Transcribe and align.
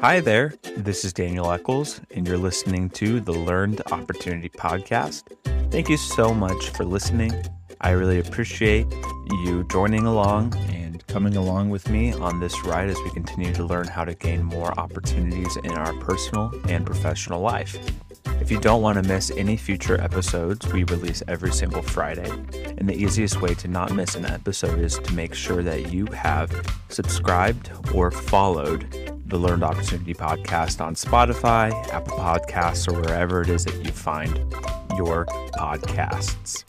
Hi 0.00 0.20
there, 0.20 0.54
this 0.76 1.04
is 1.04 1.12
Daniel 1.12 1.50
Eccles, 1.50 2.00
and 2.14 2.24
you're 2.24 2.38
listening 2.38 2.88
to 2.90 3.18
the 3.18 3.32
Learned 3.32 3.82
Opportunity 3.90 4.48
Podcast. 4.48 5.24
Thank 5.72 5.88
you 5.88 5.96
so 5.96 6.32
much 6.32 6.68
for 6.70 6.84
listening. 6.84 7.32
I 7.80 7.90
really 7.90 8.20
appreciate 8.20 8.86
you 9.42 9.66
joining 9.68 10.06
along 10.06 10.54
and 10.70 11.04
coming 11.08 11.34
along 11.34 11.70
with 11.70 11.88
me 11.88 12.12
on 12.12 12.38
this 12.38 12.64
ride 12.64 12.88
as 12.88 12.96
we 12.98 13.10
continue 13.10 13.52
to 13.54 13.64
learn 13.64 13.88
how 13.88 14.04
to 14.04 14.14
gain 14.14 14.44
more 14.44 14.72
opportunities 14.78 15.56
in 15.64 15.72
our 15.72 15.92
personal 15.94 16.52
and 16.68 16.86
professional 16.86 17.40
life. 17.40 17.76
If 18.40 18.52
you 18.52 18.60
don't 18.60 18.82
want 18.82 19.02
to 19.02 19.08
miss 19.08 19.32
any 19.32 19.56
future 19.56 20.00
episodes, 20.00 20.64
we 20.72 20.84
release 20.84 21.24
every 21.26 21.50
single 21.50 21.82
Friday. 21.82 22.30
And 22.78 22.88
the 22.88 22.94
easiest 22.94 23.40
way 23.40 23.54
to 23.56 23.66
not 23.66 23.92
miss 23.92 24.14
an 24.14 24.26
episode 24.26 24.78
is 24.78 24.96
to 25.00 25.12
make 25.12 25.34
sure 25.34 25.64
that 25.64 25.92
you 25.92 26.06
have 26.06 26.52
subscribed 26.88 27.72
or 27.92 28.12
followed 28.12 29.07
the 29.28 29.36
Learned 29.38 29.62
Opportunity 29.62 30.14
podcast 30.14 30.82
on 30.82 30.94
Spotify, 30.94 31.70
Apple 31.92 32.16
Podcasts, 32.16 32.90
or 32.90 32.98
wherever 32.98 33.42
it 33.42 33.50
is 33.50 33.66
that 33.66 33.74
you 33.84 33.92
find 33.92 34.38
your 34.96 35.26
podcasts. 35.54 36.64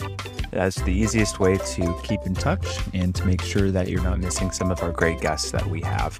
That's 0.51 0.75
the 0.81 0.91
easiest 0.91 1.39
way 1.39 1.57
to 1.57 1.99
keep 2.03 2.19
in 2.25 2.33
touch 2.33 2.79
and 2.93 3.15
to 3.15 3.25
make 3.25 3.41
sure 3.41 3.71
that 3.71 3.87
you're 3.87 4.03
not 4.03 4.19
missing 4.19 4.51
some 4.51 4.71
of 4.71 4.83
our 4.83 4.91
great 4.91 5.21
guests 5.21 5.51
that 5.51 5.65
we 5.67 5.79
have 5.81 6.19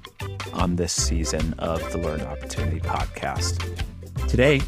on 0.54 0.76
this 0.76 0.92
season 0.92 1.54
of 1.58 1.80
the 1.92 1.98
Learned 1.98 2.22
Opportunity 2.22 2.80
podcast. 2.80 3.58
Today, 4.26 4.62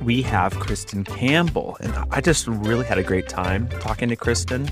we 0.00 0.22
have 0.22 0.58
Kristen 0.58 1.04
Campbell, 1.04 1.76
and 1.80 1.92
I 2.10 2.22
just 2.22 2.46
really 2.46 2.86
had 2.86 2.96
a 2.96 3.02
great 3.02 3.28
time 3.28 3.68
talking 3.80 4.08
to 4.08 4.16
Kristen 4.16 4.70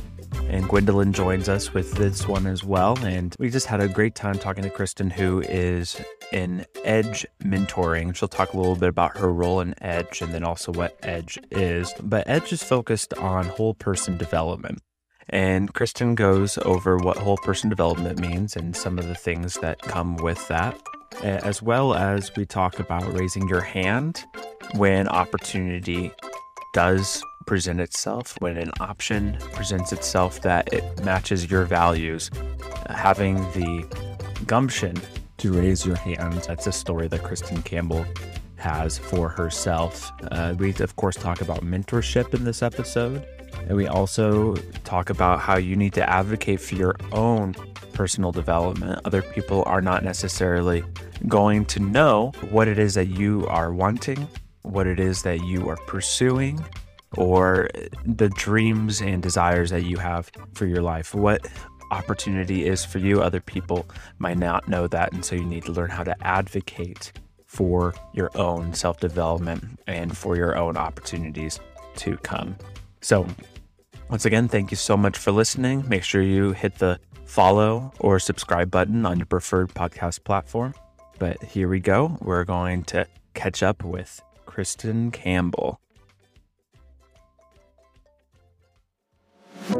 and 0.48 0.68
Gwendolyn 0.68 1.12
joins 1.12 1.48
us 1.48 1.74
with 1.74 1.92
this 1.92 2.26
one 2.26 2.46
as 2.46 2.62
well. 2.62 2.98
And 3.00 3.34
we 3.38 3.50
just 3.50 3.66
had 3.66 3.80
a 3.80 3.88
great 3.88 4.14
time 4.14 4.38
talking 4.38 4.64
to 4.64 4.70
Kristen, 4.70 5.10
who 5.10 5.40
is 5.42 6.00
in 6.32 6.64
Edge 6.84 7.26
mentoring. 7.42 8.14
She'll 8.14 8.28
talk 8.28 8.52
a 8.52 8.56
little 8.56 8.76
bit 8.76 8.88
about 8.88 9.16
her 9.18 9.32
role 9.32 9.60
in 9.60 9.74
Edge 9.82 10.22
and 10.22 10.32
then 10.32 10.44
also 10.44 10.72
what 10.72 10.96
Edge 11.02 11.38
is. 11.50 11.92
But 12.02 12.28
Edge 12.28 12.52
is 12.52 12.62
focused 12.62 13.14
on 13.14 13.46
whole 13.46 13.74
person 13.74 14.16
development. 14.16 14.80
And 15.28 15.74
Kristen 15.74 16.14
goes 16.14 16.56
over 16.58 16.96
what 16.98 17.18
whole 17.18 17.38
person 17.38 17.68
development 17.68 18.20
means 18.20 18.54
and 18.54 18.76
some 18.76 18.98
of 18.98 19.08
the 19.08 19.14
things 19.14 19.54
that 19.54 19.82
come 19.82 20.16
with 20.16 20.46
that, 20.48 20.80
as 21.22 21.60
well 21.60 21.94
as 21.94 22.34
we 22.36 22.46
talk 22.46 22.78
about 22.78 23.12
raising 23.12 23.48
your 23.48 23.60
hand 23.60 24.24
when 24.76 25.08
opportunity 25.08 26.12
does 26.72 27.22
present 27.46 27.80
itself, 27.80 28.36
when 28.40 28.56
an 28.56 28.70
option 28.80 29.38
presents 29.52 29.92
itself 29.92 30.42
that 30.42 30.72
it 30.72 30.84
matches 31.04 31.50
your 31.50 31.64
values, 31.64 32.30
having 32.90 33.36
the 33.52 33.86
gumption 34.46 34.96
to 35.38 35.52
raise 35.52 35.86
your 35.86 35.96
hand. 35.96 36.34
That's 36.46 36.66
a 36.66 36.72
story 36.72 37.08
that 37.08 37.22
Kristen 37.22 37.62
Campbell 37.62 38.04
has 38.56 38.98
for 38.98 39.28
herself. 39.28 40.10
Uh, 40.30 40.54
we, 40.58 40.74
of 40.80 40.96
course, 40.96 41.16
talk 41.16 41.40
about 41.40 41.60
mentorship 41.60 42.34
in 42.34 42.44
this 42.44 42.62
episode. 42.62 43.26
And 43.68 43.76
we 43.76 43.86
also 43.86 44.54
talk 44.84 45.10
about 45.10 45.40
how 45.40 45.56
you 45.56 45.76
need 45.76 45.92
to 45.94 46.08
advocate 46.08 46.60
for 46.60 46.74
your 46.74 46.96
own 47.12 47.54
personal 47.92 48.32
development. 48.32 49.00
Other 49.04 49.22
people 49.22 49.62
are 49.66 49.80
not 49.80 50.04
necessarily 50.04 50.84
going 51.26 51.64
to 51.66 51.80
know 51.80 52.32
what 52.50 52.68
it 52.68 52.78
is 52.78 52.94
that 52.94 53.06
you 53.06 53.46
are 53.48 53.72
wanting, 53.72 54.28
what 54.62 54.86
it 54.86 55.00
is 55.00 55.22
that 55.22 55.42
you 55.44 55.68
are 55.68 55.76
pursuing, 55.86 56.62
or 57.16 57.68
the 58.04 58.28
dreams 58.30 59.00
and 59.00 59.22
desires 59.22 59.70
that 59.70 59.84
you 59.84 59.98
have 59.98 60.30
for 60.54 60.66
your 60.66 60.82
life. 60.82 61.14
What 61.14 61.46
opportunity 61.90 62.66
is 62.66 62.84
for 62.84 62.98
you, 62.98 63.22
other 63.22 63.40
people 63.40 63.86
might 64.18 64.38
not 64.38 64.68
know 64.68 64.86
that. 64.88 65.12
And 65.12 65.24
so 65.24 65.36
you 65.36 65.44
need 65.44 65.64
to 65.64 65.72
learn 65.72 65.90
how 65.90 66.02
to 66.04 66.16
advocate 66.26 67.12
for 67.46 67.94
your 68.12 68.30
own 68.36 68.74
self 68.74 69.00
development 69.00 69.80
and 69.86 70.16
for 70.16 70.36
your 70.36 70.56
own 70.56 70.76
opportunities 70.76 71.60
to 71.96 72.16
come. 72.18 72.56
So, 73.00 73.26
once 74.10 74.24
again, 74.24 74.48
thank 74.48 74.70
you 74.70 74.76
so 74.76 74.96
much 74.96 75.16
for 75.16 75.32
listening. 75.32 75.88
Make 75.88 76.04
sure 76.04 76.22
you 76.22 76.52
hit 76.52 76.78
the 76.78 77.00
follow 77.24 77.92
or 77.98 78.18
subscribe 78.18 78.70
button 78.70 79.04
on 79.04 79.18
your 79.18 79.26
preferred 79.26 79.70
podcast 79.70 80.24
platform. 80.24 80.74
But 81.18 81.42
here 81.42 81.68
we 81.68 81.80
go. 81.80 82.18
We're 82.20 82.44
going 82.44 82.84
to 82.84 83.06
catch 83.34 83.62
up 83.62 83.82
with 83.82 84.22
Kristen 84.44 85.10
Campbell. 85.10 85.80
Hi 89.68 89.72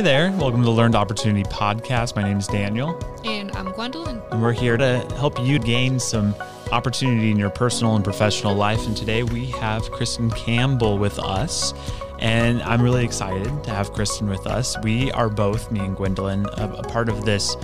there. 0.00 0.30
Welcome 0.32 0.60
to 0.60 0.66
the 0.66 0.70
Learned 0.70 0.94
Opportunity 0.94 1.42
Podcast. 1.42 2.14
My 2.14 2.22
name 2.22 2.38
is 2.38 2.46
Daniel. 2.46 2.96
And 3.24 3.50
I'm 3.56 3.72
Gwendolyn. 3.72 4.22
And 4.30 4.40
we're 4.40 4.52
here 4.52 4.76
to 4.76 5.00
help 5.16 5.40
you 5.40 5.58
gain 5.58 5.98
some 5.98 6.36
opportunity 6.70 7.32
in 7.32 7.36
your 7.36 7.50
personal 7.50 7.96
and 7.96 8.04
professional 8.04 8.54
life. 8.54 8.86
And 8.86 8.96
today 8.96 9.24
we 9.24 9.46
have 9.46 9.90
Kristen 9.90 10.30
Campbell 10.30 10.98
with 10.98 11.18
us. 11.18 11.74
And 12.20 12.62
I'm 12.62 12.80
really 12.80 13.04
excited 13.04 13.64
to 13.64 13.70
have 13.70 13.92
Kristen 13.92 14.28
with 14.28 14.46
us. 14.46 14.76
We 14.84 15.10
are 15.12 15.28
both, 15.28 15.72
me 15.72 15.80
and 15.80 15.96
Gwendolyn, 15.96 16.46
a, 16.46 16.68
a 16.78 16.82
part 16.84 17.08
of 17.08 17.24
this 17.24 17.56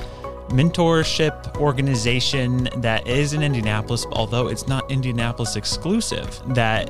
mentorship 0.48 1.56
organization 1.56 2.68
that 2.76 3.06
is 3.06 3.32
in 3.32 3.42
Indianapolis, 3.42 4.06
although 4.12 4.48
it's 4.48 4.66
not 4.66 4.90
Indianapolis 4.90 5.56
exclusive, 5.56 6.40
that 6.54 6.88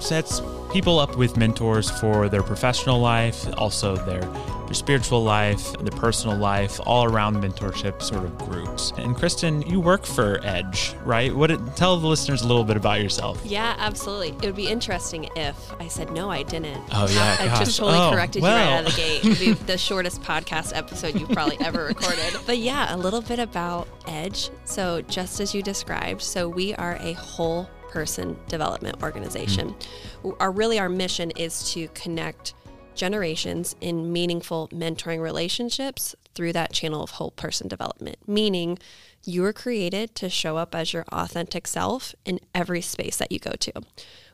sets 0.00 0.40
people 0.72 0.98
up 0.98 1.16
with 1.16 1.36
mentors 1.36 1.90
for 1.90 2.28
their 2.28 2.42
professional 2.42 3.00
life, 3.00 3.46
also 3.56 3.96
their 3.96 4.22
their 4.66 4.74
spiritual 4.74 5.22
life, 5.22 5.72
their 5.74 5.98
personal 5.98 6.36
life, 6.36 6.80
all 6.86 7.04
around 7.04 7.36
mentorship 7.36 8.02
sort 8.02 8.24
of 8.24 8.36
groups. 8.38 8.92
And 8.96 9.14
Kristen, 9.14 9.62
you 9.62 9.80
work 9.80 10.06
for 10.06 10.40
Edge, 10.42 10.94
right? 11.04 11.34
What 11.34 11.48
tell 11.76 11.98
the 11.98 12.06
listeners 12.06 12.42
a 12.42 12.48
little 12.48 12.64
bit 12.64 12.76
about 12.76 13.00
yourself. 13.00 13.40
Yeah, 13.44 13.74
absolutely. 13.78 14.28
It 14.28 14.46
would 14.46 14.56
be 14.56 14.68
interesting 14.68 15.28
if 15.36 15.56
I 15.80 15.88
said 15.88 16.12
no, 16.12 16.30
I 16.30 16.42
didn't. 16.42 16.82
Oh 16.92 17.06
yeah, 17.08 17.36
I, 17.40 17.54
I 17.54 17.58
just 17.58 17.76
totally 17.76 17.98
oh, 17.98 18.10
corrected 18.12 18.42
well. 18.42 18.56
you 18.56 18.64
right 18.64 18.78
out 18.78 18.86
of 18.86 18.94
the 18.94 19.00
gate. 19.00 19.38
Be 19.38 19.52
the 19.66 19.78
shortest 19.78 20.22
podcast 20.22 20.74
episode 20.74 21.18
you've 21.18 21.30
probably 21.30 21.58
ever 21.60 21.84
recorded. 21.84 22.22
But 22.46 22.58
yeah, 22.58 22.83
a 22.90 22.96
little 22.96 23.20
bit 23.20 23.38
about 23.38 23.88
Edge. 24.06 24.50
So 24.64 25.02
just 25.02 25.40
as 25.40 25.54
you 25.54 25.62
described, 25.62 26.22
so 26.22 26.48
we 26.48 26.74
are 26.74 26.96
a 27.00 27.12
whole 27.12 27.68
person 27.90 28.36
development 28.48 29.02
organization. 29.02 29.74
Mm-hmm. 30.22 30.30
Our 30.40 30.50
really 30.50 30.78
our 30.78 30.88
mission 30.88 31.30
is 31.32 31.72
to 31.72 31.88
connect 31.88 32.54
generations 32.94 33.76
in 33.80 34.12
meaningful 34.12 34.68
mentoring 34.68 35.20
relationships 35.20 36.14
through 36.34 36.52
that 36.52 36.72
channel 36.72 37.02
of 37.02 37.10
whole 37.10 37.30
person 37.32 37.68
development, 37.68 38.16
meaning 38.26 38.78
you 39.24 39.42
were 39.42 39.52
created 39.52 40.14
to 40.16 40.28
show 40.28 40.56
up 40.56 40.74
as 40.74 40.92
your 40.92 41.04
authentic 41.12 41.66
self 41.66 42.14
in 42.24 42.40
every 42.54 42.80
space 42.80 43.16
that 43.16 43.32
you 43.32 43.38
go 43.38 43.52
to. 43.52 43.72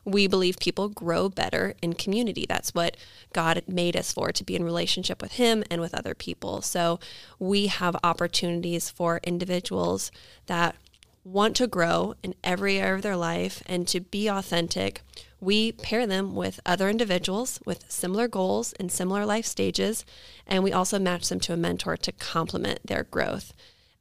We 0.03 0.27
believe 0.27 0.57
people 0.59 0.89
grow 0.89 1.29
better 1.29 1.75
in 1.81 1.93
community. 1.93 2.45
That's 2.47 2.73
what 2.73 2.97
God 3.33 3.61
made 3.67 3.95
us 3.95 4.11
for, 4.11 4.31
to 4.31 4.43
be 4.43 4.55
in 4.55 4.63
relationship 4.63 5.21
with 5.21 5.33
Him 5.33 5.63
and 5.69 5.79
with 5.79 5.93
other 5.93 6.15
people. 6.15 6.61
So 6.61 6.99
we 7.39 7.67
have 7.67 7.95
opportunities 8.03 8.89
for 8.89 9.19
individuals 9.23 10.11
that 10.47 10.75
want 11.23 11.55
to 11.57 11.67
grow 11.67 12.15
in 12.23 12.33
every 12.43 12.79
area 12.79 12.95
of 12.95 13.03
their 13.03 13.15
life 13.15 13.61
and 13.67 13.87
to 13.87 13.99
be 13.99 14.27
authentic 14.27 15.01
we 15.41 15.71
pair 15.71 16.05
them 16.05 16.35
with 16.35 16.59
other 16.67 16.87
individuals 16.87 17.59
with 17.65 17.91
similar 17.91 18.27
goals 18.27 18.73
and 18.73 18.91
similar 18.91 19.25
life 19.25 19.45
stages, 19.45 20.05
and 20.45 20.63
we 20.63 20.71
also 20.71 20.99
match 20.99 21.27
them 21.27 21.39
to 21.41 21.53
a 21.53 21.57
mentor 21.57 21.97
to 21.97 22.11
complement 22.11 22.85
their 22.85 23.03
growth. 23.03 23.51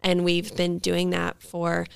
And 0.03 0.25
we've 0.25 0.55
been 0.57 0.79
doing 0.79 1.11
that 1.11 1.43
for 1.43 1.87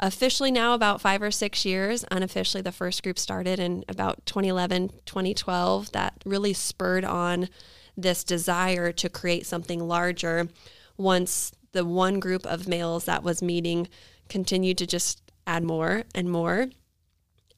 officially 0.00 0.50
now 0.50 0.74
about 0.74 1.00
five 1.00 1.22
or 1.22 1.30
six 1.30 1.64
years. 1.64 2.04
Unofficially, 2.10 2.62
the 2.62 2.72
first 2.72 3.02
group 3.02 3.18
started 3.18 3.58
in 3.58 3.84
about 3.88 4.24
2011, 4.26 4.90
2012. 5.06 5.92
That 5.92 6.14
really 6.24 6.52
spurred 6.52 7.04
on 7.04 7.48
this 7.96 8.24
desire 8.24 8.90
to 8.92 9.08
create 9.08 9.46
something 9.46 9.80
larger 9.86 10.48
once 10.96 11.52
the 11.72 11.84
one 11.84 12.20
group 12.20 12.46
of 12.46 12.68
males 12.68 13.04
that 13.04 13.22
was 13.22 13.42
meeting 13.42 13.88
continued 14.28 14.78
to 14.78 14.86
just 14.86 15.22
add 15.46 15.62
more 15.62 16.04
and 16.14 16.30
more 16.30 16.68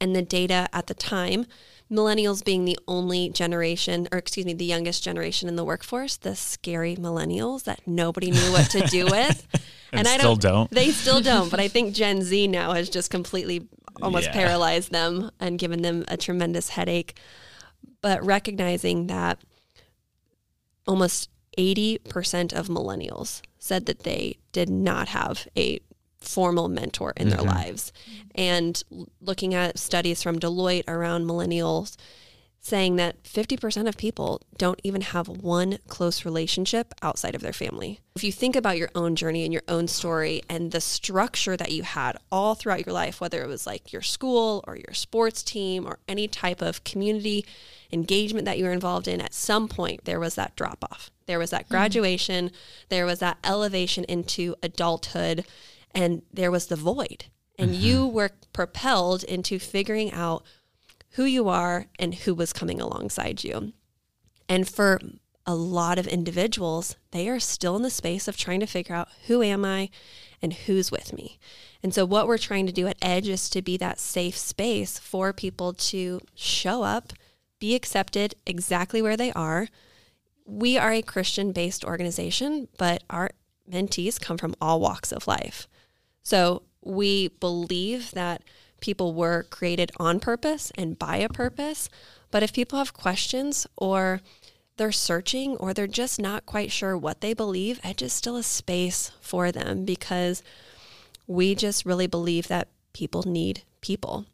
and 0.00 0.14
the 0.14 0.23
data 0.23 0.69
at 0.73 0.87
the 0.87 0.94
time, 0.94 1.46
millennials 1.90 2.44
being 2.44 2.64
the 2.64 2.79
only 2.87 3.31
generation, 3.31 4.06
or 4.12 4.19
excuse 4.19 4.44
me, 4.46 4.52
the 4.52 4.64
youngest 4.64 5.02
generation 5.02 5.49
in 5.49 5.56
the 5.56 5.64
workforce, 5.64 6.17
the 6.17 6.37
scary 6.37 6.96
millennials 6.96 7.64
that 7.64 7.81
nobody 7.87 8.31
knew 8.31 8.52
what 8.52 8.70
to 8.70 8.87
do 8.87 9.06
with. 9.11 9.46
And, 9.99 10.06
and 10.06 10.08
I 10.08 10.19
still 10.19 10.37
don't, 10.37 10.52
don't, 10.52 10.70
They 10.70 10.91
still 10.91 11.20
don't. 11.20 11.50
But 11.50 11.61
I 11.61 11.69
think 11.75 11.94
Gen 11.94 12.23
Z 12.23 12.49
now 12.49 12.73
has 12.73 12.88
just 12.88 13.11
completely 13.11 13.69
almost 14.02 14.26
yeah. 14.26 14.32
paralyzed 14.32 14.91
them 14.91 15.31
and 15.41 15.58
given 15.58 15.82
them 15.82 16.05
a 16.08 16.17
tremendous 16.17 16.70
headache. 16.70 17.19
But 18.00 18.25
recognizing 18.25 19.06
that 19.06 19.41
almost 20.87 21.31
80% 21.56 22.52
of 22.52 22.69
millennials 22.69 23.41
said 23.58 23.87
that 23.87 24.00
they 24.00 24.38
did 24.52 24.69
not 24.69 25.08
have 25.08 25.46
a 25.56 25.81
formal 26.19 26.69
mentor 26.69 27.12
in 27.17 27.29
mm-hmm. 27.29 27.37
their 27.37 27.46
lives. 27.46 27.93
And 28.35 28.82
looking 29.20 29.55
at 29.55 29.79
studies 29.79 30.23
from 30.23 30.38
Deloitte 30.38 30.88
around 30.88 31.26
millennials, 31.26 31.96
saying 32.64 32.96
that 32.96 33.22
50% 33.25 33.87
of 33.87 33.99
people 33.99 34.40
don't 34.56 34.81
even 34.82 35.02
have 35.02 35.28
one 35.28 35.76
close 35.87 36.25
relationship 36.25 36.94
outside 37.02 37.34
of 37.34 37.43
their 37.43 37.52
family. 37.52 38.00
If 38.16 38.25
you 38.25 38.32
think 38.32 38.56
about 38.56 38.78
your 38.78 38.88
own 38.94 39.16
journey 39.16 39.44
and 39.44 39.52
your 39.52 39.64
own 39.69 39.87
story 39.87 40.40
and 40.49 40.72
the 40.72 40.81
structure 40.81 41.58
that 41.58 41.72
you 41.72 41.82
had 41.82 42.16
all 42.32 42.55
throughout 42.55 42.87
your 42.87 42.94
life, 42.94 43.20
whether 43.20 43.43
it 43.43 43.49
was 43.49 43.66
like 43.66 43.93
your 43.93 44.00
school 44.00 44.64
or 44.66 44.76
your 44.76 44.94
sports 44.94 45.43
team 45.43 45.87
or 45.87 45.99
any 46.08 46.26
type 46.26 46.62
of 46.62 46.84
community 46.84 47.44
engagement 47.93 48.46
that 48.46 48.56
you 48.56 48.64
were 48.64 48.72
involved 48.72 49.08
in, 49.08 49.20
at 49.20 49.34
some 49.34 49.69
point 49.69 50.06
there 50.06 50.19
was 50.19 50.34
that 50.37 50.56
drop 50.56 50.82
off. 50.90 51.10
There 51.26 51.38
was 51.38 51.50
that 51.50 51.69
graduation, 51.69 52.46
mm-hmm. 52.46 52.56
there 52.88 53.05
was 53.05 53.19
that 53.19 53.37
elevation 53.44 54.05
into 54.05 54.55
adulthood, 54.62 55.44
and 55.94 56.22
there 56.32 56.50
was 56.50 56.69
the 56.69 56.76
void. 56.76 57.26
And 57.58 57.72
mm-hmm. 57.72 57.82
you 57.82 58.06
were 58.06 58.31
propelled 58.55 59.22
into 59.22 59.58
figuring 59.58 60.12
out 60.12 60.44
who 61.14 61.25
you 61.25 61.49
are 61.49 61.87
and 61.99 62.14
who 62.14 62.34
was 62.34 62.52
coming 62.52 62.81
alongside 62.81 63.44
you. 63.44 63.72
And 64.49 64.69
for 64.69 65.00
a 65.46 65.55
lot 65.55 65.99
of 65.99 66.06
individuals, 66.06 66.96
they 67.11 67.28
are 67.28 67.40
still 67.40 67.76
in 67.76 67.82
the 67.82 67.90
space 67.90 68.26
of 68.28 68.37
trying 68.37 68.61
to 68.61 68.66
figure 68.66 68.94
out 68.94 69.08
who 69.26 69.43
am 69.43 69.64
I 69.64 69.90
and 70.40 70.52
who's 70.52 70.90
with 70.90 71.12
me. 71.12 71.38
And 71.82 71.94
so, 71.94 72.05
what 72.05 72.26
we're 72.26 72.38
trying 72.38 72.66
to 72.66 72.72
do 72.72 72.87
at 72.87 72.96
Edge 73.02 73.28
is 73.28 73.49
to 73.50 73.62
be 73.62 73.76
that 73.76 74.00
safe 74.00 74.37
space 74.37 74.99
for 74.99 75.32
people 75.32 75.72
to 75.75 76.20
show 76.34 76.82
up, 76.82 77.12
be 77.58 77.75
accepted 77.75 78.34
exactly 78.46 79.02
where 79.02 79.17
they 79.17 79.32
are. 79.32 79.69
We 80.46 80.78
are 80.78 80.93
a 80.93 81.02
Christian 81.02 81.52
based 81.52 81.84
organization, 81.84 82.69
but 82.78 83.02
our 83.08 83.31
mentees 83.70 84.20
come 84.20 84.38
from 84.38 84.55
all 84.60 84.81
walks 84.81 85.12
of 85.12 85.26
life. 85.26 85.69
So, 86.22 86.62
we 86.82 87.28
believe 87.28 88.12
that 88.12 88.43
people 88.84 89.14
were 89.14 89.44
created 89.44 89.90
on 89.96 90.20
purpose 90.20 90.70
and 90.76 90.98
by 90.98 91.16
a 91.16 91.28
purpose. 91.31 91.88
But 92.31 92.42
if 92.42 92.52
people 92.52 92.78
have 92.78 92.92
questions 92.92 93.66
or 93.76 94.20
they're 94.76 94.92
searching 94.92 95.56
or 95.56 95.72
they're 95.72 95.86
just 95.86 96.20
not 96.20 96.44
quite 96.44 96.70
sure 96.70 96.94
what 96.94 97.22
they 97.22 97.32
believe, 97.32 97.81
Edge 97.82 98.02
is 98.02 98.12
still 98.12 98.36
a 98.36 98.42
space 98.42 99.10
for 99.22 99.50
them 99.50 99.86
because 99.86 100.42
we 101.26 101.54
just 101.54 101.86
really 101.86 102.06
believe 102.06 102.46
that 102.48 102.69
people 102.92 103.22
need 103.22 103.62
people. 103.81 104.26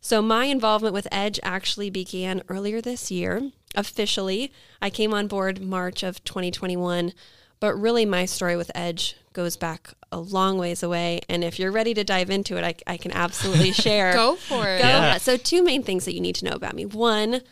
So 0.00 0.22
my 0.22 0.46
involvement 0.46 0.94
with 0.94 1.06
Edge 1.12 1.38
actually 1.42 1.90
began 1.90 2.42
earlier 2.48 2.80
this 2.80 3.10
year. 3.10 3.50
Officially, 3.74 4.50
I 4.80 4.88
came 4.88 5.12
on 5.12 5.26
board 5.26 5.60
March 5.60 6.02
of 6.02 6.24
2021, 6.24 7.12
but 7.60 7.74
really 7.74 8.04
my 8.04 8.24
story 8.24 8.56
with 8.56 8.70
Edge 8.74 9.16
goes 9.32 9.56
back 9.56 9.94
a 10.10 10.18
long 10.18 10.58
ways 10.58 10.82
away. 10.82 11.20
And 11.28 11.44
if 11.44 11.58
you're 11.58 11.70
ready 11.70 11.94
to 11.94 12.04
dive 12.04 12.30
into 12.30 12.56
it, 12.56 12.64
I, 12.64 12.92
I 12.92 12.96
can 12.96 13.12
absolutely 13.12 13.72
share. 13.84 14.12
Go 14.12 14.36
for 14.36 14.66
it. 14.66 14.82
Go. 14.82 14.88
Yeah. 14.88 15.18
So, 15.18 15.36
two 15.36 15.62
main 15.62 15.82
things 15.82 16.04
that 16.04 16.14
you 16.14 16.20
need 16.20 16.34
to 16.36 16.44
know 16.44 16.52
about 16.52 16.74
me. 16.74 16.86
One, 16.86 17.42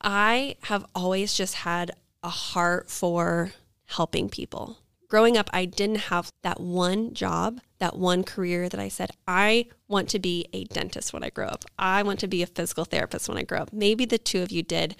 I 0.00 0.56
have 0.62 0.84
always 0.94 1.34
just 1.34 1.54
had 1.54 1.92
a 2.22 2.28
heart 2.28 2.90
for 2.90 3.52
helping 3.86 4.28
people. 4.28 4.78
Growing 5.08 5.38
up, 5.38 5.48
I 5.52 5.64
didn't 5.64 6.08
have 6.12 6.30
that 6.42 6.60
one 6.60 7.14
job, 7.14 7.60
that 7.78 7.96
one 7.96 8.24
career 8.24 8.68
that 8.68 8.78
I 8.78 8.88
said, 8.88 9.10
I 9.26 9.66
want 9.88 10.10
to 10.10 10.18
be 10.18 10.46
a 10.52 10.64
dentist 10.64 11.14
when 11.14 11.24
I 11.24 11.30
grow 11.30 11.46
up. 11.46 11.64
I 11.78 12.02
want 12.02 12.20
to 12.20 12.28
be 12.28 12.42
a 12.42 12.46
physical 12.46 12.84
therapist 12.84 13.28
when 13.28 13.38
I 13.38 13.42
grow 13.42 13.60
up. 13.60 13.72
Maybe 13.72 14.04
the 14.04 14.18
two 14.18 14.42
of 14.42 14.52
you 14.52 14.62
did. 14.62 14.96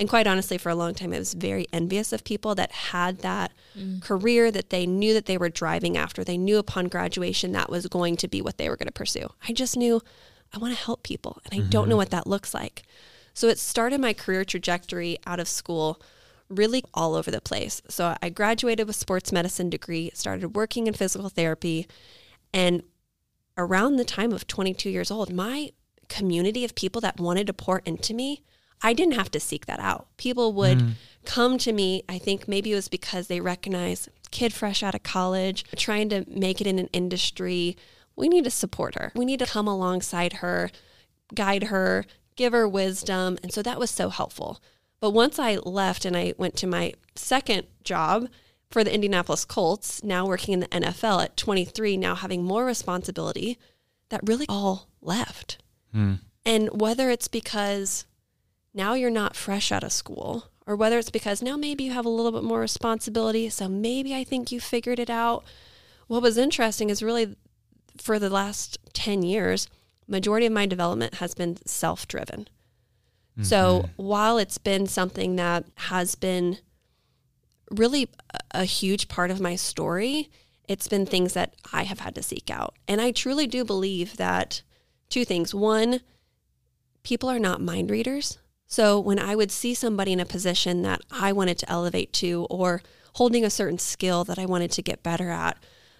And 0.00 0.08
quite 0.08 0.26
honestly, 0.26 0.56
for 0.56 0.70
a 0.70 0.74
long 0.74 0.94
time, 0.94 1.12
I 1.12 1.18
was 1.18 1.34
very 1.34 1.66
envious 1.74 2.10
of 2.10 2.24
people 2.24 2.54
that 2.54 2.72
had 2.72 3.18
that 3.18 3.52
mm. 3.78 4.00
career 4.00 4.50
that 4.50 4.70
they 4.70 4.86
knew 4.86 5.12
that 5.12 5.26
they 5.26 5.36
were 5.36 5.50
driving 5.50 5.98
after. 5.98 6.24
They 6.24 6.38
knew 6.38 6.56
upon 6.56 6.88
graduation 6.88 7.52
that 7.52 7.68
was 7.68 7.86
going 7.86 8.16
to 8.16 8.26
be 8.26 8.40
what 8.40 8.56
they 8.56 8.70
were 8.70 8.78
going 8.78 8.86
to 8.86 8.92
pursue. 8.92 9.28
I 9.46 9.52
just 9.52 9.76
knew 9.76 10.00
I 10.54 10.58
want 10.58 10.74
to 10.74 10.82
help 10.82 11.02
people, 11.02 11.38
and 11.44 11.52
I 11.52 11.60
mm-hmm. 11.60 11.68
don't 11.68 11.86
know 11.86 11.92
mm-hmm. 11.92 11.98
what 11.98 12.10
that 12.12 12.26
looks 12.26 12.54
like. 12.54 12.84
So 13.34 13.48
it 13.48 13.58
started 13.58 14.00
my 14.00 14.14
career 14.14 14.42
trajectory 14.42 15.18
out 15.26 15.38
of 15.38 15.46
school 15.46 16.00
really 16.48 16.82
all 16.94 17.14
over 17.14 17.30
the 17.30 17.42
place. 17.42 17.82
So 17.90 18.16
I 18.22 18.30
graduated 18.30 18.86
with 18.86 18.96
sports 18.96 19.32
medicine 19.32 19.68
degree, 19.68 20.10
started 20.14 20.56
working 20.56 20.86
in 20.86 20.94
physical 20.94 21.28
therapy, 21.28 21.86
and 22.54 22.82
around 23.58 23.96
the 23.96 24.04
time 24.06 24.32
of 24.32 24.46
22 24.46 24.88
years 24.88 25.10
old, 25.10 25.30
my 25.30 25.72
community 26.08 26.64
of 26.64 26.74
people 26.74 27.02
that 27.02 27.20
wanted 27.20 27.46
to 27.48 27.52
pour 27.52 27.82
into 27.84 28.14
me 28.14 28.42
I 28.82 28.92
didn't 28.92 29.14
have 29.14 29.30
to 29.32 29.40
seek 29.40 29.66
that 29.66 29.80
out. 29.80 30.06
People 30.16 30.52
would 30.54 30.78
mm. 30.78 30.92
come 31.24 31.58
to 31.58 31.72
me. 31.72 32.02
I 32.08 32.18
think 32.18 32.48
maybe 32.48 32.72
it 32.72 32.76
was 32.76 32.88
because 32.88 33.26
they 33.26 33.40
recognize 33.40 34.08
kid 34.30 34.52
fresh 34.52 34.82
out 34.82 34.94
of 34.94 35.02
college, 35.02 35.64
trying 35.76 36.08
to 36.10 36.24
make 36.28 36.60
it 36.60 36.66
in 36.66 36.78
an 36.78 36.88
industry. 36.92 37.76
We 38.16 38.28
need 38.28 38.44
to 38.44 38.50
support 38.50 38.94
her. 38.94 39.12
We 39.14 39.24
need 39.24 39.40
to 39.40 39.46
come 39.46 39.66
alongside 39.66 40.34
her, 40.34 40.70
guide 41.34 41.64
her, 41.64 42.04
give 42.36 42.52
her 42.52 42.68
wisdom. 42.68 43.38
And 43.42 43.52
so 43.52 43.62
that 43.62 43.78
was 43.78 43.90
so 43.90 44.08
helpful. 44.08 44.60
But 45.00 45.10
once 45.10 45.38
I 45.38 45.56
left 45.56 46.04
and 46.04 46.16
I 46.16 46.34
went 46.36 46.56
to 46.56 46.66
my 46.66 46.94
second 47.14 47.66
job 47.84 48.28
for 48.70 48.84
the 48.84 48.94
Indianapolis 48.94 49.44
Colts, 49.44 50.04
now 50.04 50.26
working 50.26 50.54
in 50.54 50.60
the 50.60 50.68
NFL 50.68 51.24
at 51.24 51.36
23, 51.36 51.96
now 51.96 52.14
having 52.14 52.44
more 52.44 52.64
responsibility, 52.64 53.58
that 54.10 54.20
really 54.24 54.46
all 54.48 54.88
left. 55.00 55.58
Mm. 55.94 56.20
And 56.44 56.80
whether 56.80 57.10
it's 57.10 57.28
because 57.28 58.04
now 58.72 58.94
you're 58.94 59.10
not 59.10 59.36
fresh 59.36 59.72
out 59.72 59.84
of 59.84 59.92
school, 59.92 60.46
or 60.66 60.76
whether 60.76 60.98
it's 60.98 61.10
because 61.10 61.42
now 61.42 61.56
maybe 61.56 61.84
you 61.84 61.92
have 61.92 62.06
a 62.06 62.10
little 62.10 62.32
bit 62.32 62.44
more 62.44 62.60
responsibility. 62.60 63.48
So 63.48 63.68
maybe 63.68 64.14
I 64.14 64.24
think 64.24 64.52
you 64.52 64.60
figured 64.60 64.98
it 64.98 65.10
out. 65.10 65.44
What 66.06 66.22
was 66.22 66.38
interesting 66.38 66.90
is 66.90 67.02
really 67.02 67.36
for 67.96 68.18
the 68.18 68.30
last 68.30 68.78
10 68.92 69.22
years, 69.22 69.68
majority 70.06 70.46
of 70.46 70.52
my 70.52 70.66
development 70.66 71.14
has 71.14 71.34
been 71.34 71.58
self-driven. 71.66 72.42
Mm-hmm. 72.42 73.42
So 73.42 73.88
while 73.96 74.38
it's 74.38 74.58
been 74.58 74.86
something 74.86 75.36
that 75.36 75.64
has 75.76 76.14
been 76.14 76.58
really 77.70 78.08
a 78.52 78.64
huge 78.64 79.08
part 79.08 79.30
of 79.30 79.40
my 79.40 79.56
story, 79.56 80.30
it's 80.68 80.88
been 80.88 81.06
things 81.06 81.32
that 81.34 81.54
I 81.72 81.82
have 81.84 82.00
had 82.00 82.14
to 82.14 82.22
seek 82.22 82.50
out. 82.50 82.74
And 82.86 83.00
I 83.00 83.10
truly 83.10 83.46
do 83.46 83.64
believe 83.64 84.16
that 84.16 84.62
two 85.08 85.24
things. 85.24 85.52
One, 85.54 86.00
people 87.02 87.28
are 87.28 87.38
not 87.40 87.60
mind 87.60 87.90
readers. 87.90 88.38
So 88.70 89.00
when 89.00 89.18
I 89.18 89.34
would 89.34 89.50
see 89.50 89.74
somebody 89.74 90.12
in 90.12 90.20
a 90.20 90.24
position 90.24 90.82
that 90.82 91.00
I 91.10 91.32
wanted 91.32 91.58
to 91.58 91.70
elevate 91.70 92.12
to 92.14 92.46
or 92.48 92.82
holding 93.14 93.44
a 93.44 93.50
certain 93.50 93.78
skill 93.78 94.22
that 94.24 94.38
I 94.38 94.46
wanted 94.46 94.70
to 94.72 94.82
get 94.82 95.02
better 95.02 95.28
at, 95.28 95.58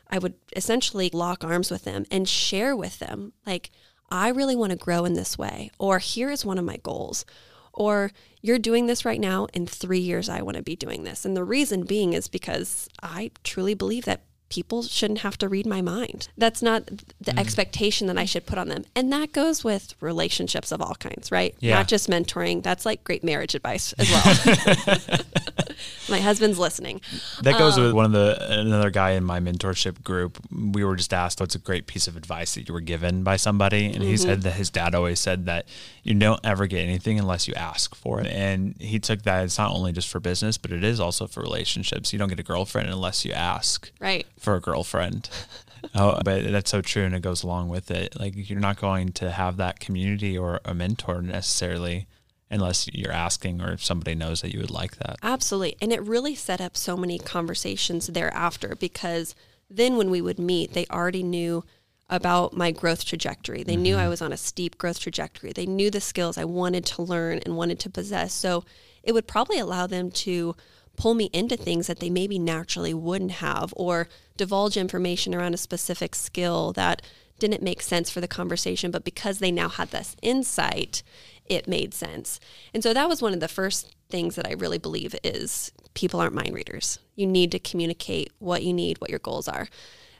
I 0.08 0.18
would 0.18 0.34
essentially 0.54 1.10
lock 1.12 1.42
arms 1.42 1.70
with 1.70 1.82
them 1.82 2.06
and 2.12 2.28
share 2.28 2.76
with 2.76 3.00
them, 3.00 3.32
like, 3.44 3.70
I 4.08 4.28
really 4.28 4.56
want 4.56 4.70
to 4.70 4.78
grow 4.78 5.04
in 5.04 5.14
this 5.14 5.36
way, 5.36 5.70
or 5.78 5.98
here 5.98 6.30
is 6.30 6.44
one 6.44 6.58
of 6.58 6.64
my 6.64 6.76
goals, 6.78 7.24
or 7.72 8.10
you're 8.40 8.58
doing 8.58 8.86
this 8.86 9.04
right 9.04 9.20
now. 9.20 9.46
In 9.52 9.66
three 9.66 10.00
years, 10.00 10.28
I 10.28 10.42
want 10.42 10.56
to 10.56 10.62
be 10.62 10.74
doing 10.74 11.04
this. 11.04 11.24
And 11.24 11.36
the 11.36 11.44
reason 11.44 11.84
being 11.84 12.12
is 12.12 12.28
because 12.28 12.88
I 13.02 13.30
truly 13.44 13.74
believe 13.74 14.04
that 14.06 14.22
people 14.50 14.82
shouldn't 14.82 15.20
have 15.20 15.38
to 15.38 15.48
read 15.48 15.64
my 15.64 15.80
mind. 15.80 16.28
That's 16.36 16.60
not 16.60 16.86
the 17.20 17.32
mm. 17.32 17.38
expectation 17.38 18.08
that 18.08 18.18
I 18.18 18.24
should 18.24 18.46
put 18.46 18.58
on 18.58 18.68
them. 18.68 18.84
And 18.96 19.10
that 19.12 19.32
goes 19.32 19.64
with 19.64 19.94
relationships 20.00 20.72
of 20.72 20.82
all 20.82 20.96
kinds, 20.96 21.30
right? 21.30 21.54
Yeah. 21.60 21.76
Not 21.76 21.88
just 21.88 22.10
mentoring. 22.10 22.62
That's 22.62 22.84
like 22.84 23.02
great 23.04 23.22
marriage 23.22 23.54
advice 23.54 23.94
as 23.94 24.10
well. 24.10 25.18
my 26.10 26.18
husband's 26.18 26.58
listening. 26.58 27.00
That 27.42 27.58
goes 27.58 27.78
um, 27.78 27.84
with 27.84 27.92
one 27.92 28.06
of 28.06 28.12
the 28.12 28.60
another 28.60 28.90
guy 28.90 29.12
in 29.12 29.24
my 29.24 29.38
mentorship 29.38 30.02
group. 30.02 30.38
We 30.50 30.84
were 30.84 30.96
just 30.96 31.14
asked 31.14 31.40
what's 31.40 31.54
a 31.54 31.60
great 31.60 31.86
piece 31.86 32.08
of 32.08 32.16
advice 32.16 32.54
that 32.56 32.68
you 32.68 32.74
were 32.74 32.80
given 32.80 33.22
by 33.22 33.36
somebody 33.36 33.86
and 33.86 33.96
mm-hmm. 33.96 34.04
he 34.04 34.16
said 34.16 34.42
that 34.42 34.52
his 34.52 34.68
dad 34.68 34.96
always 34.96 35.20
said 35.20 35.46
that 35.46 35.66
you 36.02 36.14
don't 36.14 36.40
ever 36.44 36.66
get 36.66 36.80
anything 36.80 37.20
unless 37.20 37.46
you 37.46 37.54
ask 37.54 37.94
for 37.94 38.20
it. 38.20 38.26
And 38.26 38.74
he 38.80 38.98
took 38.98 39.22
that 39.22 39.44
it's 39.44 39.58
not 39.58 39.70
only 39.70 39.92
just 39.92 40.08
for 40.08 40.18
business, 40.18 40.58
but 40.58 40.72
it 40.72 40.82
is 40.82 40.98
also 40.98 41.28
for 41.28 41.40
relationships. 41.40 42.12
You 42.12 42.18
don't 42.18 42.28
get 42.28 42.40
a 42.40 42.42
girlfriend 42.42 42.88
unless 42.88 43.24
you 43.24 43.32
ask. 43.32 43.92
Right 44.00 44.26
for 44.40 44.56
a 44.56 44.60
girlfriend. 44.60 45.28
oh, 45.94 46.20
but 46.24 46.50
that's 46.50 46.70
so 46.70 46.80
true, 46.80 47.04
and 47.04 47.14
it 47.14 47.22
goes 47.22 47.42
along 47.42 47.68
with 47.68 47.90
it. 47.90 48.18
Like 48.18 48.34
you're 48.36 48.60
not 48.60 48.80
going 48.80 49.12
to 49.12 49.30
have 49.30 49.56
that 49.58 49.80
community 49.80 50.36
or 50.36 50.60
a 50.64 50.74
mentor 50.74 51.22
necessarily 51.22 52.06
unless 52.50 52.88
you're 52.92 53.12
asking 53.12 53.60
or 53.60 53.70
if 53.70 53.84
somebody 53.84 54.14
knows 54.14 54.40
that 54.40 54.52
you 54.52 54.60
would 54.60 54.70
like 54.70 54.96
that. 54.96 55.16
Absolutely, 55.22 55.76
and 55.80 55.92
it 55.92 56.02
really 56.02 56.34
set 56.34 56.60
up 56.60 56.76
so 56.76 56.96
many 56.96 57.18
conversations 57.18 58.08
thereafter 58.08 58.74
because 58.78 59.34
then 59.68 59.96
when 59.96 60.10
we 60.10 60.20
would 60.20 60.38
meet, 60.38 60.72
they 60.72 60.86
already 60.86 61.22
knew 61.22 61.64
about 62.08 62.52
my 62.52 62.72
growth 62.72 63.04
trajectory. 63.04 63.62
They 63.62 63.74
mm-hmm. 63.74 63.82
knew 63.82 63.96
I 63.96 64.08
was 64.08 64.20
on 64.20 64.32
a 64.32 64.36
steep 64.36 64.76
growth 64.78 64.98
trajectory. 64.98 65.52
They 65.52 65.66
knew 65.66 65.90
the 65.90 66.00
skills 66.00 66.36
I 66.36 66.44
wanted 66.44 66.84
to 66.86 67.02
learn 67.02 67.38
and 67.44 67.56
wanted 67.56 67.78
to 67.80 67.90
possess. 67.90 68.32
So 68.32 68.64
it 69.04 69.12
would 69.12 69.28
probably 69.28 69.60
allow 69.60 69.86
them 69.86 70.10
to 70.10 70.56
pull 70.96 71.14
me 71.14 71.30
into 71.32 71.56
things 71.56 71.86
that 71.86 72.00
they 72.00 72.10
maybe 72.10 72.38
naturally 72.38 72.92
wouldn't 72.92 73.30
have 73.30 73.72
or 73.76 74.08
divulge 74.40 74.78
information 74.78 75.34
around 75.34 75.52
a 75.52 75.58
specific 75.58 76.14
skill 76.14 76.72
that 76.72 77.02
didn't 77.38 77.62
make 77.62 77.82
sense 77.82 78.08
for 78.08 78.22
the 78.22 78.26
conversation 78.26 78.90
but 78.90 79.04
because 79.04 79.38
they 79.38 79.52
now 79.52 79.68
had 79.68 79.90
this 79.90 80.16
insight 80.22 81.02
it 81.44 81.68
made 81.68 81.92
sense. 81.92 82.40
And 82.72 82.82
so 82.82 82.94
that 82.94 83.08
was 83.08 83.20
one 83.20 83.34
of 83.34 83.40
the 83.40 83.48
first 83.48 83.94
things 84.08 84.36
that 84.36 84.46
i 84.46 84.52
really 84.52 84.78
believe 84.78 85.14
is 85.22 85.72
people 85.92 86.20
aren't 86.20 86.34
mind 86.34 86.54
readers. 86.54 86.98
You 87.16 87.26
need 87.26 87.52
to 87.52 87.58
communicate 87.58 88.32
what 88.38 88.62
you 88.62 88.72
need 88.72 88.98
what 88.98 89.10
your 89.10 89.18
goals 89.18 89.46
are. 89.46 89.68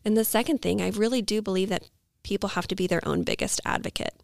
And 0.05 0.19
the 0.19 0.25
second 0.25 0.61
thing 0.61 0.83
i 0.83 0.91
really 0.91 1.23
do 1.23 1.41
believe 1.41 1.71
that 1.71 1.89
people 2.23 2.51
have 2.51 2.69
to 2.69 2.77
be 2.77 2.87
their 2.87 3.07
own 3.09 3.23
biggest 3.23 3.59
advocate 3.65 4.15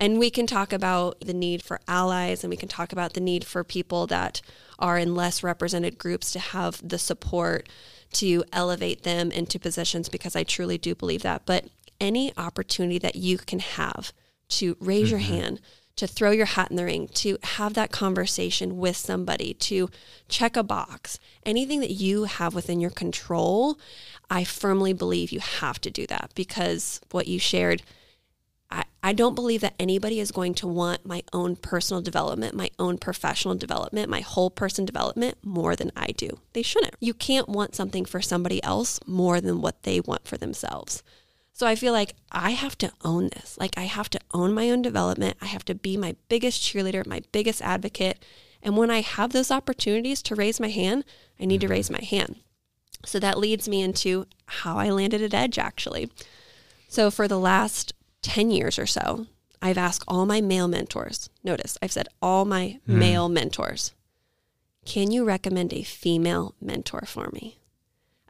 And 0.00 0.18
we 0.18 0.30
can 0.30 0.46
talk 0.46 0.72
about 0.72 1.20
the 1.20 1.34
need 1.34 1.62
for 1.62 1.80
allies 1.88 2.44
and 2.44 2.50
we 2.50 2.56
can 2.56 2.68
talk 2.68 2.92
about 2.92 3.14
the 3.14 3.20
need 3.20 3.44
for 3.44 3.64
people 3.64 4.06
that 4.06 4.40
are 4.78 4.96
in 4.96 5.14
less 5.14 5.42
represented 5.42 5.98
groups 5.98 6.30
to 6.32 6.38
have 6.38 6.86
the 6.86 6.98
support 6.98 7.68
to 8.12 8.44
elevate 8.52 9.02
them 9.02 9.30
into 9.32 9.58
positions 9.58 10.08
because 10.08 10.36
I 10.36 10.44
truly 10.44 10.78
do 10.78 10.94
believe 10.94 11.22
that. 11.22 11.42
But 11.46 11.66
any 12.00 12.32
opportunity 12.36 12.98
that 12.98 13.16
you 13.16 13.38
can 13.38 13.58
have 13.58 14.12
to 14.50 14.76
raise 14.80 15.10
your 15.10 15.20
mm-hmm. 15.20 15.34
hand, 15.34 15.60
to 15.96 16.06
throw 16.06 16.30
your 16.30 16.46
hat 16.46 16.70
in 16.70 16.76
the 16.76 16.84
ring, 16.84 17.08
to 17.08 17.36
have 17.42 17.74
that 17.74 17.90
conversation 17.90 18.78
with 18.78 18.96
somebody, 18.96 19.52
to 19.52 19.90
check 20.28 20.56
a 20.56 20.62
box, 20.62 21.18
anything 21.44 21.80
that 21.80 21.90
you 21.90 22.24
have 22.24 22.54
within 22.54 22.78
your 22.78 22.90
control, 22.90 23.78
I 24.30 24.44
firmly 24.44 24.92
believe 24.92 25.32
you 25.32 25.40
have 25.40 25.80
to 25.80 25.90
do 25.90 26.06
that 26.06 26.30
because 26.36 27.00
what 27.10 27.26
you 27.26 27.40
shared 27.40 27.82
I, 28.70 28.84
I 29.02 29.12
don't 29.12 29.34
believe 29.34 29.60
that 29.62 29.74
anybody 29.78 30.20
is 30.20 30.30
going 30.30 30.54
to 30.54 30.66
want 30.66 31.06
my 31.06 31.22
own 31.32 31.56
personal 31.56 32.02
development, 32.02 32.54
my 32.54 32.70
own 32.78 32.98
professional 32.98 33.54
development, 33.54 34.10
my 34.10 34.20
whole 34.20 34.50
person 34.50 34.84
development 34.84 35.38
more 35.42 35.74
than 35.74 35.92
I 35.96 36.08
do. 36.08 36.40
They 36.52 36.62
shouldn't. 36.62 36.96
You 37.00 37.14
can't 37.14 37.48
want 37.48 37.74
something 37.74 38.04
for 38.04 38.20
somebody 38.20 38.62
else 38.62 39.00
more 39.06 39.40
than 39.40 39.60
what 39.60 39.82
they 39.84 40.00
want 40.00 40.26
for 40.26 40.36
themselves. 40.36 41.02
So 41.58 41.66
I 41.66 41.74
feel 41.74 41.92
like 41.92 42.14
I 42.30 42.50
have 42.50 42.78
to 42.78 42.92
own 43.04 43.30
this. 43.30 43.56
Like 43.58 43.76
I 43.76 43.84
have 43.84 44.08
to 44.10 44.20
own 44.32 44.54
my 44.54 44.70
own 44.70 44.80
development. 44.80 45.36
I 45.40 45.46
have 45.46 45.64
to 45.64 45.74
be 45.74 45.96
my 45.96 46.14
biggest 46.28 46.62
cheerleader, 46.62 47.04
my 47.04 47.22
biggest 47.32 47.62
advocate. 47.62 48.24
And 48.62 48.76
when 48.76 48.90
I 48.90 49.00
have 49.00 49.32
those 49.32 49.50
opportunities 49.50 50.22
to 50.22 50.36
raise 50.36 50.60
my 50.60 50.68
hand, 50.68 51.04
I 51.40 51.46
need 51.46 51.60
to 51.62 51.66
mm-hmm. 51.66 51.72
raise 51.72 51.90
my 51.90 52.02
hand. 52.02 52.36
So 53.04 53.18
that 53.18 53.38
leads 53.38 53.68
me 53.68 53.82
into 53.82 54.26
how 54.46 54.78
I 54.78 54.90
landed 54.90 55.22
at 55.22 55.34
Edge 55.34 55.58
actually. 55.58 56.10
So 56.88 57.10
for 57.10 57.26
the 57.26 57.38
last 57.38 57.92
10 58.22 58.50
years 58.50 58.78
or 58.78 58.86
so, 58.86 59.26
I've 59.60 59.78
asked 59.78 60.04
all 60.06 60.26
my 60.26 60.40
male 60.40 60.68
mentors, 60.68 61.30
notice 61.42 61.76
I've 61.82 61.92
said 61.92 62.08
all 62.22 62.44
my 62.44 62.80
Mm. 62.88 62.94
male 62.98 63.28
mentors, 63.28 63.92
can 64.84 65.10
you 65.10 65.24
recommend 65.24 65.72
a 65.72 65.82
female 65.82 66.54
mentor 66.60 67.02
for 67.06 67.30
me? 67.32 67.58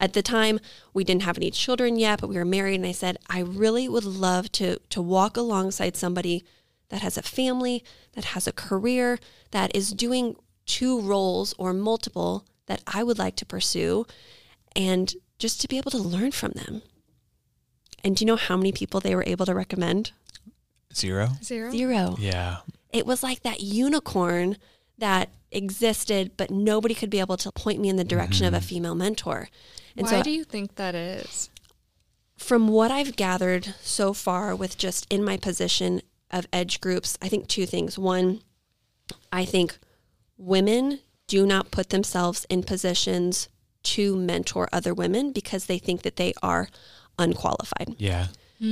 At 0.00 0.12
the 0.12 0.22
time, 0.22 0.60
we 0.94 1.04
didn't 1.04 1.22
have 1.22 1.36
any 1.36 1.50
children 1.50 1.98
yet, 1.98 2.20
but 2.20 2.28
we 2.28 2.36
were 2.36 2.44
married, 2.44 2.76
and 2.76 2.86
I 2.86 2.92
said, 2.92 3.18
I 3.28 3.40
really 3.40 3.88
would 3.88 4.04
love 4.04 4.50
to, 4.52 4.78
to 4.90 5.02
walk 5.02 5.36
alongside 5.36 5.96
somebody 5.96 6.44
that 6.88 7.02
has 7.02 7.18
a 7.18 7.22
family, 7.22 7.84
that 8.12 8.26
has 8.26 8.46
a 8.46 8.52
career, 8.52 9.18
that 9.50 9.74
is 9.74 9.92
doing 9.92 10.36
two 10.66 11.00
roles 11.00 11.54
or 11.58 11.72
multiple 11.72 12.44
that 12.66 12.82
I 12.86 13.02
would 13.02 13.18
like 13.18 13.36
to 13.36 13.46
pursue, 13.46 14.06
and 14.76 15.14
just 15.38 15.60
to 15.60 15.68
be 15.68 15.78
able 15.78 15.90
to 15.90 15.98
learn 15.98 16.32
from 16.32 16.52
them. 16.52 16.82
And 18.08 18.16
do 18.16 18.24
you 18.24 18.26
know 18.26 18.36
how 18.36 18.56
many 18.56 18.72
people 18.72 19.00
they 19.00 19.14
were 19.14 19.24
able 19.26 19.44
to 19.44 19.54
recommend? 19.54 20.12
Zero? 20.94 21.28
Zero. 21.44 21.70
Zero. 21.70 22.16
Yeah. 22.18 22.60
It 22.90 23.04
was 23.04 23.22
like 23.22 23.42
that 23.42 23.60
unicorn 23.60 24.56
that 24.96 25.28
existed, 25.52 26.32
but 26.38 26.50
nobody 26.50 26.94
could 26.94 27.10
be 27.10 27.20
able 27.20 27.36
to 27.36 27.52
point 27.52 27.80
me 27.80 27.90
in 27.90 27.96
the 27.96 28.04
direction 28.04 28.46
of 28.46 28.54
a 28.54 28.56
mm-hmm. 28.56 28.66
female 28.66 28.94
mentor. 28.94 29.50
And 29.94 30.06
Why 30.06 30.12
so, 30.12 30.22
do 30.22 30.30
you 30.30 30.44
think 30.44 30.76
that 30.76 30.94
is? 30.94 31.50
from 32.38 32.68
what 32.68 32.90
I've 32.90 33.16
gathered 33.16 33.74
so 33.82 34.14
far, 34.14 34.54
with 34.54 34.78
just 34.78 35.06
in 35.12 35.24
my 35.24 35.36
position 35.36 36.00
of 36.30 36.46
edge 36.52 36.80
groups, 36.80 37.18
I 37.20 37.28
think 37.28 37.48
two 37.48 37.66
things. 37.66 37.98
One, 37.98 38.40
I 39.32 39.44
think 39.44 39.78
women 40.38 41.00
do 41.26 41.44
not 41.44 41.70
put 41.70 41.90
themselves 41.90 42.46
in 42.48 42.62
positions 42.62 43.48
to 43.82 44.16
mentor 44.16 44.68
other 44.72 44.94
women 44.94 45.32
because 45.32 45.66
they 45.66 45.78
think 45.78 46.02
that 46.02 46.16
they 46.16 46.32
are 46.42 46.68
unqualified. 47.18 47.94
Yeah. 47.98 48.28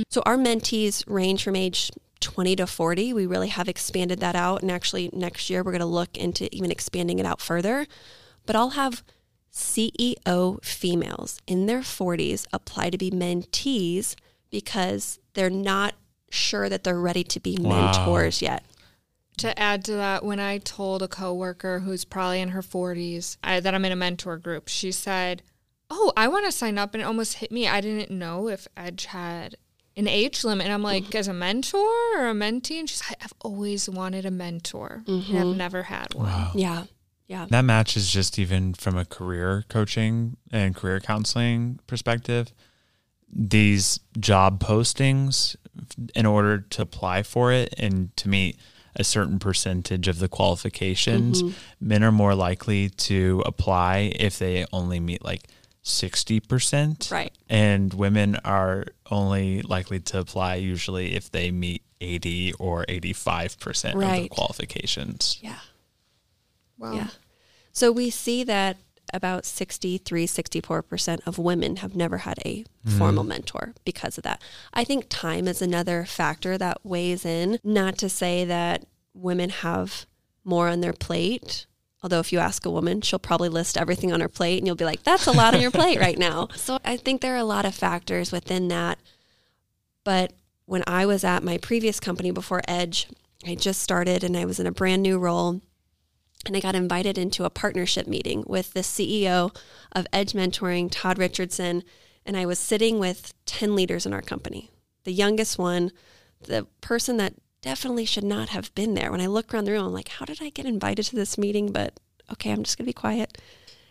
So 0.09 0.21
our 0.25 0.37
mentees 0.37 1.03
range 1.07 1.43
from 1.43 1.55
age 1.55 1.91
20 2.19 2.55
to 2.57 2.67
40. 2.67 3.13
We 3.13 3.25
really 3.25 3.47
have 3.49 3.69
expanded 3.69 4.19
that 4.19 4.35
out. 4.35 4.61
And 4.61 4.71
actually, 4.71 5.09
next 5.13 5.49
year, 5.49 5.63
we're 5.63 5.71
going 5.71 5.79
to 5.79 5.85
look 5.85 6.17
into 6.17 6.53
even 6.55 6.71
expanding 6.71 7.19
it 7.19 7.25
out 7.25 7.39
further. 7.41 7.85
But 8.45 8.55
I'll 8.55 8.71
have 8.71 9.03
CEO 9.53 10.63
females 10.63 11.39
in 11.47 11.65
their 11.65 11.79
40s 11.79 12.45
apply 12.53 12.89
to 12.91 12.97
be 12.97 13.11
mentees 13.11 14.15
because 14.49 15.19
they're 15.33 15.49
not 15.49 15.95
sure 16.29 16.69
that 16.69 16.83
they're 16.83 16.99
ready 16.99 17.23
to 17.23 17.39
be 17.39 17.57
Wow. 17.59 17.91
mentors 17.93 18.41
yet. 18.41 18.63
To 19.37 19.57
add 19.59 19.85
to 19.85 19.93
that, 19.93 20.23
when 20.23 20.39
I 20.39 20.57
told 20.57 21.01
a 21.01 21.07
coworker 21.07 21.79
who's 21.79 22.05
probably 22.05 22.41
in 22.41 22.49
her 22.49 22.61
40s 22.61 23.37
I, 23.43 23.59
that 23.59 23.73
I'm 23.73 23.85
in 23.85 23.91
a 23.91 23.95
mentor 23.95 24.37
group, 24.37 24.67
she 24.67 24.91
said, 24.91 25.43
"Oh, 25.89 26.11
I 26.17 26.27
want 26.27 26.45
to 26.45 26.51
sign 26.51 26.77
up," 26.77 26.93
and 26.93 27.01
it 27.01 27.05
almost 27.05 27.35
hit 27.35 27.51
me. 27.51 27.67
I 27.67 27.81
didn't 27.81 28.11
know 28.11 28.47
if 28.47 28.67
Edge 28.75 29.05
had 29.05 29.55
an 29.95 30.07
age 30.07 30.43
limit, 30.43 30.65
and 30.65 30.73
I'm 30.73 30.83
like, 30.83 31.05
mm-hmm. 31.05 31.17
as 31.17 31.27
a 31.27 31.33
mentor 31.33 31.89
or 32.15 32.29
a 32.29 32.33
mentee, 32.33 32.79
and 32.79 32.89
she's 32.89 33.03
like, 33.09 33.23
"I've 33.23 33.33
always 33.41 33.89
wanted 33.89 34.25
a 34.25 34.31
mentor, 34.31 35.03
and 35.07 35.17
I've 35.17 35.23
mm-hmm. 35.23 35.57
never 35.57 35.83
had 35.83 36.13
one." 36.13 36.27
Wow. 36.27 36.51
Yeah. 36.55 36.83
Yeah. 37.27 37.45
That 37.49 37.65
matches 37.65 38.09
just 38.09 38.39
even 38.39 38.73
from 38.73 38.97
a 38.97 39.03
career 39.03 39.65
coaching 39.67 40.37
and 40.49 40.73
career 40.73 41.01
counseling 41.01 41.79
perspective. 41.85 42.53
These 43.29 43.99
job 44.17 44.63
postings, 44.63 45.57
in 46.15 46.25
order 46.25 46.59
to 46.59 46.81
apply 46.81 47.23
for 47.23 47.51
it 47.51 47.73
and 47.77 48.15
to 48.17 48.29
meet 48.29 48.57
a 48.95 49.03
certain 49.03 49.39
percentage 49.39 50.07
of 50.07 50.19
the 50.19 50.29
qualifications, 50.29 51.43
mm-hmm. 51.43 51.87
men 51.87 52.03
are 52.03 52.11
more 52.11 52.33
likely 52.33 52.89
to 52.89 53.43
apply 53.45 54.13
if 54.15 54.39
they 54.39 54.65
only 54.71 54.99
meet 55.01 55.23
like 55.23 55.49
60%. 55.87 57.11
Right. 57.11 57.31
And 57.49 57.93
women 57.93 58.35
are 58.43 58.85
only 59.09 59.61
likely 59.61 59.99
to 60.01 60.19
apply 60.19 60.55
usually 60.55 61.15
if 61.15 61.31
they 61.31 61.51
meet 61.51 61.81
80 62.01 62.53
or 62.53 62.85
85% 62.85 63.93
of 63.95 64.21
the 64.21 64.29
qualifications. 64.29 65.39
Yeah. 65.41 65.59
Wow. 66.77 66.93
Yeah. 66.93 67.07
So 67.71 67.91
we 67.91 68.09
see 68.09 68.43
that 68.43 68.77
about 69.13 69.45
63, 69.45 70.27
64% 70.27 71.19
of 71.25 71.37
women 71.37 71.77
have 71.77 71.95
never 71.95 72.19
had 72.19 72.39
a 72.45 72.63
mm-hmm. 72.63 72.97
formal 72.97 73.23
mentor 73.23 73.73
because 73.85 74.17
of 74.17 74.23
that. 74.23 74.41
I 74.73 74.83
think 74.83 75.05
time 75.09 75.47
is 75.47 75.61
another 75.61 76.05
factor 76.05 76.57
that 76.57 76.83
weighs 76.83 77.25
in. 77.25 77.59
Not 77.63 77.97
to 77.99 78.09
say 78.09 78.43
that 78.45 78.85
women 79.13 79.49
have 79.49 80.05
more 80.43 80.67
on 80.67 80.81
their 80.81 80.93
plate. 80.93 81.65
Although, 82.03 82.19
if 82.19 82.31
you 82.31 82.39
ask 82.39 82.65
a 82.65 82.71
woman, 82.71 83.01
she'll 83.01 83.19
probably 83.19 83.49
list 83.49 83.77
everything 83.77 84.13
on 84.13 84.21
her 84.21 84.29
plate 84.29 84.59
and 84.59 84.67
you'll 84.67 84.75
be 84.75 84.85
like, 84.85 85.03
that's 85.03 85.25
a 85.25 85.31
lot 85.31 85.55
on 85.55 85.61
your 85.61 85.71
plate 85.71 85.99
right 85.99 86.17
now. 86.17 86.47
So, 86.55 86.79
I 86.85 86.97
think 86.97 87.21
there 87.21 87.33
are 87.33 87.37
a 87.37 87.43
lot 87.43 87.65
of 87.65 87.73
factors 87.73 88.31
within 88.31 88.67
that. 88.67 88.99
But 90.03 90.33
when 90.65 90.83
I 90.85 91.05
was 91.05 91.23
at 91.23 91.43
my 91.43 91.57
previous 91.57 91.99
company 91.99 92.31
before 92.31 92.61
Edge, 92.67 93.07
I 93.45 93.55
just 93.55 93.81
started 93.81 94.23
and 94.23 94.37
I 94.37 94.45
was 94.45 94.59
in 94.59 94.67
a 94.67 94.71
brand 94.71 95.01
new 95.01 95.17
role 95.17 95.61
and 96.45 96.55
I 96.55 96.59
got 96.59 96.75
invited 96.75 97.17
into 97.17 97.45
a 97.45 97.49
partnership 97.49 98.07
meeting 98.07 98.43
with 98.47 98.73
the 98.73 98.81
CEO 98.81 99.55
of 99.91 100.07
Edge 100.13 100.33
Mentoring, 100.33 100.89
Todd 100.91 101.17
Richardson, 101.17 101.83
and 102.25 102.37
I 102.37 102.45
was 102.45 102.59
sitting 102.59 102.99
with 102.99 103.33
10 103.45 103.75
leaders 103.75 104.05
in 104.05 104.13
our 104.13 104.21
company. 104.21 104.71
The 105.03 105.13
youngest 105.13 105.57
one, 105.57 105.91
the 106.41 106.67
person 106.81 107.17
that 107.17 107.33
definitely 107.67 108.05
should 108.05 108.23
not 108.23 108.47
have 108.47 108.73
been 108.75 108.93
there. 108.93 109.11
When 109.11 109.19
I 109.19 109.27
look 109.27 109.53
around 109.53 109.65
the 109.65 109.73
room, 109.73 109.87
I'm 109.87 109.91
like, 109.91 110.07
how 110.07 110.23
did 110.23 110.41
I 110.41 110.51
get 110.51 110.65
invited 110.65 111.03
to 111.07 111.17
this 111.17 111.37
meeting? 111.37 111.73
But 111.73 111.99
okay, 112.31 112.49
I'm 112.49 112.63
just 112.63 112.77
going 112.77 112.85
to 112.85 112.89
be 112.89 112.93
quiet. 112.93 113.37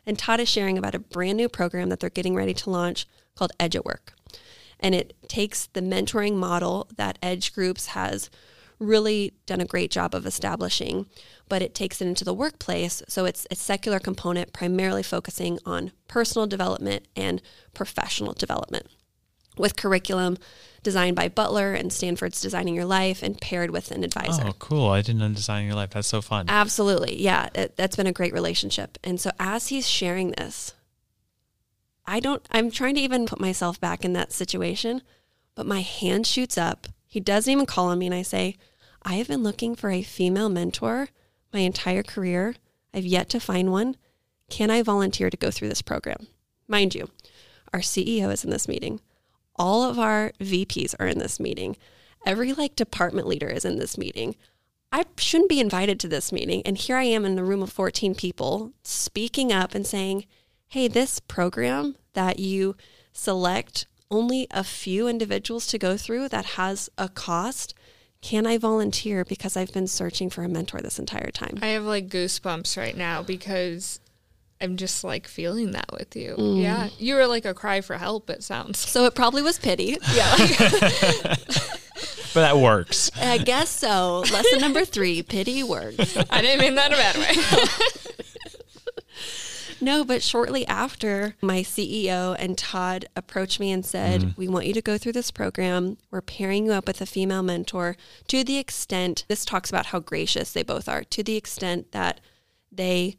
And 0.06 0.18
Todd 0.18 0.40
is 0.40 0.48
sharing 0.48 0.78
about 0.78 0.94
a 0.94 0.98
brand 0.98 1.36
new 1.36 1.46
program 1.46 1.90
that 1.90 2.00
they're 2.00 2.08
getting 2.08 2.34
ready 2.34 2.54
to 2.54 2.70
launch 2.70 3.04
called 3.34 3.52
Edge 3.60 3.76
at 3.76 3.84
Work. 3.84 4.14
And 4.80 4.94
it 4.94 5.14
takes 5.28 5.66
the 5.66 5.82
mentoring 5.82 6.36
model 6.36 6.88
that 6.96 7.18
Edge 7.22 7.52
Groups 7.52 7.88
has 7.88 8.30
really 8.78 9.34
done 9.44 9.60
a 9.60 9.66
great 9.66 9.90
job 9.90 10.14
of 10.14 10.24
establishing, 10.24 11.04
but 11.46 11.60
it 11.60 11.74
takes 11.74 12.00
it 12.00 12.08
into 12.08 12.24
the 12.24 12.32
workplace. 12.32 13.02
So 13.08 13.26
it's 13.26 13.46
a 13.50 13.56
secular 13.56 13.98
component, 13.98 14.54
primarily 14.54 15.02
focusing 15.02 15.58
on 15.66 15.92
personal 16.08 16.46
development 16.46 17.08
and 17.14 17.42
professional 17.74 18.32
development 18.32 18.86
with 19.58 19.76
curriculum 19.76 20.38
designed 20.86 21.16
by 21.16 21.26
Butler 21.28 21.74
and 21.74 21.92
Stanford's 21.92 22.40
Designing 22.40 22.72
Your 22.72 22.84
Life 22.84 23.20
and 23.20 23.40
paired 23.40 23.72
with 23.72 23.90
an 23.90 24.04
advisor. 24.04 24.44
Oh, 24.46 24.52
cool. 24.60 24.88
I 24.88 25.02
didn't 25.02 25.18
know 25.18 25.28
designing 25.30 25.66
your 25.66 25.74
life. 25.74 25.90
That's 25.90 26.06
so 26.06 26.22
fun. 26.22 26.46
Absolutely. 26.48 27.20
Yeah, 27.20 27.48
it, 27.56 27.76
that's 27.76 27.96
been 27.96 28.06
a 28.06 28.12
great 28.12 28.32
relationship. 28.32 28.96
And 29.02 29.20
so 29.20 29.32
as 29.40 29.66
he's 29.66 29.88
sharing 29.88 30.30
this, 30.30 30.74
I 32.06 32.20
don't, 32.20 32.46
I'm 32.52 32.70
trying 32.70 32.94
to 32.94 33.00
even 33.00 33.26
put 33.26 33.40
myself 33.40 33.80
back 33.80 34.04
in 34.04 34.12
that 34.12 34.32
situation, 34.32 35.02
but 35.56 35.66
my 35.66 35.80
hand 35.80 36.24
shoots 36.24 36.56
up. 36.56 36.86
He 37.04 37.18
doesn't 37.18 37.50
even 37.50 37.66
call 37.66 37.88
on 37.88 37.98
me. 37.98 38.06
And 38.06 38.14
I 38.14 38.22
say, 38.22 38.56
I 39.02 39.14
have 39.14 39.26
been 39.26 39.42
looking 39.42 39.74
for 39.74 39.90
a 39.90 40.02
female 40.02 40.48
mentor 40.48 41.08
my 41.52 41.58
entire 41.60 42.04
career. 42.04 42.54
I've 42.94 43.04
yet 43.04 43.28
to 43.30 43.40
find 43.40 43.72
one. 43.72 43.96
Can 44.50 44.70
I 44.70 44.82
volunteer 44.82 45.30
to 45.30 45.36
go 45.36 45.50
through 45.50 45.68
this 45.68 45.82
program? 45.82 46.28
Mind 46.68 46.94
you, 46.94 47.10
our 47.72 47.80
CEO 47.80 48.32
is 48.32 48.44
in 48.44 48.50
this 48.50 48.68
meeting. 48.68 49.00
All 49.58 49.82
of 49.82 49.98
our 49.98 50.32
VPs 50.40 50.94
are 50.98 51.06
in 51.06 51.18
this 51.18 51.40
meeting. 51.40 51.76
Every 52.24 52.52
like 52.52 52.76
department 52.76 53.26
leader 53.26 53.48
is 53.48 53.64
in 53.64 53.78
this 53.78 53.96
meeting. 53.96 54.36
I 54.92 55.04
shouldn't 55.18 55.50
be 55.50 55.60
invited 55.60 56.00
to 56.00 56.08
this 56.08 56.32
meeting. 56.32 56.62
And 56.64 56.78
here 56.78 56.96
I 56.96 57.04
am 57.04 57.24
in 57.24 57.36
the 57.36 57.44
room 57.44 57.62
of 57.62 57.72
14 57.72 58.14
people 58.14 58.72
speaking 58.82 59.52
up 59.52 59.74
and 59.74 59.86
saying, 59.86 60.26
hey, 60.68 60.88
this 60.88 61.20
program 61.20 61.96
that 62.14 62.38
you 62.38 62.76
select 63.12 63.86
only 64.10 64.46
a 64.50 64.64
few 64.64 65.08
individuals 65.08 65.66
to 65.68 65.78
go 65.78 65.96
through 65.96 66.28
that 66.28 66.44
has 66.44 66.88
a 66.96 67.08
cost, 67.08 67.74
can 68.20 68.46
I 68.46 68.58
volunteer 68.58 69.24
because 69.24 69.56
I've 69.56 69.72
been 69.72 69.86
searching 69.86 70.30
for 70.30 70.44
a 70.44 70.48
mentor 70.48 70.80
this 70.80 70.98
entire 70.98 71.30
time? 71.30 71.58
I 71.62 71.68
have 71.68 71.84
like 71.84 72.08
goosebumps 72.08 72.76
right 72.76 72.96
now 72.96 73.22
because 73.22 74.00
I'm 74.60 74.76
just 74.76 75.04
like 75.04 75.26
feeling 75.26 75.72
that 75.72 75.90
with 75.92 76.16
you. 76.16 76.34
Mm. 76.38 76.62
Yeah. 76.62 76.88
You 76.98 77.16
were 77.16 77.26
like 77.26 77.44
a 77.44 77.54
cry 77.54 77.80
for 77.80 77.98
help, 77.98 78.30
it 78.30 78.42
sounds. 78.42 78.78
So 78.78 79.04
it 79.04 79.14
probably 79.14 79.42
was 79.42 79.58
pity. 79.58 79.98
Yeah. 80.14 81.36
But 82.34 82.42
that 82.42 82.58
works. 82.58 83.10
I 83.18 83.38
guess 83.38 83.70
so. 83.70 84.18
Lesson 84.30 84.60
number 84.60 84.84
three 84.84 85.22
pity 85.22 85.62
works. 85.62 86.18
I 86.28 86.42
didn't 86.42 86.60
mean 86.60 86.74
that 86.74 86.92
in 86.92 86.92
a 86.92 86.96
bad 86.98 87.16
way. 87.16 87.66
No, 89.80 90.04
but 90.04 90.22
shortly 90.22 90.66
after, 90.66 91.36
my 91.42 91.60
CEO 91.60 92.34
and 92.38 92.56
Todd 92.56 93.06
approached 93.14 93.60
me 93.60 93.70
and 93.70 93.84
said, 93.84 94.34
We 94.36 94.48
want 94.48 94.66
you 94.66 94.72
to 94.72 94.80
go 94.80 94.96
through 94.96 95.12
this 95.12 95.30
program. 95.30 95.98
We're 96.10 96.22
pairing 96.22 96.66
you 96.66 96.72
up 96.72 96.86
with 96.86 97.00
a 97.00 97.06
female 97.06 97.42
mentor 97.42 97.96
to 98.28 98.42
the 98.42 98.56
extent, 98.56 99.24
this 99.28 99.44
talks 99.44 99.68
about 99.68 99.86
how 99.86 100.00
gracious 100.00 100.52
they 100.52 100.62
both 100.62 100.88
are, 100.88 101.04
to 101.04 101.22
the 101.22 101.36
extent 101.36 101.92
that 101.92 102.20
they 102.72 103.16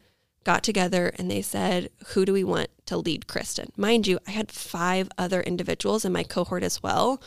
got 0.48 0.64
together 0.64 1.12
and 1.20 1.30
they 1.30 1.42
said, 1.42 1.90
Who 2.14 2.26
do 2.26 2.32
we 2.32 2.44
want 2.44 2.70
to 2.86 2.96
lead 2.96 3.28
Kristen? 3.28 3.70
Mind 3.76 4.08
you, 4.08 4.18
I 4.26 4.32
had 4.32 4.50
five 4.50 5.10
other 5.18 5.42
individuals 5.42 6.06
in 6.06 6.14
my 6.14 6.24
cohort 6.24 6.64
as 6.64 6.82
well. 6.82 7.22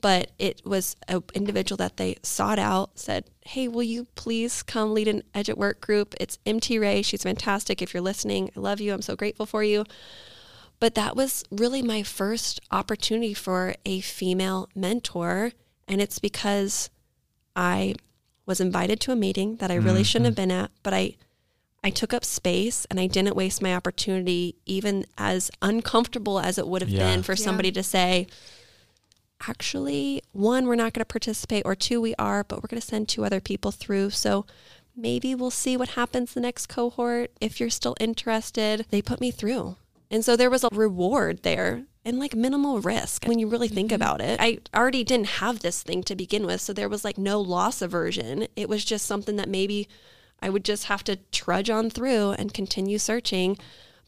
But 0.00 0.32
it 0.38 0.60
was 0.64 0.96
an 1.08 1.22
individual 1.32 1.76
that 1.78 1.96
they 1.96 2.16
sought 2.22 2.58
out, 2.58 2.98
said, 2.98 3.24
Hey, 3.46 3.68
will 3.68 3.84
you 3.84 4.08
please 4.16 4.64
come 4.64 4.92
lead 4.92 5.06
an 5.06 5.22
Edge 5.32 5.48
at 5.48 5.56
Work 5.56 5.80
group? 5.80 6.14
It's 6.20 6.40
MT 6.44 6.80
Ray. 6.80 7.02
She's 7.02 7.22
fantastic. 7.22 7.80
If 7.80 7.94
you're 7.94 8.02
listening, 8.02 8.50
I 8.56 8.60
love 8.60 8.80
you. 8.80 8.92
I'm 8.92 9.00
so 9.00 9.14
grateful 9.14 9.46
for 9.46 9.62
you. 9.62 9.84
But 10.80 10.96
that 10.96 11.14
was 11.14 11.44
really 11.52 11.82
my 11.82 12.02
first 12.02 12.60
opportunity 12.72 13.32
for 13.32 13.76
a 13.86 14.00
female 14.00 14.68
mentor. 14.74 15.52
And 15.86 16.00
it's 16.00 16.18
because 16.18 16.90
I 17.54 17.94
was 18.44 18.60
invited 18.60 19.00
to 19.00 19.12
a 19.12 19.16
meeting 19.16 19.56
that 19.56 19.70
I 19.70 19.76
really 19.76 20.00
mm-hmm. 20.00 20.02
shouldn't 20.02 20.26
have 20.26 20.34
been 20.34 20.50
at, 20.50 20.70
but 20.82 20.92
I 20.92 21.16
I 21.86 21.90
took 21.90 22.12
up 22.12 22.24
space 22.24 22.84
and 22.90 22.98
I 22.98 23.06
didn't 23.06 23.36
waste 23.36 23.62
my 23.62 23.72
opportunity, 23.72 24.56
even 24.66 25.06
as 25.16 25.52
uncomfortable 25.62 26.40
as 26.40 26.58
it 26.58 26.66
would 26.66 26.82
have 26.82 26.90
Yeah. 26.90 26.98
been 26.98 27.22
for 27.22 27.34
Yeah. 27.34 27.44
somebody 27.44 27.70
to 27.70 27.82
say, 27.84 28.26
actually, 29.46 30.20
one, 30.32 30.66
we're 30.66 30.74
not 30.74 30.94
going 30.94 31.02
to 31.02 31.04
participate, 31.04 31.62
or 31.64 31.76
two, 31.76 32.00
we 32.00 32.12
are, 32.16 32.42
but 32.42 32.56
we're 32.60 32.66
going 32.66 32.80
to 32.80 32.86
send 32.86 33.08
two 33.08 33.24
other 33.24 33.40
people 33.40 33.70
through. 33.70 34.10
So 34.10 34.46
maybe 34.96 35.32
we'll 35.36 35.52
see 35.52 35.76
what 35.76 35.90
happens 35.90 36.34
the 36.34 36.40
next 36.40 36.66
cohort. 36.66 37.30
If 37.40 37.60
you're 37.60 37.70
still 37.70 37.94
interested, 38.00 38.86
they 38.90 39.00
put 39.00 39.20
me 39.20 39.30
through. 39.30 39.76
And 40.10 40.24
so 40.24 40.34
there 40.34 40.50
was 40.50 40.64
a 40.64 40.68
reward 40.72 41.44
there 41.44 41.84
and 42.04 42.18
like 42.18 42.34
minimal 42.34 42.80
risk 42.80 43.26
when 43.26 43.38
you 43.38 43.46
really 43.46 43.68
think 43.68 43.90
mm-hmm. 43.90 44.02
about 44.02 44.20
it. 44.20 44.40
I 44.40 44.58
already 44.74 45.04
didn't 45.04 45.38
have 45.38 45.60
this 45.60 45.84
thing 45.84 46.02
to 46.04 46.16
begin 46.16 46.46
with. 46.46 46.60
So 46.60 46.72
there 46.72 46.88
was 46.88 47.04
like 47.04 47.16
no 47.16 47.40
loss 47.40 47.80
aversion. 47.80 48.48
It 48.56 48.68
was 48.68 48.84
just 48.84 49.06
something 49.06 49.36
that 49.36 49.48
maybe 49.48 49.86
I 50.40 50.50
would 50.50 50.64
just 50.64 50.84
have 50.84 51.04
to 51.04 51.16
trudge 51.32 51.70
on 51.70 51.90
through 51.90 52.32
and 52.32 52.52
continue 52.52 52.98
searching. 52.98 53.58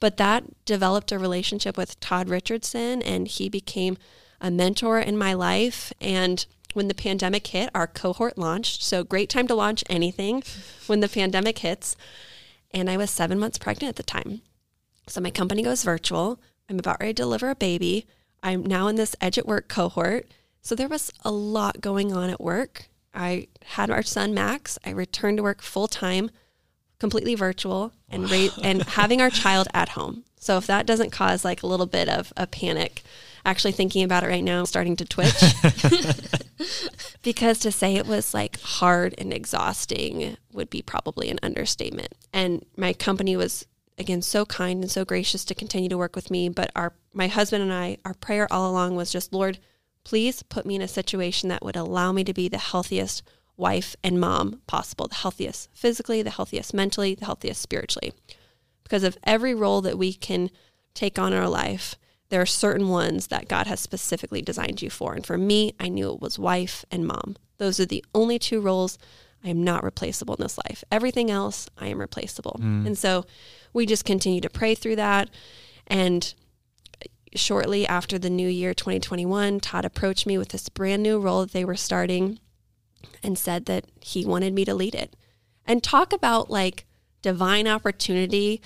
But 0.00 0.16
that 0.18 0.44
developed 0.64 1.10
a 1.10 1.18
relationship 1.18 1.76
with 1.76 1.98
Todd 2.00 2.28
Richardson, 2.28 3.02
and 3.02 3.26
he 3.26 3.48
became 3.48 3.98
a 4.40 4.50
mentor 4.50 5.00
in 5.00 5.18
my 5.18 5.34
life. 5.34 5.92
And 6.00 6.44
when 6.74 6.88
the 6.88 6.94
pandemic 6.94 7.46
hit, 7.48 7.70
our 7.74 7.86
cohort 7.86 8.38
launched. 8.38 8.82
So, 8.82 9.02
great 9.02 9.28
time 9.28 9.48
to 9.48 9.54
launch 9.54 9.82
anything 9.88 10.42
when 10.86 11.00
the 11.00 11.08
pandemic 11.08 11.58
hits. 11.58 11.96
And 12.70 12.88
I 12.88 12.96
was 12.96 13.10
seven 13.10 13.38
months 13.38 13.58
pregnant 13.58 13.90
at 13.90 13.96
the 13.96 14.02
time. 14.02 14.42
So, 15.06 15.20
my 15.20 15.30
company 15.30 15.62
goes 15.62 15.82
virtual. 15.82 16.38
I'm 16.68 16.78
about 16.78 17.00
ready 17.00 17.14
to 17.14 17.22
deliver 17.22 17.50
a 17.50 17.56
baby. 17.56 18.06
I'm 18.42 18.64
now 18.64 18.86
in 18.88 18.96
this 18.96 19.16
Edge 19.20 19.38
at 19.38 19.48
Work 19.48 19.68
cohort. 19.68 20.28
So, 20.62 20.74
there 20.74 20.88
was 20.88 21.10
a 21.24 21.32
lot 21.32 21.80
going 21.80 22.12
on 22.12 22.30
at 22.30 22.40
work. 22.40 22.88
I 23.18 23.48
had 23.64 23.90
our 23.90 24.04
son 24.04 24.32
Max. 24.32 24.78
I 24.84 24.90
returned 24.90 25.38
to 25.38 25.42
work 25.42 25.60
full 25.60 25.88
time, 25.88 26.30
completely 27.00 27.34
virtual, 27.34 27.92
and 28.08 28.30
ra- 28.30 28.54
and 28.62 28.82
having 28.82 29.20
our 29.20 29.28
child 29.28 29.66
at 29.74 29.90
home. 29.90 30.24
So 30.38 30.56
if 30.56 30.68
that 30.68 30.86
doesn't 30.86 31.10
cause 31.10 31.44
like 31.44 31.62
a 31.62 31.66
little 31.66 31.86
bit 31.86 32.08
of 32.08 32.32
a 32.36 32.46
panic, 32.46 33.02
actually 33.44 33.72
thinking 33.72 34.04
about 34.04 34.22
it 34.22 34.28
right 34.28 34.44
now, 34.44 34.64
starting 34.64 34.94
to 34.96 35.04
twitch. 35.04 35.34
because 37.22 37.58
to 37.58 37.72
say 37.72 37.96
it 37.96 38.06
was 38.06 38.32
like 38.32 38.60
hard 38.60 39.16
and 39.18 39.32
exhausting 39.32 40.36
would 40.52 40.70
be 40.70 40.80
probably 40.80 41.28
an 41.28 41.40
understatement. 41.42 42.14
And 42.32 42.64
my 42.76 42.92
company 42.92 43.36
was 43.36 43.66
again 43.98 44.22
so 44.22 44.46
kind 44.46 44.82
and 44.82 44.90
so 44.90 45.04
gracious 45.04 45.44
to 45.46 45.56
continue 45.56 45.88
to 45.88 45.98
work 45.98 46.14
with 46.14 46.30
me, 46.30 46.48
but 46.48 46.70
our 46.76 46.92
my 47.12 47.26
husband 47.26 47.64
and 47.64 47.72
I, 47.72 47.98
our 48.04 48.14
prayer 48.14 48.46
all 48.52 48.70
along 48.70 48.94
was 48.94 49.10
just, 49.10 49.32
Lord, 49.32 49.58
please 50.08 50.42
put 50.42 50.64
me 50.64 50.74
in 50.74 50.80
a 50.80 50.88
situation 50.88 51.50
that 51.50 51.62
would 51.62 51.76
allow 51.76 52.12
me 52.12 52.24
to 52.24 52.32
be 52.32 52.48
the 52.48 52.56
healthiest 52.56 53.22
wife 53.58 53.94
and 54.02 54.18
mom 54.18 54.62
possible, 54.66 55.06
the 55.06 55.14
healthiest 55.16 55.68
physically, 55.74 56.22
the 56.22 56.30
healthiest 56.30 56.72
mentally, 56.72 57.14
the 57.14 57.26
healthiest 57.26 57.60
spiritually. 57.60 58.14
Because 58.84 59.04
of 59.04 59.18
every 59.24 59.54
role 59.54 59.82
that 59.82 59.98
we 59.98 60.14
can 60.14 60.48
take 60.94 61.18
on 61.18 61.34
in 61.34 61.38
our 61.38 61.48
life, 61.48 61.96
there 62.30 62.40
are 62.40 62.46
certain 62.46 62.88
ones 62.88 63.26
that 63.26 63.48
God 63.48 63.66
has 63.66 63.80
specifically 63.80 64.40
designed 64.40 64.80
you 64.80 64.88
for. 64.88 65.12
And 65.12 65.26
for 65.26 65.36
me, 65.36 65.74
I 65.78 65.90
knew 65.90 66.10
it 66.14 66.22
was 66.22 66.38
wife 66.38 66.86
and 66.90 67.06
mom. 67.06 67.36
Those 67.58 67.78
are 67.78 67.84
the 67.84 68.02
only 68.14 68.38
two 68.38 68.62
roles 68.62 68.96
I 69.44 69.50
am 69.50 69.62
not 69.62 69.84
replaceable 69.84 70.36
in 70.36 70.42
this 70.42 70.56
life. 70.56 70.82
Everything 70.90 71.30
else, 71.30 71.68
I 71.76 71.88
am 71.88 72.00
replaceable. 72.00 72.56
Mm. 72.62 72.86
And 72.86 72.96
so 72.96 73.26
we 73.74 73.84
just 73.84 74.06
continue 74.06 74.40
to 74.40 74.48
pray 74.48 74.74
through 74.74 74.96
that. 74.96 75.28
And 75.86 76.32
shortly 77.34 77.86
after 77.86 78.18
the 78.18 78.30
new 78.30 78.48
year 78.48 78.74
2021, 78.74 79.60
Todd 79.60 79.84
approached 79.84 80.26
me 80.26 80.38
with 80.38 80.48
this 80.48 80.68
brand 80.68 81.02
new 81.02 81.18
role 81.18 81.40
that 81.40 81.52
they 81.52 81.64
were 81.64 81.76
starting 81.76 82.38
and 83.22 83.38
said 83.38 83.66
that 83.66 83.84
he 84.00 84.24
wanted 84.24 84.54
me 84.54 84.64
to 84.64 84.74
lead 84.74 84.94
it. 84.94 85.16
And 85.66 85.82
talk 85.82 86.12
about 86.12 86.50
like 86.50 86.86
divine 87.22 87.66
opportunity 87.66 88.62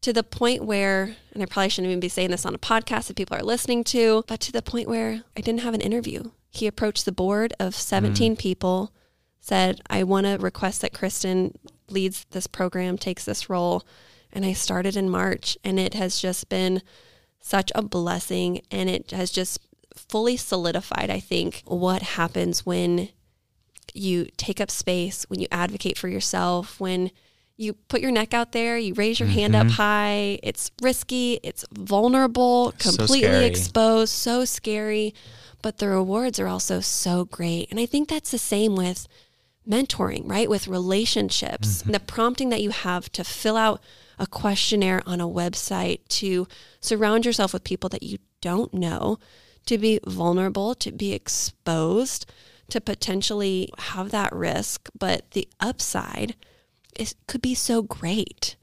to 0.00 0.12
the 0.12 0.22
point 0.22 0.64
where, 0.64 1.16
and 1.32 1.42
I 1.42 1.46
probably 1.46 1.70
shouldn't 1.70 1.90
even 1.90 2.00
be 2.00 2.08
saying 2.08 2.30
this 2.30 2.46
on 2.46 2.54
a 2.54 2.58
podcast 2.58 3.08
that 3.08 3.16
people 3.16 3.36
are 3.36 3.42
listening 3.42 3.82
to, 3.84 4.24
but 4.28 4.40
to 4.40 4.52
the 4.52 4.62
point 4.62 4.88
where 4.88 5.22
I 5.36 5.40
didn't 5.40 5.62
have 5.62 5.74
an 5.74 5.80
interview. 5.80 6.30
He 6.50 6.66
approached 6.66 7.04
the 7.04 7.12
board 7.12 7.52
of 7.58 7.74
17 7.74 8.34
mm. 8.34 8.38
people, 8.38 8.92
said, 9.40 9.80
I 9.88 10.04
want 10.04 10.26
to 10.26 10.38
request 10.38 10.80
that 10.82 10.94
Kristen 10.94 11.58
leads 11.90 12.26
this 12.30 12.46
program, 12.46 12.96
takes 12.96 13.24
this 13.24 13.50
role. 13.50 13.84
And 14.32 14.44
I 14.44 14.52
started 14.52 14.96
in 14.96 15.10
March, 15.10 15.58
and 15.64 15.78
it 15.78 15.94
has 15.94 16.20
just 16.20 16.48
been 16.48 16.82
such 17.48 17.72
a 17.74 17.82
blessing. 17.82 18.60
And 18.70 18.88
it 18.90 19.10
has 19.10 19.30
just 19.30 19.58
fully 19.94 20.36
solidified, 20.36 21.10
I 21.10 21.20
think, 21.20 21.62
what 21.66 22.02
happens 22.02 22.64
when 22.64 23.08
you 23.94 24.28
take 24.36 24.60
up 24.60 24.70
space, 24.70 25.24
when 25.28 25.40
you 25.40 25.48
advocate 25.50 25.98
for 25.98 26.08
yourself, 26.08 26.78
when 26.78 27.10
you 27.56 27.72
put 27.72 28.00
your 28.00 28.12
neck 28.12 28.32
out 28.32 28.52
there, 28.52 28.78
you 28.78 28.94
raise 28.94 29.18
your 29.18 29.28
hand 29.28 29.56
up 29.56 29.66
mm-hmm. 29.66 29.74
high. 29.74 30.38
It's 30.44 30.70
risky, 30.80 31.40
it's 31.42 31.64
vulnerable, 31.72 32.72
completely 32.78 33.22
scary. 33.22 33.44
exposed, 33.46 34.12
so 34.12 34.44
scary, 34.44 35.12
but 35.60 35.78
the 35.78 35.88
rewards 35.88 36.38
are 36.38 36.46
also 36.46 36.78
so 36.80 37.24
great. 37.24 37.68
And 37.70 37.80
I 37.80 37.86
think 37.86 38.08
that's 38.08 38.30
the 38.30 38.38
same 38.38 38.76
with 38.76 39.08
mentoring, 39.68 40.22
right? 40.30 40.48
With 40.48 40.68
relationships, 40.68 41.82
mm-hmm. 41.82 41.90
the 41.90 42.00
prompting 42.00 42.50
that 42.50 42.62
you 42.62 42.70
have 42.70 43.10
to 43.12 43.24
fill 43.24 43.56
out 43.56 43.82
a 44.18 44.26
questionnaire 44.26 45.02
on 45.06 45.20
a 45.20 45.28
website, 45.28 46.00
to 46.08 46.46
surround 46.80 47.24
yourself 47.24 47.52
with 47.52 47.64
people 47.64 47.88
that 47.90 48.02
you 48.02 48.18
don't 48.40 48.72
know, 48.74 49.18
to 49.66 49.78
be 49.78 50.00
vulnerable, 50.06 50.74
to 50.74 50.92
be 50.92 51.12
exposed, 51.12 52.30
to 52.70 52.80
potentially 52.80 53.68
have 53.78 54.10
that 54.10 54.32
risk. 54.32 54.88
But 54.98 55.30
the 55.32 55.48
upside 55.60 56.34
is, 56.98 57.14
could 57.26 57.42
be 57.42 57.54
so 57.54 57.82
great. 57.82 58.56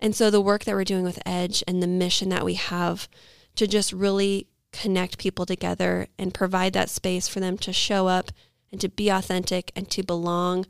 And 0.00 0.14
so 0.14 0.30
the 0.30 0.40
work 0.40 0.64
that 0.64 0.74
we're 0.74 0.84
doing 0.84 1.04
with 1.04 1.18
Edge 1.26 1.64
and 1.66 1.82
the 1.82 1.86
mission 1.86 2.28
that 2.28 2.44
we 2.44 2.54
have 2.54 3.08
to 3.56 3.66
just 3.66 3.92
really 3.92 4.46
connect 4.72 5.18
people 5.18 5.46
together 5.46 6.08
and 6.18 6.34
provide 6.34 6.72
that 6.74 6.90
space 6.90 7.26
for 7.26 7.40
them 7.40 7.56
to 7.58 7.72
show 7.72 8.06
up 8.06 8.30
and 8.70 8.80
to 8.80 8.88
be 8.88 9.08
authentic 9.08 9.72
and 9.74 9.90
to 9.90 10.02
belong 10.02 10.66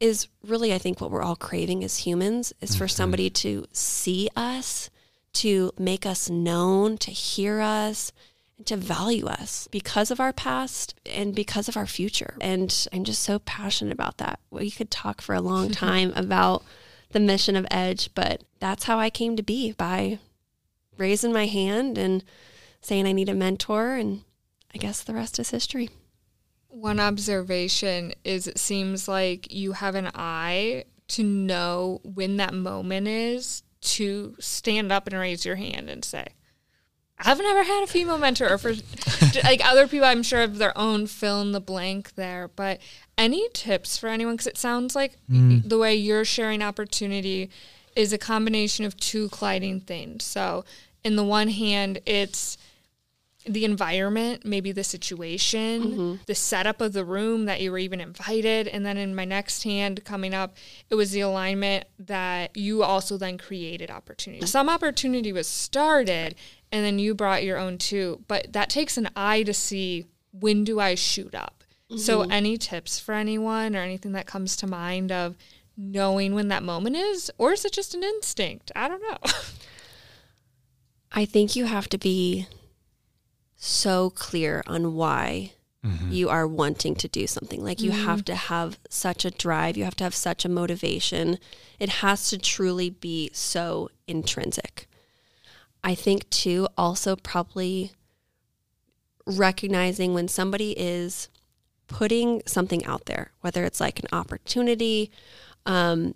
is 0.00 0.28
really 0.46 0.72
I 0.72 0.78
think 0.78 1.00
what 1.00 1.10
we're 1.10 1.22
all 1.22 1.36
craving 1.36 1.84
as 1.84 1.98
humans 1.98 2.52
is 2.60 2.76
for 2.76 2.84
mm-hmm. 2.84 2.96
somebody 2.96 3.30
to 3.30 3.66
see 3.72 4.28
us, 4.36 4.90
to 5.34 5.72
make 5.78 6.06
us 6.06 6.30
known, 6.30 6.98
to 6.98 7.10
hear 7.10 7.60
us, 7.60 8.12
and 8.56 8.66
to 8.66 8.76
value 8.76 9.26
us 9.26 9.68
because 9.70 10.10
of 10.10 10.20
our 10.20 10.32
past 10.32 10.94
and 11.06 11.34
because 11.34 11.68
of 11.68 11.76
our 11.76 11.86
future. 11.86 12.34
And 12.40 12.88
I'm 12.92 13.04
just 13.04 13.22
so 13.22 13.38
passionate 13.38 13.92
about 13.92 14.18
that. 14.18 14.40
We 14.50 14.70
could 14.70 14.90
talk 14.90 15.20
for 15.20 15.34
a 15.34 15.40
long 15.40 15.70
time 15.70 16.12
about 16.16 16.64
the 17.10 17.20
mission 17.20 17.56
of 17.56 17.66
Edge, 17.70 18.10
but 18.14 18.42
that's 18.60 18.84
how 18.84 18.98
I 18.98 19.10
came 19.10 19.36
to 19.36 19.42
be 19.42 19.72
by 19.72 20.18
raising 20.98 21.32
my 21.32 21.46
hand 21.46 21.96
and 21.96 22.24
saying 22.80 23.06
I 23.06 23.12
need 23.12 23.28
a 23.28 23.34
mentor 23.34 23.94
and 23.94 24.22
I 24.74 24.78
guess 24.78 25.02
the 25.02 25.14
rest 25.14 25.38
is 25.38 25.50
history. 25.50 25.88
One 26.68 27.00
observation 27.00 28.12
is 28.24 28.46
it 28.46 28.58
seems 28.58 29.08
like 29.08 29.52
you 29.52 29.72
have 29.72 29.94
an 29.94 30.10
eye 30.14 30.84
to 31.08 31.22
know 31.22 32.00
when 32.04 32.36
that 32.36 32.52
moment 32.54 33.08
is 33.08 33.62
to 33.80 34.36
stand 34.38 34.92
up 34.92 35.06
and 35.06 35.18
raise 35.18 35.44
your 35.46 35.56
hand 35.56 35.88
and 35.88 36.04
say, 36.04 36.26
I've 37.18 37.38
never 37.38 37.64
had 37.64 37.82
a 37.82 37.86
female 37.88 38.18
mentor, 38.18 38.48
or 38.48 38.58
for 38.58 38.74
like 39.44 39.60
other 39.64 39.88
people, 39.88 40.06
I'm 40.06 40.22
sure 40.22 40.40
have 40.40 40.58
their 40.58 40.76
own 40.78 41.06
fill 41.06 41.40
in 41.40 41.52
the 41.52 41.60
blank 41.60 42.14
there. 42.14 42.48
But 42.54 42.80
any 43.16 43.48
tips 43.54 43.96
for 43.98 44.08
anyone? 44.08 44.34
Because 44.34 44.46
it 44.46 44.58
sounds 44.58 44.94
like 44.94 45.16
Mm. 45.28 45.68
the 45.68 45.78
way 45.78 45.94
you're 45.96 46.24
sharing 46.24 46.62
opportunity 46.62 47.50
is 47.96 48.12
a 48.12 48.18
combination 48.18 48.84
of 48.84 48.96
two 48.96 49.28
colliding 49.30 49.80
things. 49.80 50.22
So, 50.24 50.64
in 51.02 51.16
the 51.16 51.24
one 51.24 51.48
hand, 51.48 51.98
it's 52.06 52.56
the 53.48 53.64
environment, 53.64 54.44
maybe 54.44 54.72
the 54.72 54.84
situation, 54.84 55.82
mm-hmm. 55.82 56.14
the 56.26 56.34
setup 56.34 56.80
of 56.80 56.92
the 56.92 57.04
room 57.04 57.46
that 57.46 57.60
you 57.60 57.72
were 57.72 57.78
even 57.78 58.00
invited. 58.00 58.68
And 58.68 58.84
then 58.84 58.96
in 58.96 59.14
my 59.14 59.24
next 59.24 59.64
hand 59.64 60.04
coming 60.04 60.34
up, 60.34 60.56
it 60.90 60.94
was 60.94 61.12
the 61.12 61.20
alignment 61.20 61.86
that 61.98 62.56
you 62.56 62.82
also 62.82 63.16
then 63.16 63.38
created 63.38 63.90
opportunity. 63.90 64.40
Mm-hmm. 64.40 64.48
Some 64.48 64.68
opportunity 64.68 65.32
was 65.32 65.46
started 65.46 66.34
and 66.70 66.84
then 66.84 66.98
you 66.98 67.14
brought 67.14 67.44
your 67.44 67.58
own 67.58 67.78
too, 67.78 68.22
but 68.28 68.52
that 68.52 68.68
takes 68.68 68.98
an 68.98 69.08
eye 69.16 69.42
to 69.44 69.54
see 69.54 70.06
when 70.32 70.64
do 70.64 70.78
I 70.78 70.94
shoot 70.94 71.34
up. 71.34 71.64
So 71.96 72.20
mm-hmm. 72.20 72.32
any 72.32 72.58
tips 72.58 72.98
for 72.98 73.14
anyone 73.14 73.74
or 73.74 73.80
anything 73.80 74.12
that 74.12 74.26
comes 74.26 74.56
to 74.56 74.66
mind 74.66 75.10
of 75.10 75.36
knowing 75.74 76.34
when 76.34 76.48
that 76.48 76.62
moment 76.62 76.96
is 76.96 77.30
or 77.38 77.52
is 77.52 77.64
it 77.64 77.72
just 77.72 77.94
an 77.94 78.02
instinct? 78.02 78.70
I 78.76 78.88
don't 78.88 79.00
know. 79.00 79.16
I 81.12 81.24
think 81.24 81.56
you 81.56 81.64
have 81.64 81.88
to 81.88 81.98
be 81.98 82.46
so 83.58 84.10
clear 84.10 84.62
on 84.66 84.94
why 84.94 85.52
you 86.10 86.28
are 86.28 86.46
wanting 86.46 86.94
to 86.96 87.08
do 87.08 87.26
something. 87.26 87.62
Like 87.64 87.80
you 87.80 87.90
have 87.92 88.24
to 88.26 88.34
have 88.34 88.78
such 88.90 89.24
a 89.24 89.30
drive, 89.30 89.76
you 89.76 89.84
have 89.84 89.96
to 89.96 90.04
have 90.04 90.14
such 90.14 90.44
a 90.44 90.48
motivation. 90.48 91.38
It 91.78 91.88
has 91.88 92.28
to 92.30 92.38
truly 92.38 92.90
be 92.90 93.30
so 93.32 93.88
intrinsic. 94.06 94.88
I 95.82 95.94
think 95.94 96.28
too 96.30 96.68
also 96.76 97.16
probably 97.16 97.92
recognizing 99.26 100.14
when 100.14 100.28
somebody 100.28 100.72
is 100.72 101.28
putting 101.86 102.42
something 102.46 102.84
out 102.84 103.06
there, 103.06 103.32
whether 103.40 103.64
it's 103.64 103.80
like 103.80 103.98
an 104.00 104.08
opportunity, 104.12 105.10
um, 105.66 106.14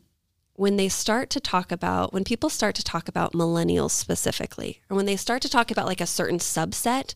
when 0.54 0.76
they 0.76 0.88
start 0.88 1.30
to 1.30 1.40
talk 1.40 1.72
about, 1.72 2.12
when 2.12 2.24
people 2.24 2.50
start 2.50 2.74
to 2.74 2.84
talk 2.84 3.08
about 3.08 3.32
millennials 3.32 3.92
specifically, 3.92 4.80
or 4.90 4.96
when 4.96 5.06
they 5.06 5.16
start 5.16 5.42
to 5.42 5.48
talk 5.48 5.70
about 5.70 5.86
like 5.86 6.00
a 6.00 6.06
certain 6.06 6.38
subset 6.38 7.14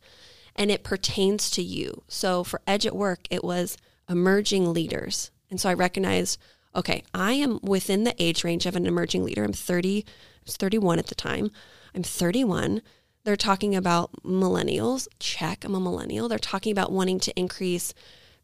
and 0.55 0.70
it 0.70 0.85
pertains 0.85 1.51
to 1.51 1.62
you. 1.62 2.03
So 2.09 2.42
for 2.42 2.62
Edge 2.66 2.87
at 2.87 2.96
Work, 2.96 3.27
it 3.31 3.44
was 3.44 3.77
emerging 4.09 4.72
leaders. 4.72 5.31
And 5.51 5.61
so 5.61 5.68
I 5.68 5.75
recognized, 5.75 6.40
okay, 6.75 7.03
I 7.12 7.33
am 7.33 7.61
within 7.62 8.05
the 8.05 8.14
age 8.22 8.42
range 8.42 8.64
of 8.66 8.75
an 8.75 8.87
emerging 8.87 9.25
leader. 9.25 9.44
I'm 9.44 9.53
30, 9.53 10.05
I 10.07 10.11
was 10.44 10.57
31 10.57 10.99
at 10.99 11.09
the 11.09 11.14
time. 11.14 11.51
I'm 11.94 12.03
31. 12.03 12.81
They're 13.25 13.37
talking 13.37 13.75
about 13.75 14.22
millennials. 14.22 15.09
Check, 15.18 15.64
I'm 15.64 15.75
a 15.75 15.81
millennial. 15.81 16.29
They're 16.29 16.38
talking 16.38 16.72
about 16.72 16.92
wanting 16.92 17.20
to 17.20 17.38
increase 17.38 17.92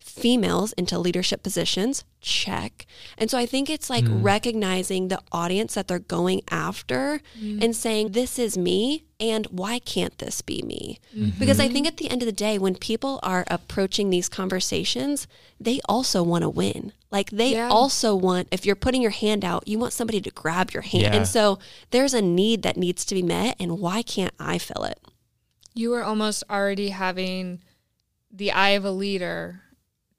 females 0.02 0.72
into 0.74 0.98
leadership 0.98 1.42
positions. 1.42 2.04
Check. 2.20 2.86
And 3.16 3.30
so 3.30 3.38
I 3.38 3.46
think 3.46 3.70
it's 3.70 3.88
like 3.88 4.06
hmm. 4.06 4.22
recognizing 4.22 5.08
the 5.08 5.20
audience 5.32 5.74
that 5.74 5.88
they're 5.88 5.98
going 5.98 6.42
after 6.50 7.20
mm-hmm. 7.38 7.62
and 7.62 7.74
saying, 7.74 8.12
this 8.12 8.38
is 8.38 8.56
me. 8.58 9.04
And 9.18 9.46
why 9.46 9.78
can't 9.78 10.16
this 10.18 10.42
be 10.42 10.62
me? 10.62 10.98
Mm-hmm. 11.16 11.38
Because 11.38 11.60
I 11.60 11.68
think 11.68 11.86
at 11.86 11.96
the 11.96 12.10
end 12.10 12.22
of 12.22 12.26
the 12.26 12.32
day, 12.32 12.58
when 12.58 12.74
people 12.74 13.20
are 13.22 13.44
approaching 13.46 14.10
these 14.10 14.28
conversations, 14.28 15.28
they 15.60 15.80
also 15.88 16.22
want 16.22 16.42
to 16.42 16.48
win. 16.48 16.92
Like 17.10 17.30
they 17.30 17.52
Yeah. 17.52 17.68
also 17.68 18.16
want, 18.16 18.48
if 18.50 18.66
you're 18.66 18.74
putting 18.74 19.00
your 19.00 19.12
hand 19.12 19.44
out, 19.44 19.68
you 19.68 19.78
want 19.78 19.92
somebody 19.92 20.20
to 20.20 20.30
grab 20.30 20.72
your 20.72 20.82
hand. 20.82 21.02
Yeah. 21.02 21.14
And 21.14 21.26
so 21.26 21.60
there's 21.90 22.14
a 22.14 22.22
need 22.22 22.62
that 22.62 22.76
needs 22.76 23.04
to 23.04 23.14
be 23.14 23.22
met. 23.22 23.56
And 23.60 23.78
why 23.78 24.02
can't 24.02 24.34
I 24.40 24.58
fill 24.58 24.84
it? 24.84 24.98
you 25.74 25.90
were 25.90 26.04
almost 26.04 26.44
already 26.50 26.90
having 26.90 27.60
the 28.30 28.52
eye 28.52 28.70
of 28.70 28.84
a 28.84 28.90
leader 28.90 29.62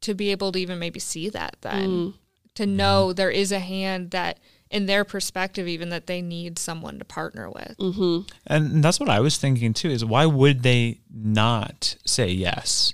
to 0.04 0.14
be 0.14 0.32
able 0.32 0.52
to 0.52 0.60
even 0.60 0.80
maybe 0.80 1.00
see 1.00 1.30
that 1.30 1.56
then 1.62 1.90
mm. 1.90 2.14
to 2.56 2.66
know 2.66 3.14
there 3.14 3.32
is 3.32 3.52
a 3.52 3.60
hand 3.60 4.12
that 4.12 4.40
in 4.70 4.86
their 4.86 5.04
perspective 5.04 5.68
even 5.68 5.90
that 5.90 6.08
they 6.08 6.22
need 6.22 6.60
someone 6.60 7.00
to 7.00 7.06
partner 7.06 7.50
with 7.50 7.76
mm-hmm. 7.80 8.28
And 8.48 8.84
that's 8.84 9.00
what 9.00 9.10
I 9.10 9.20
was 9.20 9.38
thinking 9.38 9.74
too 9.74 9.90
is 9.90 10.04
why 10.04 10.26
would 10.26 10.64
they 10.64 11.00
not 11.14 11.96
say 12.06 12.28
yes 12.28 12.94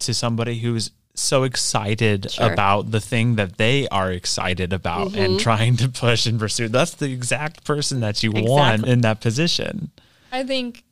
to 0.00 0.14
somebody 0.14 0.60
who's 0.60 0.90
so 1.16 1.44
excited 1.44 2.30
Sure. 2.30 2.52
about 2.52 2.90
the 2.90 3.00
thing 3.00 3.36
that 3.36 3.56
they 3.56 3.88
are 3.88 4.10
excited 4.10 4.72
about 4.72 5.14
and 5.14 5.34
mm-hmm. 5.34 5.36
trying 5.38 5.76
to 5.78 5.88
push 5.88 6.26
and 6.26 6.38
pursue? 6.38 6.68
That's 6.68 6.94
the 6.94 7.12
exact 7.12 7.64
person 7.64 8.00
that 8.00 8.22
you 8.22 8.32
want 8.32 8.86
in 8.86 9.00
that 9.02 9.20
position. 9.20 9.90
i 10.32 10.42
think 10.42 10.83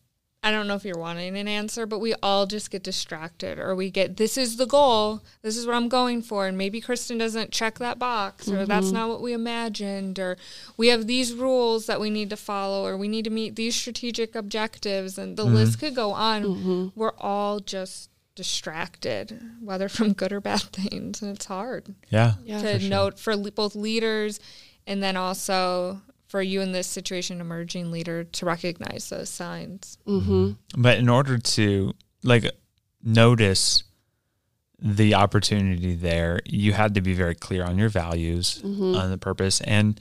i 0.43 0.51
don't 0.51 0.67
know 0.67 0.75
if 0.75 0.85
you're 0.85 0.99
wanting 0.99 1.37
an 1.37 1.49
answer 1.49 1.87
but 1.87 1.99
we 1.99 2.15
all 2.23 2.47
just 2.47 2.71
get 2.71 2.83
distracted 2.83 3.59
or 3.59 3.75
we 3.75 3.91
get 3.91 4.17
this 4.17 4.37
is 4.37 4.57
the 4.57 4.67
goal 4.67 5.23
this 5.43 5.57
is 5.57 5.67
what 5.67 5.77
i'm 5.77 5.89
going 5.89 6.23
for 6.23 6.47
and 6.47 6.59
maybe 6.59 6.81
kristen 6.81 7.19
doesn't 7.19 7.51
check 7.51 7.79
that 7.79 7.99
box 7.99 8.49
or 8.49 8.67
that's 8.67 8.87
mm-hmm. 8.87 8.97
not 8.97 9.09
what 9.09 9.23
we 9.23 9.33
imagined 9.33 10.19
or 10.19 10.37
we 10.77 10.89
have 10.89 11.07
these 11.07 11.33
rules 11.33 11.87
that 11.87 12.01
we 12.01 12.11
need 12.11 12.31
to 12.31 12.37
follow 12.37 12.87
or 12.87 12.97
we 12.97 13.09
need 13.09 13.25
to 13.25 13.31
meet 13.31 13.57
these 13.57 13.75
strategic 13.75 14.35
objectives 14.35 15.19
and 15.19 15.37
the 15.37 15.45
mm-hmm. 15.45 15.55
list 15.55 15.79
could 15.79 15.95
go 15.95 16.13
on. 16.13 16.45
Mm-hmm. 16.45 16.89
We're 16.95 17.17
all 17.19 17.61
just 17.61 18.11
distracted 18.35 19.41
whether 19.61 19.89
from 19.89 20.13
good 20.15 20.33
or 20.33 20.41
bad 20.41 20.61
things 20.61 21.21
and 21.23 21.37
it's 21.37 21.45
hard 21.47 21.95
Yeah. 22.09 22.35
yeah 22.45 22.63
to 22.63 22.89
note 22.89 23.19
for 23.19 23.37
le- 23.37 23.53
both 23.53 23.75
leaders 23.75 24.41
and 24.87 25.03
then 25.03 25.17
also 25.17 26.01
for 26.33 26.41
you 26.41 26.63
in 26.63 26.73
this 26.73 26.87
situation 26.87 27.43
emerging 27.43 27.91
leader 27.93 28.25
to 28.25 28.47
recognize 28.47 29.11
those 29.11 29.29
signs 29.29 29.99
mm-hmm. 30.07 30.53
But 30.79 30.97
in 30.97 31.11
order 31.11 31.37
to 31.37 31.93
like 32.25 32.51
notice 33.05 33.85
the 34.79 35.15
opportunity 35.15 35.95
there, 35.95 36.41
you 36.47 36.73
had 36.73 36.95
to 36.95 37.03
be 37.03 37.13
very 37.13 37.35
clear 37.35 37.65
on 37.65 37.77
your 37.79 37.91
values, 37.91 38.63
mm-hmm. 38.65 38.97
on 38.97 39.11
the 39.11 39.19
purpose, 39.19 39.61
and 39.61 40.01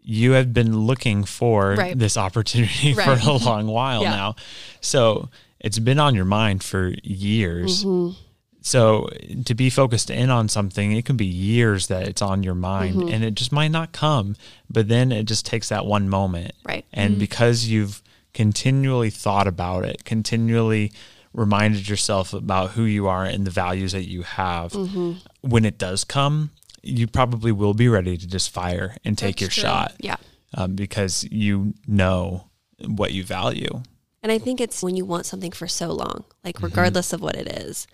you 0.00 0.32
have 0.32 0.54
been 0.54 0.86
looking 0.86 1.24
for 1.24 1.74
Right. 1.74 1.98
this 1.98 2.16
opportunity 2.16 2.94
Right. 2.96 3.18
for 3.20 3.28
a 3.28 3.32
long 3.34 3.66
while 3.66 4.02
Yeah. 4.02 4.10
now. 4.10 4.36
So 4.80 5.30
it's 5.58 5.80
been 5.80 5.98
on 5.98 6.14
your 6.14 6.24
mind 6.24 6.62
for 6.62 6.94
years. 7.02 7.84
Mm-hmm. 7.84 8.16
So 8.62 9.08
to 9.44 9.54
be 9.54 9.70
focused 9.70 10.08
in 10.08 10.30
on 10.30 10.48
something, 10.48 10.92
it 10.92 11.04
can 11.04 11.16
be 11.16 11.26
years 11.26 11.88
that 11.88 12.06
it's 12.06 12.22
on 12.22 12.42
your 12.42 12.54
mind 12.54 12.96
mm-hmm. 12.96 13.08
and 13.08 13.24
it 13.24 13.34
just 13.34 13.52
might 13.52 13.72
not 13.72 13.92
come, 13.92 14.36
but 14.70 14.88
then 14.88 15.10
it 15.10 15.24
just 15.24 15.44
takes 15.44 15.68
that 15.68 15.84
one 15.84 16.08
moment. 16.08 16.54
Right. 16.64 16.84
And 16.92 17.12
mm-hmm. 17.12 17.20
because 17.20 17.66
you've 17.66 18.02
continually 18.34 19.10
thought 19.10 19.46
about 19.46 19.84
it, 19.84 20.04
continually 20.04 20.92
reminded 21.34 21.88
yourself 21.88 22.32
about 22.32 22.70
who 22.70 22.84
you 22.84 23.06
are 23.08 23.24
and 23.24 23.46
the 23.46 23.50
values 23.50 23.92
that 23.92 24.08
you 24.08 24.22
have, 24.22 24.72
mm-hmm. 24.72 25.12
when 25.40 25.64
it 25.64 25.78
does 25.78 26.04
come, 26.04 26.50
you 26.82 27.06
probably 27.06 27.52
will 27.52 27.74
be 27.74 27.88
ready 27.88 28.16
to 28.16 28.26
just 28.26 28.50
fire 28.50 28.96
and 29.04 29.16
take 29.16 29.36
That's 29.36 29.40
your 29.40 29.50
true. 29.50 29.62
shot 29.62 29.94
Yeah. 29.98 30.16
um, 30.54 30.74
because 30.74 31.24
you 31.30 31.74
know 31.86 32.48
what 32.84 33.12
you 33.12 33.24
value. 33.24 33.82
And 34.22 34.30
I 34.30 34.38
think 34.38 34.60
it's 34.60 34.82
when 34.82 34.94
you 34.94 35.04
want 35.04 35.26
something 35.26 35.50
for 35.50 35.66
so 35.66 35.92
long, 35.92 36.24
like 36.44 36.62
regardless 36.62 37.12
of 37.12 37.20
what 37.20 37.34
it 37.34 37.48
is, 37.48 37.88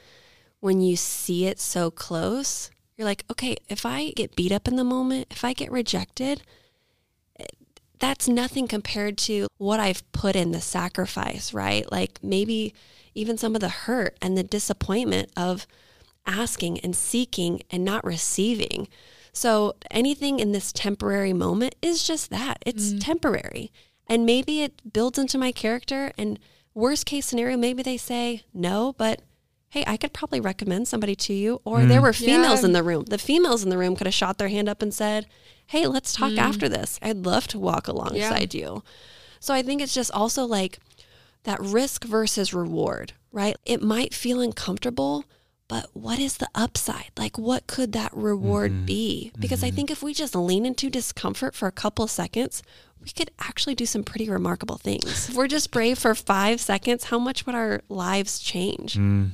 when 0.60 0.80
you 0.80 0.96
see 0.96 1.46
it 1.46 1.60
so 1.60 1.90
close, 1.90 2.70
you're 2.96 3.06
like, 3.06 3.24
okay, 3.30 3.56
if 3.68 3.86
I 3.86 4.10
get 4.10 4.36
beat 4.36 4.52
up 4.52 4.66
in 4.66 4.76
the 4.76 4.84
moment, 4.84 5.28
if 5.30 5.44
I 5.44 5.52
get 5.52 5.70
rejected, 5.70 6.42
that's 7.98 8.28
nothing 8.28 8.68
compared 8.68 9.18
to 9.18 9.46
what 9.58 9.80
I've 9.80 10.10
put 10.12 10.36
in 10.36 10.52
the 10.52 10.60
sacrifice, 10.60 11.52
right? 11.52 11.90
Like 11.90 12.18
maybe 12.22 12.74
even 13.14 13.36
some 13.38 13.54
of 13.54 13.60
the 13.60 13.68
hurt 13.68 14.16
and 14.22 14.36
the 14.36 14.42
disappointment 14.42 15.30
of 15.36 15.66
asking 16.26 16.80
and 16.80 16.94
seeking 16.94 17.62
and 17.70 17.84
not 17.84 18.04
receiving. 18.04 18.88
So 19.32 19.74
anything 19.90 20.40
in 20.40 20.52
this 20.52 20.72
temporary 20.72 21.32
moment 21.32 21.74
is 21.82 22.06
just 22.06 22.30
that. 22.30 22.58
It's 22.64 22.92
mm. 22.92 23.04
temporary. 23.04 23.72
And 24.06 24.24
maybe 24.24 24.62
it 24.62 24.92
builds 24.92 25.18
into 25.18 25.38
my 25.38 25.52
character 25.52 26.12
and 26.16 26.38
worst 26.74 27.06
case 27.06 27.26
scenario 27.26 27.56
maybe 27.56 27.82
they 27.82 27.96
say 27.96 28.42
no, 28.54 28.94
but 28.96 29.22
hey, 29.70 29.84
I 29.86 29.96
could 29.96 30.12
probably 30.12 30.40
recommend 30.40 30.88
somebody 30.88 31.14
to 31.16 31.32
you 31.32 31.60
or 31.64 31.84
there 31.84 32.00
mm. 32.00 32.04
were 32.04 32.12
females 32.12 32.60
Yeah. 32.60 32.66
in 32.66 32.72
the 32.72 32.82
room. 32.82 33.04
The 33.04 33.18
females 33.18 33.62
in 33.62 33.70
the 33.70 33.78
room 33.78 33.96
could 33.96 34.06
have 34.06 34.14
shot 34.14 34.38
their 34.38 34.48
hand 34.48 34.68
up 34.68 34.82
and 34.82 34.92
said, 34.92 35.26
"Hey, 35.66 35.86
let's 35.86 36.12
talk 36.12 36.32
mm. 36.32 36.38
after 36.38 36.68
this. 36.68 36.98
I'd 37.02 37.26
love 37.26 37.46
to 37.48 37.58
walk 37.58 37.88
alongside 37.88 38.54
you." 38.54 38.82
So 39.40 39.54
I 39.54 39.62
think 39.62 39.80
it's 39.80 39.94
just 39.94 40.10
also 40.10 40.44
like 40.44 40.78
that 41.44 41.60
risk 41.60 42.04
versus 42.04 42.52
reward, 42.52 43.12
right? 43.32 43.56
It 43.64 43.82
might 43.82 44.14
feel 44.14 44.40
uncomfortable, 44.40 45.24
but 45.68 45.90
what 45.92 46.18
is 46.18 46.38
the 46.38 46.48
upside? 46.54 47.10
Like, 47.16 47.38
what 47.38 47.66
could 47.66 47.92
that 47.92 48.14
reward 48.14 48.72
mm-hmm. 48.72 48.84
be? 48.86 49.32
Because 49.38 49.62
I 49.62 49.68
mm-hmm. 49.68 49.76
think 49.76 49.90
if 49.90 50.02
we 50.02 50.14
just 50.14 50.34
lean 50.34 50.66
into 50.66 50.90
discomfort 50.90 51.54
for 51.54 51.68
a 51.68 51.72
couple 51.72 52.04
of 52.04 52.10
seconds, 52.10 52.62
we 53.00 53.10
could 53.10 53.30
actually 53.38 53.74
do 53.74 53.86
some 53.86 54.02
pretty 54.02 54.28
remarkable 54.28 54.76
things. 54.76 55.28
if 55.28 55.34
we're 55.34 55.46
just 55.46 55.70
brave 55.70 55.98
for 55.98 56.14
five 56.14 56.60
seconds, 56.60 57.04
how 57.04 57.18
much 57.18 57.46
would 57.46 57.54
our 57.54 57.82
lives 57.88 58.40
change? 58.40 58.94
Mm. 58.94 59.30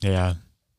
Yeah. 0.00 0.34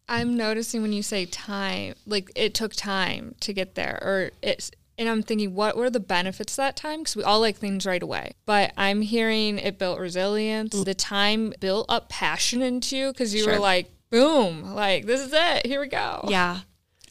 i'm 0.08 0.38
noticing 0.38 0.82
when 0.82 0.94
you 0.94 1.04
say 1.04 1.26
time 1.26 1.96
like 2.06 2.32
it 2.36 2.54
took 2.54 2.74
time 2.74 3.36
to 3.42 3.54
get 3.54 3.76
there 3.76 4.00
or 4.02 4.32
it's 4.42 4.72
And 5.00 5.08
I'm 5.08 5.22
thinking, 5.22 5.54
what 5.54 5.78
were 5.78 5.92
the 5.92 6.00
benefits 6.00 6.54
of 6.54 6.58
that 6.58 6.76
time? 6.76 7.02
Because 7.02 7.16
we 7.16 7.22
all 7.22 7.40
like 7.40 7.58
things 7.58 7.86
right 7.86 8.02
away. 8.02 8.34
But 8.48 8.74
I'm 8.76 9.02
hearing 9.04 9.60
it 9.60 9.78
built 9.78 10.00
resilience. 10.00 10.74
The 10.74 10.96
time 10.96 11.54
built 11.60 11.86
up 11.88 12.10
passion 12.10 12.64
into 12.64 12.98
you 12.98 13.12
because 13.12 13.32
you 13.32 13.44
Sure. 13.44 13.54
were 13.54 13.60
like, 13.60 13.92
boom, 14.10 14.74
like 14.74 15.06
this 15.06 15.22
is 15.22 15.32
it. 15.34 15.68
Here 15.68 15.80
we 15.80 15.88
go. 15.88 16.26
Yeah. 16.28 16.62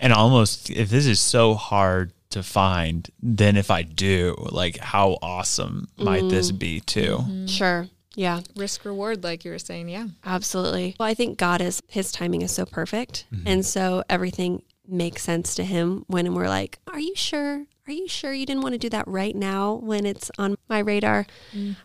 And 0.01 0.13
almost 0.13 0.69
if 0.69 0.91
this 0.91 1.07
is 1.07 1.21
so 1.21 1.55
hard 1.55 2.13
to 2.31 2.43
find, 2.43 3.09
then 3.23 3.57
if 3.57 3.71
I 3.71 3.83
do, 3.83 4.35
like 4.51 4.79
how 4.79 5.19
awesome 5.23 5.87
might 5.97 6.29
this 6.29 6.49
mm-hmm. 6.49 6.59
be 6.59 6.81
too? 6.81 7.47
Sure. 7.47 7.87
Yeah. 8.17 8.41
Risk 8.57 8.85
reward, 8.85 9.23
like 9.23 9.45
you 9.45 9.53
were 9.53 9.59
saying. 9.59 9.89
Yeah. 9.89 10.09
Absolutely. 10.25 10.97
Well, 10.99 11.09
I 11.09 11.15
think 11.15 11.39
God 11.39 11.61
is 11.61 11.83
his 11.87 12.11
timing 12.11 12.43
is 12.43 12.51
so 12.51 12.65
perfect. 12.65 13.27
Mm-hmm. 13.33 13.47
And 13.47 13.65
so 13.65 14.03
everything 14.11 14.63
makes 14.89 15.23
sense 15.23 15.55
to 15.57 15.65
him 15.65 16.05
when 16.09 16.35
we're 16.35 16.49
like, 16.49 16.79
Are 16.89 16.99
you 16.99 17.15
sure? 17.15 17.67
Are 17.87 17.93
you 17.93 18.09
sure 18.09 18.33
you 18.33 18.47
didn't 18.47 18.63
want 18.63 18.73
to 18.73 18.79
do 18.79 18.89
that 18.89 19.07
right 19.07 19.37
now 19.37 19.75
when 19.75 20.07
it's 20.07 20.31
on 20.39 20.57
my 20.69 20.81
radar? 20.81 21.27
Mm. 21.55 21.77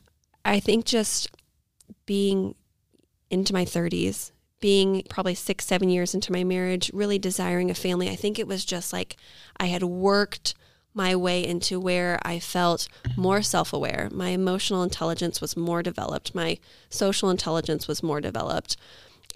I 0.43 0.59
think 0.59 0.85
just 0.85 1.29
being 2.07 2.55
into 3.29 3.53
my 3.53 3.65
30s, 3.65 4.31
being 4.59 5.03
probably 5.09 5.35
six, 5.35 5.65
seven 5.65 5.89
years 5.89 6.15
into 6.15 6.31
my 6.31 6.43
marriage, 6.43 6.89
really 6.93 7.19
desiring 7.19 7.69
a 7.69 7.75
family, 7.75 8.09
I 8.09 8.15
think 8.15 8.39
it 8.39 8.47
was 8.47 8.65
just 8.65 8.91
like 8.91 9.17
I 9.57 9.67
had 9.67 9.83
worked 9.83 10.55
my 10.93 11.15
way 11.15 11.45
into 11.45 11.79
where 11.79 12.19
I 12.23 12.39
felt 12.39 12.87
more 13.15 13.41
self 13.41 13.73
aware. 13.73 14.09
My 14.11 14.29
emotional 14.29 14.83
intelligence 14.83 15.41
was 15.41 15.57
more 15.57 15.81
developed, 15.83 16.35
my 16.35 16.57
social 16.89 17.29
intelligence 17.29 17.87
was 17.87 18.03
more 18.03 18.21
developed. 18.21 18.77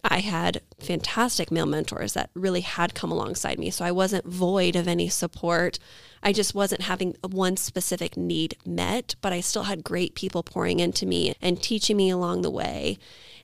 I 0.04 0.20
had 0.20 0.62
fantastic 0.80 1.52
male 1.52 1.65
mentors 1.65 2.13
that 2.13 2.30
really 2.36 2.62
had 2.62 2.94
come 2.94 3.12
alongside 3.12 3.58
me. 3.58 3.72
So 3.72 3.84
I 3.84 3.91
wasn't 3.91 4.26
void 4.26 4.76
of 4.76 4.88
any 4.88 5.10
support. 5.10 5.80
I 6.22 6.32
just 6.32 6.54
wasn't 6.54 6.82
having 6.82 7.15
one 7.28 7.58
specific 7.58 8.15
need 8.15 8.56
met, 8.65 9.15
but 9.22 9.34
I 9.34 9.41
still 9.41 9.63
had 9.63 9.84
great 9.84 10.13
people 10.13 10.44
pouring 10.44 10.80
into 10.80 11.06
me 11.06 11.34
and 11.41 11.62
teaching 11.62 11.98
me 11.98 12.10
along 12.10 12.41
the 12.41 12.52
way. 12.52 13.00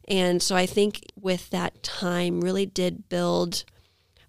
And 0.08 0.42
so 0.42 0.56
I 0.56 0.66
think 0.66 1.06
with 1.20 1.50
that 1.52 1.82
time 1.84 2.42
really 2.42 2.66
did 2.66 3.08
build 3.10 3.64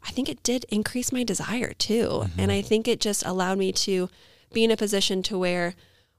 I 0.05 0.11
think 0.11 0.29
it 0.29 0.43
did 0.43 0.67
increase 0.69 1.12
my 1.12 1.25
desire 1.25 1.73
too. 1.73 2.27
And 2.37 2.51
I 2.51 2.59
mm-hmm. 2.59 2.69
think 2.69 2.88
it 2.88 3.01
just 3.01 3.25
allowed 3.25 3.59
me 3.59 3.73
to 3.73 4.09
be 4.53 4.65
in 4.65 4.71
a 4.71 4.77
position 4.77 5.23
to 5.25 5.38
where 5.38 5.75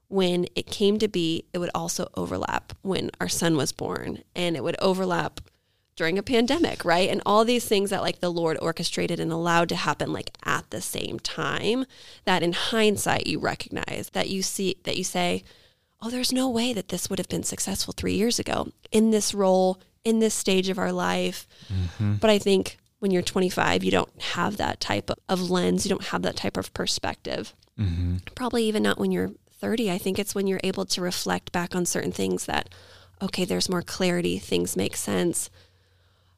when 0.08 0.46
it 0.54 0.66
came 0.66 0.98
to 0.98 1.08
be, 1.08 1.44
it 1.52 1.58
would 1.58 1.70
also 1.74 2.08
overlap 2.14 2.72
when 2.82 3.10
our 3.20 3.28
son 3.28 3.56
was 3.56 3.72
born 3.72 4.22
and 4.34 4.56
it 4.56 4.62
would 4.62 4.76
overlap 4.80 5.40
during 5.96 6.18
a 6.18 6.22
pandemic, 6.22 6.84
right? 6.84 7.08
And 7.08 7.22
all 7.24 7.44
these 7.44 7.66
things 7.66 7.90
that 7.90 8.02
like 8.02 8.20
the 8.20 8.30
Lord 8.30 8.58
orchestrated 8.60 9.20
and 9.20 9.30
allowed 9.30 9.68
to 9.68 9.76
happen 9.76 10.12
like 10.12 10.36
at 10.44 10.68
the 10.70 10.80
same 10.80 11.20
time 11.20 11.86
that 12.24 12.42
in 12.42 12.52
hindsight 12.52 13.26
you 13.26 13.38
recognize 13.38 14.10
that 14.12 14.28
you 14.28 14.42
see 14.42 14.76
that 14.84 14.96
you 14.96 15.04
say, 15.04 15.44
"Oh, 16.02 16.10
there's 16.10 16.32
no 16.32 16.48
way 16.48 16.72
that 16.72 16.88
this 16.88 17.08
would 17.08 17.18
have 17.18 17.28
been 17.28 17.44
successful 17.44 17.94
3 17.96 18.14
years 18.14 18.38
ago 18.38 18.68
in 18.90 19.10
this 19.10 19.32
role, 19.34 19.78
in 20.04 20.18
this 20.18 20.34
stage 20.34 20.68
of 20.68 20.78
our 20.78 20.92
life." 20.92 21.46
Mm-hmm. 21.72 22.14
But 22.14 22.30
I 22.30 22.38
think 22.38 22.78
when 23.00 23.10
you're 23.10 23.22
25, 23.22 23.84
you 23.84 23.90
don't 23.90 24.22
have 24.34 24.56
that 24.56 24.80
type 24.80 25.10
of- 25.10 25.18
of 25.28 25.50
lens, 25.50 25.84
you 25.84 25.88
don't 25.90 26.04
have 26.06 26.22
that 26.22 26.36
type 26.36 26.56
of 26.56 26.72
perspective. 26.74 27.54
Mm-hmm. 27.78 28.16
Probably 28.34 28.64
even 28.64 28.82
not 28.82 28.98
when 28.98 29.12
you're 29.12 29.32
30. 29.60 29.90
I 29.90 29.98
think 29.98 30.18
it's 30.18 30.34
when 30.34 30.46
you're 30.46 30.60
able 30.64 30.84
to 30.86 31.00
reflect 31.00 31.52
back 31.52 31.74
on 31.74 31.86
certain 31.86 32.12
things 32.12 32.46
that, 32.46 32.68
okay, 33.20 33.44
there's 33.44 33.68
more 33.68 33.82
clarity, 33.82 34.38
things 34.38 34.76
make 34.76 34.96
sense. 34.96 35.50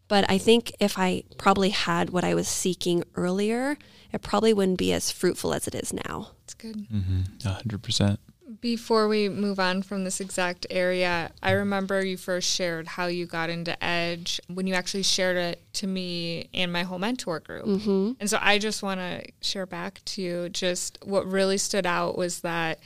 But 0.09 0.29
I 0.31 0.39
think 0.39 0.73
if 0.79 0.99
I 0.99 1.25
probably 1.37 1.71
had 1.71 2.11
what 2.11 2.25
I 2.25 2.35
was 2.35 2.47
seeking 2.49 3.03
earlier, 3.17 3.77
it 4.13 4.23
probably 4.23 4.53
wouldn't 4.53 4.79
be 4.79 4.93
as 4.93 5.11
fruitful 5.11 5.53
as 5.53 5.67
it 5.67 5.75
is 5.75 5.93
now. 5.93 6.31
It's 6.45 6.55
good. 6.55 6.89
Mm-hmm. 6.89 7.49
A 7.49 7.53
hundred 7.53 7.83
percent. 7.83 8.21
Before 8.61 9.09
we 9.09 9.29
move 9.29 9.59
on 9.59 9.83
from 9.83 10.05
this 10.05 10.21
exact 10.21 10.67
area, 10.71 11.31
I 11.43 11.53
remember 11.53 12.05
you 12.05 12.17
first 12.17 12.49
shared 12.49 12.87
how 12.87 13.07
you 13.07 13.27
got 13.27 13.51
into 13.51 13.83
Edge 13.83 14.41
when 14.49 14.67
you 14.67 14.75
actually 14.75 15.03
shared 15.03 15.37
it 15.37 15.63
to 15.75 15.87
me 15.87 16.49
and 16.55 16.73
my 16.73 16.83
whole 16.83 16.99
mentor 16.99 17.41
group. 17.41 17.67
Mm-hmm. 17.67 18.13
And 18.21 18.31
so 18.31 18.39
I 18.41 18.59
just 18.59 18.83
want 18.83 19.01
to 19.01 19.25
share 19.41 19.67
back 19.67 20.01
to 20.07 20.23
you 20.23 20.49
just 20.49 20.99
what 21.05 21.27
really 21.27 21.59
stood 21.59 21.87
out 21.87 22.17
was 22.17 22.41
that 22.41 22.81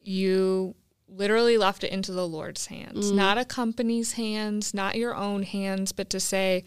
you 0.00 0.74
literally 1.08 1.58
left 1.58 1.84
it 1.84 1.92
into 1.92 2.12
the 2.12 2.26
Lord's 2.26 2.66
hands, 2.66 3.12
not 3.12 3.38
a 3.38 3.44
company's 3.44 4.12
hands, 4.12 4.72
not 4.72 4.96
your 4.96 5.14
own 5.14 5.42
hands, 5.42 5.92
but 5.92 6.08
to 6.10 6.18
say, 6.18 6.64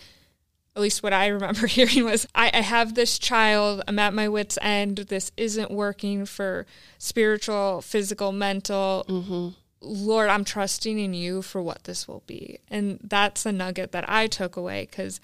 at 0.75 0.81
least 0.81 1.03
what 1.03 1.13
I 1.13 1.27
remember 1.27 1.67
hearing 1.67 2.03
was, 2.03 2.27
I, 2.35 2.51
I 2.53 2.61
have 2.61 2.95
this 2.95 3.17
child, 3.17 3.81
I'm 3.87 3.99
at 3.99 4.13
my 4.13 4.27
wits' 4.27 4.57
end, 4.61 4.97
this 4.97 5.31
isn't 5.37 5.71
working 5.71 6.25
for 6.25 6.65
spiritual, 6.97 7.81
physical, 7.81 8.31
mental. 8.31 9.05
Mm-hmm. 9.07 9.49
Lord, 9.81 10.29
I'm 10.29 10.43
trusting 10.43 10.97
in 10.99 11.13
you 11.13 11.41
for 11.41 11.61
what 11.61 11.83
this 11.83 12.07
will 12.07 12.23
be. 12.25 12.59
And 12.69 12.99
that's 13.03 13.45
a 13.45 13.51
nugget 13.51 13.91
that 13.91 14.09
I 14.09 14.27
took 14.27 14.55
away 14.55 14.87
because 14.89 15.21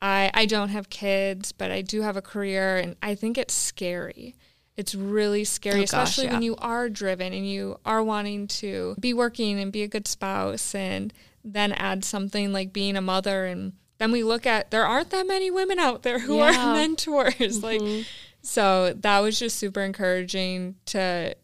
I, 0.00 0.30
I 0.32 0.46
don't 0.46 0.68
have 0.68 0.88
kids, 0.90 1.52
but 1.52 1.70
I 1.70 1.82
do 1.82 2.02
have 2.02 2.16
a 2.16 2.22
career, 2.22 2.76
and 2.76 2.96
I 3.02 3.14
think 3.14 3.36
it's 3.36 3.54
scary. 3.54 4.34
It's 4.76 4.94
really 4.94 5.44
scary, 5.44 5.80
Oh, 5.80 5.80
gosh, 5.80 5.92
especially 5.92 6.28
when 6.28 6.42
you 6.42 6.54
are 6.56 6.88
driven 6.88 7.32
and 7.32 7.48
you 7.48 7.80
are 7.84 8.02
wanting 8.02 8.46
to 8.48 8.94
be 9.00 9.14
working 9.14 9.58
and 9.58 9.72
be 9.72 9.82
a 9.82 9.88
good 9.88 10.06
spouse, 10.06 10.74
and 10.74 11.12
then 11.42 11.72
add 11.72 12.04
something 12.04 12.52
like 12.52 12.72
being 12.72 12.96
a 12.96 13.00
mother. 13.00 13.46
And 13.46 13.72
then 13.98 14.12
we 14.12 14.22
look 14.22 14.46
at 14.46 14.70
there 14.70 14.86
aren't 14.86 15.10
that 15.10 15.26
many 15.26 15.50
women 15.50 15.78
out 15.78 16.02
there 16.02 16.20
who 16.20 16.36
Yeah. 16.36 16.50
are 16.70 16.74
mentors. 16.74 17.62
Like, 17.62 17.80
mm-hmm. 17.80 18.02
so 18.42 18.92
that 18.94 19.20
was 19.20 19.38
just 19.38 19.58
super 19.58 19.80
encouraging 19.82 20.76
to 20.86 21.34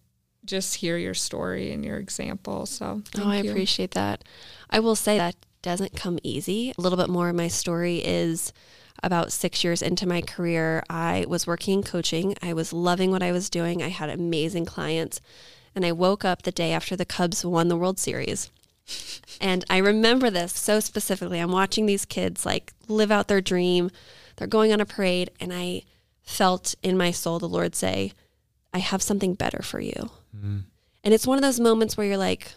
just 0.45 0.77
hear 0.77 0.97
your 0.97 1.15
story 1.15 1.73
and 1.73 1.85
your 1.85 1.99
example. 1.99 2.67
So, 2.67 3.03
Oh, 3.19 3.29
I 3.29 3.41
you. 3.41 3.51
appreciate 3.51 3.93
that. 3.93 4.25
I 4.71 4.81
will 4.81 4.97
say 4.97 5.17
that 5.19 5.37
doesn't 5.63 5.95
come 5.97 6.19
easy. 6.23 6.73
A 6.77 6.81
little 6.81 6.99
bit 6.99 7.09
more 7.09 7.29
of 7.29 7.37
my 7.37 7.49
story 7.49 7.99
is 7.99 8.53
about 9.05 9.33
six 9.33 9.65
years 9.65 9.83
into 9.83 10.07
my 10.07 10.21
career, 10.21 10.83
I 10.89 11.25
was 11.29 11.47
working 11.47 11.79
in 11.79 11.83
coaching. 11.83 12.37
I 12.43 12.53
was 12.53 12.73
loving 12.73 13.11
what 13.11 13.23
I 13.23 13.33
was 13.33 13.51
doing. 13.51 13.83
I 13.83 13.89
had 13.89 14.11
amazing 14.11 14.65
clients. 14.67 15.21
And 15.75 15.85
I 15.85 15.93
woke 15.93 16.25
up 16.25 16.43
the 16.43 16.53
day 16.53 16.73
after 16.73 16.95
the 16.97 17.05
Cubs 17.05 17.45
won 17.45 17.69
the 17.69 17.77
World 17.77 17.99
Series. 17.99 18.51
And 19.41 19.65
I 19.69 19.79
remember 19.79 20.31
this 20.31 20.53
so 20.53 20.81
specifically. 20.81 21.41
I'm 21.41 21.53
watching 21.53 21.87
these 21.87 22.05
kids 22.05 22.47
like 22.47 22.73
live 22.89 23.11
out 23.11 23.29
their 23.29 23.41
dream. 23.41 23.91
They're 24.37 24.47
going 24.47 24.73
on 24.73 24.81
a 24.81 24.87
parade. 24.87 25.31
And 25.41 25.53
I 25.53 25.83
felt 26.23 26.75
in 26.83 26.97
my 26.97 27.11
soul 27.11 27.39
the 27.39 27.49
Lord 27.49 27.75
say, 27.75 28.13
I 28.73 28.79
have 28.79 29.03
something 29.03 29.35
better 29.35 29.63
for 29.63 29.81
you. 29.81 30.11
Mm. 30.37 30.65
And 31.05 31.15
it's 31.15 31.27
one 31.27 31.39
of 31.39 31.43
those 31.43 31.61
moments 31.61 31.97
where 31.97 32.07
you're 32.07 32.17
like, 32.17 32.53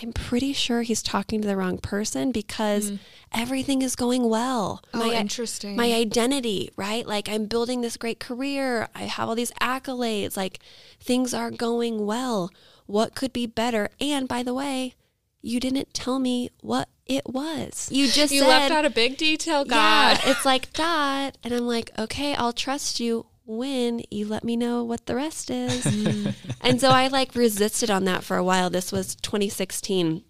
I'm 0.00 0.12
pretty 0.12 0.52
sure 0.52 0.82
he's 0.82 1.02
talking 1.02 1.42
to 1.42 1.48
the 1.48 1.56
wrong 1.56 1.78
person 1.78 2.32
because 2.32 2.92
mm. 2.92 2.98
everything 3.30 3.82
is 3.82 3.94
going 3.94 4.28
well. 4.28 4.82
Oh, 4.94 4.98
my, 4.98 5.14
interesting. 5.14 5.76
my 5.76 5.92
identity, 5.92 6.70
right? 6.76 7.06
Like 7.06 7.28
I'm 7.28 7.46
building 7.46 7.82
this 7.82 7.96
great 7.96 8.18
career. 8.18 8.88
I 8.94 9.02
have 9.02 9.28
all 9.28 9.34
these 9.34 9.52
accolades. 9.60 10.36
Like 10.36 10.60
things 10.98 11.34
are 11.34 11.50
going 11.50 12.06
well. 12.06 12.50
What 12.86 13.14
could 13.14 13.32
be 13.32 13.46
better? 13.46 13.90
And 14.00 14.26
by 14.26 14.42
the 14.42 14.54
way, 14.54 14.94
you 15.42 15.60
didn't 15.60 15.92
tell 15.92 16.18
me 16.18 16.50
what 16.60 16.88
it 17.06 17.26
was. 17.26 17.88
You 17.90 18.08
just 18.08 18.32
you 18.32 18.40
said, 18.40 18.48
left 18.48 18.72
out 18.72 18.84
a 18.84 18.90
big 18.90 19.16
detail, 19.16 19.64
God. 19.64 20.20
yeah, 20.22 20.30
it's 20.30 20.46
like 20.46 20.72
that. 20.74 21.36
And 21.44 21.52
I'm 21.52 21.66
like, 21.66 21.90
okay, 21.98 22.34
I'll 22.34 22.52
trust 22.52 23.00
you 23.00 23.26
when 23.44 24.02
you 24.10 24.26
let 24.26 24.44
me 24.44 24.56
know 24.56 24.84
what 24.84 25.06
the 25.06 25.14
rest 25.14 25.50
is. 25.50 25.86
and 26.60 26.80
so 26.80 26.90
I 26.90 27.08
like 27.08 27.34
resisted 27.34 27.90
on 27.90 28.04
that 28.04 28.24
for 28.24 28.36
a 28.36 28.44
while. 28.44 28.70
This 28.70 28.92
was 28.92 29.14
2016 29.16 30.22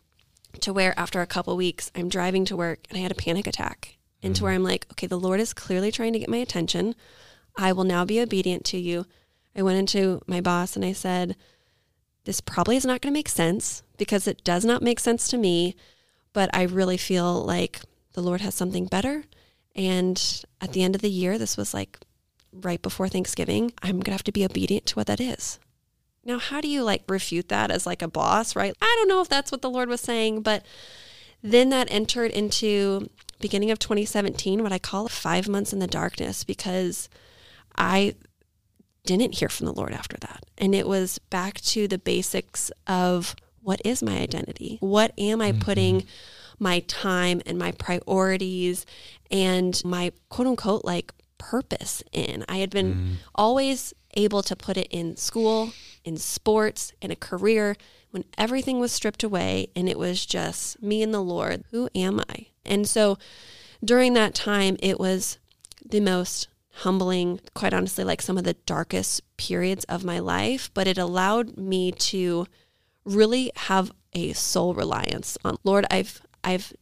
to 0.61 0.73
where 0.73 0.99
after 0.99 1.21
a 1.21 1.27
couple 1.27 1.57
weeks, 1.57 1.91
I'm 1.95 2.09
driving 2.09 2.45
to 2.47 2.57
work 2.57 2.81
and 2.89 2.99
I 2.99 3.03
had 3.03 3.13
a 3.13 3.17
panic 3.17 3.47
attack. 3.47 3.97
And 4.23 4.35
to 4.35 4.39
mm-hmm. 4.39 4.45
where 4.45 4.55
I'm 4.55 4.63
like, 4.63 4.87
okay, 4.93 5.07
the 5.07 5.19
Lord 5.19 5.41
is 5.41 5.53
clearly 5.53 5.91
trying 5.91 6.13
to 6.13 6.19
get 6.19 6.29
my 6.29 6.37
attention. 6.39 6.95
I 7.57 7.73
will 7.73 7.85
now 7.85 8.05
be 8.05 8.21
obedient 8.21 8.65
to 8.67 8.79
you. 8.79 9.07
I 9.57 9.63
went 9.63 9.79
into 9.79 10.23
my 10.27 10.41
boss 10.41 10.77
and 10.77 10.85
I 10.85 10.93
said, 10.93 11.37
this 12.25 12.41
probably 12.41 12.77
is 12.77 12.87
not 12.87 13.01
going 13.01 13.13
to 13.13 13.19
make 13.19 13.29
sense 13.29 13.83
because 13.97 14.27
it 14.27 14.45
does 14.45 14.65
not 14.65 14.83
make 14.83 15.01
sense 15.01 15.29
to 15.29 15.39
me, 15.39 15.75
but 16.33 16.49
I 16.55 16.63
really 16.63 16.97
feel 16.97 17.45
like 17.45 17.81
the 18.13 18.23
Lord 18.23 18.41
has 18.41 18.55
something 18.55 18.87
better. 18.87 19.25
And 19.75 20.45
at 20.61 20.73
the 20.73 20.83
end 20.83 20.95
of 20.95 21.03
the 21.03 21.11
year, 21.11 21.37
this 21.37 21.57
was 21.57 21.75
like 21.75 21.99
right 22.53 22.81
before 22.83 23.09
Thanksgiving, 23.09 23.73
I'm 23.83 23.97
going 23.97 24.05
to 24.05 24.13
have 24.13 24.25
to 24.25 24.33
be 24.33 24.45
obedient 24.45 24.87
to 24.87 24.97
what 24.97 25.07
that 25.07 25.21
is. 25.21 25.59
Now, 26.25 26.39
how 26.39 26.61
do 26.61 26.69
you 26.69 26.85
like 26.85 27.03
refute 27.09 27.49
that 27.49 27.71
as 27.71 27.87
like 27.87 28.03
a 28.03 28.09
boss, 28.09 28.55
right? 28.55 28.75
I 28.81 28.97
don't 28.99 29.09
know 29.09 29.21
if 29.21 29.29
that's 29.29 29.51
what 29.51 29.63
the 29.63 29.71
Lord 29.71 29.89
was 29.89 30.01
saying, 30.01 30.43
but 30.43 30.65
then 31.43 31.71
that 31.71 31.91
entered 31.91 32.31
into 32.31 33.11
beginning 33.41 33.71
of 33.71 33.79
2017, 33.79 34.63
what 34.63 34.73
I 34.73 34.79
call 34.79 35.09
five 35.09 35.49
months 35.49 35.73
in 35.73 35.81
the 35.81 35.89
darkness, 35.89 36.45
because 36.45 37.09
I 37.77 38.15
didn't 39.05 39.35
hear 39.35 39.49
from 39.49 39.67
the 39.67 39.73
Lord 39.73 39.93
after 39.93 40.17
that. 40.19 40.45
And 40.57 40.75
it 40.75 40.87
was 40.87 41.19
back 41.19 41.61
to 41.63 41.89
the 41.89 41.99
basics 41.99 42.71
of 42.87 43.35
what 43.61 43.81
is 43.85 44.03
my 44.03 44.19
identity? 44.19 44.79
What 44.81 45.13
am 45.19 45.41
I 45.41 45.51
mm-hmm. 45.51 45.61
putting 45.61 46.05
my 46.59 46.81
time 46.81 47.43
and 47.45 47.59
my 47.59 47.73
priorities 47.73 48.87
and 49.31 49.81
my 49.85 50.13
quote 50.29 50.47
unquote 50.47 50.85
like 50.85 51.13
purpose 51.51 52.03
in. 52.13 52.45
I 52.49 52.59
had 52.59 52.71
been 52.71 52.95
mm-hmm. 52.95 53.15
always 53.35 53.93
able 54.15 54.43
to 54.43 54.57
put 54.57 54.77
it 54.77 54.89
in 54.91 55.17
school, 55.17 55.73
in 56.05 56.17
sports, 56.17 56.93
in 57.01 57.11
a 57.11 57.17
career 57.17 57.77
when 58.11 58.25
everything 58.37 58.79
was 58.79 58.93
stripped 58.93 59.25
away 59.25 59.69
and 59.75 59.89
it 59.89 59.99
was 59.99 60.27
just 60.27 60.83
me 60.83 61.03
and 61.03 61.13
the 61.13 61.23
Lord. 61.23 61.65
Who 61.71 61.89
am 61.95 62.21
I? 62.29 62.49
And 62.65 62.89
so 62.89 63.19
during 63.85 64.15
that 64.15 64.35
time, 64.35 64.77
it 64.81 65.01
was 65.01 65.39
the 65.85 66.01
most 66.01 66.49
humbling, 66.77 67.41
quite 67.55 67.75
honestly, 67.75 68.05
like 68.05 68.23
some 68.23 68.39
of 68.39 68.45
the 68.45 68.55
darkest 68.67 69.23
periods 69.37 69.85
of 69.85 70.05
my 70.05 70.19
life, 70.19 70.71
but 70.75 70.87
it 70.87 70.99
allowed 70.99 71.57
me 71.57 71.93
to 71.93 72.47
really 73.05 73.51
have 73.57 73.91
a 74.13 74.33
sole 74.33 74.75
reliance 74.75 75.37
on 75.45 75.57
Lord, 75.65 75.87
I've 75.91 76.23
I've 76.45 76.73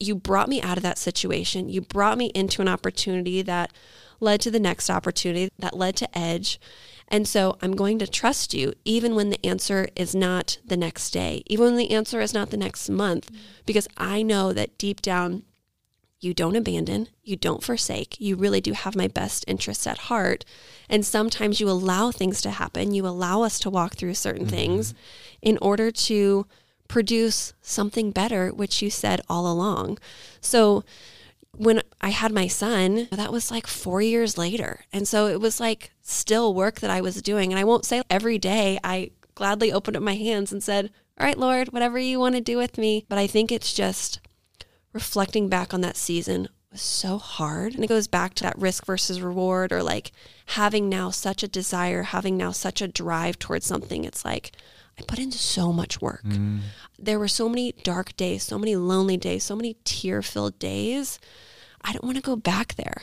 you 0.00 0.14
brought 0.14 0.48
me 0.48 0.60
out 0.62 0.76
of 0.76 0.82
that 0.82 0.98
situation. 0.98 1.68
You 1.68 1.80
brought 1.80 2.18
me 2.18 2.26
into 2.34 2.62
an 2.62 2.68
opportunity 2.68 3.42
that 3.42 3.72
led 4.20 4.40
to 4.42 4.50
the 4.50 4.60
next 4.60 4.90
opportunity 4.90 5.50
that 5.58 5.76
led 5.76 5.96
to 5.96 6.18
edge. 6.18 6.60
And 7.08 7.28
so 7.28 7.58
I'm 7.60 7.76
going 7.76 7.98
to 7.98 8.06
trust 8.06 8.54
you 8.54 8.72
even 8.84 9.14
when 9.14 9.30
the 9.30 9.44
answer 9.44 9.88
is 9.94 10.14
not 10.14 10.58
the 10.64 10.76
next 10.76 11.10
day, 11.10 11.42
even 11.46 11.66
when 11.66 11.76
the 11.76 11.90
answer 11.90 12.20
is 12.20 12.32
not 12.32 12.50
the 12.50 12.56
next 12.56 12.88
month, 12.88 13.30
because 13.66 13.86
I 13.96 14.22
know 14.22 14.52
that 14.52 14.78
deep 14.78 15.02
down 15.02 15.42
you 16.20 16.32
don't 16.32 16.56
abandon, 16.56 17.08
you 17.22 17.36
don't 17.36 17.62
forsake. 17.62 18.18
You 18.18 18.34
really 18.34 18.62
do 18.62 18.72
have 18.72 18.96
my 18.96 19.08
best 19.08 19.44
interests 19.46 19.86
at 19.86 19.98
heart. 19.98 20.44
And 20.88 21.04
sometimes 21.04 21.60
you 21.60 21.68
allow 21.68 22.10
things 22.10 22.40
to 22.42 22.50
happen. 22.50 22.94
You 22.94 23.06
allow 23.06 23.42
us 23.42 23.58
to 23.60 23.70
walk 23.70 23.96
through 23.96 24.14
certain 24.14 24.46
mm-hmm. 24.46 24.56
things 24.56 24.94
in 25.42 25.58
order 25.58 25.90
to 25.90 26.46
produce 26.94 27.52
something 27.60 28.12
better, 28.12 28.50
which 28.50 28.80
you 28.80 28.88
said 28.88 29.20
all 29.28 29.50
along. 29.50 29.98
So 30.40 30.84
when 31.50 31.82
I 32.00 32.10
had 32.10 32.30
my 32.30 32.46
son, 32.46 33.08
that 33.10 33.32
was 33.32 33.50
like 33.50 33.66
four 33.66 34.00
years 34.00 34.38
later. 34.38 34.84
And 34.92 35.08
so 35.08 35.26
it 35.26 35.40
was 35.40 35.58
like 35.58 35.90
still 36.02 36.54
work 36.54 36.78
that 36.78 36.92
I 36.92 37.00
was 37.00 37.20
doing. 37.20 37.52
And 37.52 37.58
I 37.58 37.64
won't 37.64 37.84
say 37.84 38.02
every 38.08 38.38
day 38.38 38.78
I 38.84 39.10
gladly 39.34 39.72
opened 39.72 39.96
up 39.96 40.04
my 40.04 40.14
hands 40.14 40.52
and 40.52 40.62
said, 40.62 40.92
All 41.18 41.26
right, 41.26 41.36
Lord, 41.36 41.72
whatever 41.72 41.98
you 41.98 42.20
want 42.20 42.36
to 42.36 42.40
do 42.40 42.56
with 42.56 42.78
me. 42.78 43.06
But 43.08 43.18
I 43.18 43.26
think 43.26 43.50
it's 43.50 43.74
just 43.74 44.20
reflecting 44.92 45.48
back 45.48 45.74
on 45.74 45.80
that 45.80 45.96
season 45.96 46.48
was 46.70 46.80
so 46.80 47.18
hard. 47.18 47.74
And 47.74 47.82
it 47.82 47.88
goes 47.88 48.06
back 48.06 48.34
to 48.34 48.44
that 48.44 48.56
risk 48.56 48.86
versus 48.86 49.20
reward 49.20 49.72
or 49.72 49.82
like 49.82 50.12
having 50.46 50.88
now 50.88 51.10
such 51.10 51.42
a 51.42 51.48
desire, 51.48 52.04
having 52.04 52.36
now 52.36 52.52
such 52.52 52.80
a 52.80 52.86
drive 52.86 53.40
towards 53.40 53.66
something. 53.66 54.04
It's 54.04 54.24
like, 54.24 54.52
I 54.98 55.02
put 55.02 55.18
in 55.18 55.32
so 55.32 55.72
much 55.72 56.00
work. 56.00 56.24
Mm. 56.24 56.60
There 56.98 57.18
were 57.18 57.28
so 57.28 57.48
many 57.48 57.72
dark 57.82 58.16
days, 58.16 58.44
so 58.44 58.58
many 58.58 58.76
lonely 58.76 59.16
days, 59.16 59.44
so 59.44 59.56
many 59.56 59.76
tear 59.84 60.22
filled 60.22 60.58
days. 60.58 61.18
I 61.82 61.92
don't 61.92 62.04
want 62.04 62.16
to 62.16 62.22
go 62.22 62.36
back 62.36 62.76
there. 62.76 63.02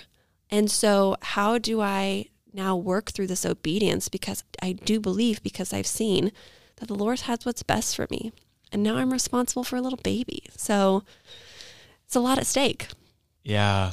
And 0.49 0.69
so, 0.69 1.15
how 1.21 1.58
do 1.58 1.82
I 1.82 2.25
now 2.54 2.75
work 2.75 3.12
through 3.12 3.27
this 3.27 3.45
obedience? 3.45 4.10
Because 4.10 4.43
I 4.62 4.73
do 4.73 4.99
believe, 4.99 5.41
because 5.43 5.71
I've 5.73 5.88
seen 5.88 6.32
that 6.77 6.88
the 6.88 6.95
Lord 6.95 7.21
has 7.21 7.45
what's 7.45 7.63
best 7.63 7.95
for 7.95 8.08
me. 8.10 8.32
And 8.71 8.84
now 8.84 8.97
I'm 8.97 9.12
responsible 9.12 9.63
for 9.63 9.75
a 9.75 9.82
little 9.82 9.99
baby. 10.01 10.43
So, 10.56 11.04
it's 12.06 12.15
a 12.15 12.19
lot 12.19 12.38
at 12.38 12.47
stake. 12.47 12.88
Yeah. 13.43 13.91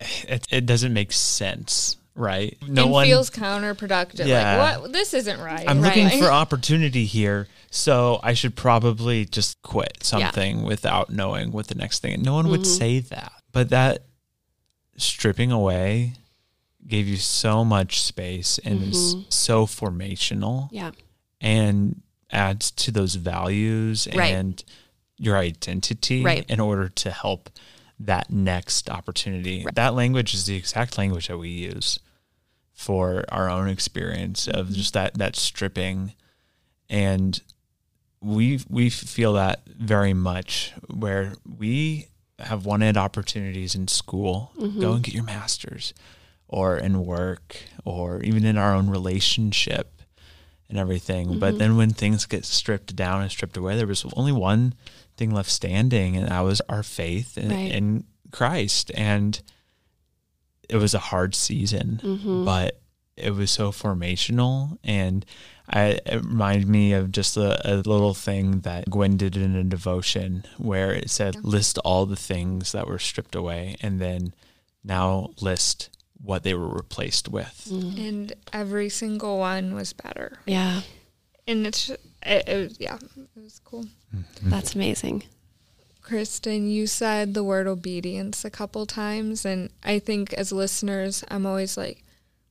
It, 0.00 0.46
it 0.50 0.66
doesn't 0.66 0.92
make 0.92 1.12
sense, 1.12 1.96
right? 2.16 2.56
No 2.66 2.84
and 2.84 2.90
one 2.92 3.06
feels 3.06 3.30
counterproductive. 3.30 4.26
Yeah. 4.26 4.56
Like, 4.56 4.80
what? 4.82 4.92
This 4.92 5.14
isn't 5.14 5.38
right. 5.40 5.64
I'm 5.68 5.80
right? 5.80 5.94
looking 5.96 6.18
for 6.20 6.30
opportunity 6.30 7.04
here, 7.04 7.46
so 7.70 8.18
I 8.22 8.32
should 8.34 8.56
probably 8.56 9.24
just 9.26 9.60
quit 9.62 9.98
something 10.02 10.64
without 10.64 11.10
knowing 11.10 11.52
what 11.52 11.68
the 11.68 11.74
next 11.76 12.00
thing. 12.00 12.22
No 12.22 12.34
one 12.34 12.48
would 12.48 12.60
Mm-hmm. 12.60 12.78
say 12.78 12.98
that, 13.00 13.32
but 13.52 13.68
that 13.70 14.04
stripping 14.96 15.52
away 15.52 16.14
gave 16.86 17.06
you 17.06 17.16
so 17.16 17.64
much 17.64 18.00
space 18.02 18.58
and 18.64 18.82
is 18.82 19.14
Mm-hmm. 19.14 19.22
so 19.28 19.66
formational 19.66 20.68
Yeah. 20.72 20.92
and 21.40 22.00
adds 22.30 22.70
to 22.72 22.90
those 22.90 23.16
values 23.16 24.08
Right. 24.14 24.32
and 24.34 24.62
your 25.18 25.36
identity 25.36 26.22
Right. 26.22 26.44
in 26.48 26.60
order 26.60 26.88
to 26.88 27.10
help 27.10 27.50
that 27.98 28.30
next 28.30 28.88
opportunity. 28.90 29.64
That 29.74 29.94
language 29.94 30.34
is 30.34 30.46
the 30.46 30.54
exact 30.56 30.98
language 30.98 31.28
that 31.28 31.38
we 31.38 31.48
use 31.50 31.98
for 32.76 33.24
our 33.30 33.48
own 33.48 33.68
experience 33.68 34.46
of 34.46 34.66
mm-hmm. 34.66 34.74
just 34.74 34.92
that 34.92 35.14
that 35.14 35.34
stripping. 35.34 36.12
And 36.88 37.40
we 38.20 38.60
we 38.68 38.90
feel 38.90 39.32
that 39.32 39.66
very 39.66 40.12
much 40.12 40.72
where 40.88 41.32
we 41.58 42.08
have 42.38 42.66
wanted 42.66 42.98
opportunities 42.98 43.74
in 43.74 43.88
school 43.88 44.52
mm-hmm. 44.58 44.78
go 44.78 44.92
and 44.92 45.02
get 45.02 45.14
your 45.14 45.24
masters 45.24 45.94
or 46.48 46.76
in 46.76 47.04
work 47.04 47.56
or 47.84 48.22
even 48.22 48.44
in 48.44 48.58
our 48.58 48.74
own 48.74 48.90
relationship 48.90 50.02
and 50.68 50.78
everything. 50.78 51.38
But 51.38 51.52
mm-hmm. 51.52 51.58
then 51.58 51.76
when 51.78 51.90
things 51.90 52.26
get 52.26 52.44
stripped 52.44 52.94
down 52.94 53.22
and 53.22 53.30
stripped 53.30 53.56
away 53.56 53.76
there 53.76 53.86
was 53.86 54.04
only 54.14 54.32
one 54.32 54.74
thing 55.16 55.30
left 55.30 55.50
standing 55.50 56.14
and 56.14 56.28
that 56.28 56.40
was 56.40 56.60
our 56.68 56.82
faith 56.82 57.38
in, 57.38 57.48
Right. 57.48 57.72
in 57.72 58.04
christ. 58.32 58.92
And 58.94 59.40
it 60.68 60.76
was 60.76 60.94
a 60.94 60.98
hard 60.98 61.34
season 61.34 62.00
Mm-hmm. 62.02 62.44
but 62.44 62.80
it 63.16 63.34
was 63.34 63.50
so 63.50 63.72
formational 63.72 64.78
and 64.84 65.24
I, 65.68 65.98
it 66.06 66.22
reminded 66.24 66.68
me 66.68 66.92
of 66.92 67.10
just 67.10 67.36
a, 67.36 67.58
a 67.68 67.74
little 67.76 68.14
thing 68.14 68.60
that 68.60 68.88
Gwen 68.88 69.16
did 69.16 69.36
in 69.36 69.56
a 69.56 69.64
devotion 69.64 70.44
where 70.58 70.92
it 70.92 71.10
said, 71.10 71.44
list 71.44 71.78
all 71.78 72.06
the 72.06 72.14
things 72.14 72.70
that 72.72 72.86
were 72.86 73.00
stripped 73.00 73.34
away 73.34 73.74
and 73.80 73.98
then 74.00 74.32
now 74.84 75.30
list 75.40 75.90
what 76.22 76.44
they 76.44 76.54
were 76.54 76.68
replaced 76.68 77.28
with. 77.28 77.66
and 77.70 78.32
every 78.52 78.88
single 78.88 79.38
one 79.38 79.74
was 79.74 79.92
better. 79.92 80.38
Yeah. 80.46 80.82
And 81.48 81.66
it's 81.66 81.90
it, 81.90 81.98
it 82.48 82.56
was 82.68 82.76
yeah, 82.80 82.98
it 83.16 83.40
was 83.42 83.60
cool. 83.64 83.86
That's 84.42 84.74
amazing. 84.76 85.24
Kristen, 86.06 86.70
you 86.70 86.86
said 86.86 87.34
the 87.34 87.42
word 87.42 87.66
obedience 87.66 88.44
a 88.44 88.50
couple 88.50 88.86
times, 88.86 89.44
and 89.44 89.70
I 89.82 89.98
think 89.98 90.32
as 90.34 90.52
listeners, 90.52 91.24
I'm 91.26 91.44
always 91.44 91.76
like, 91.76 92.04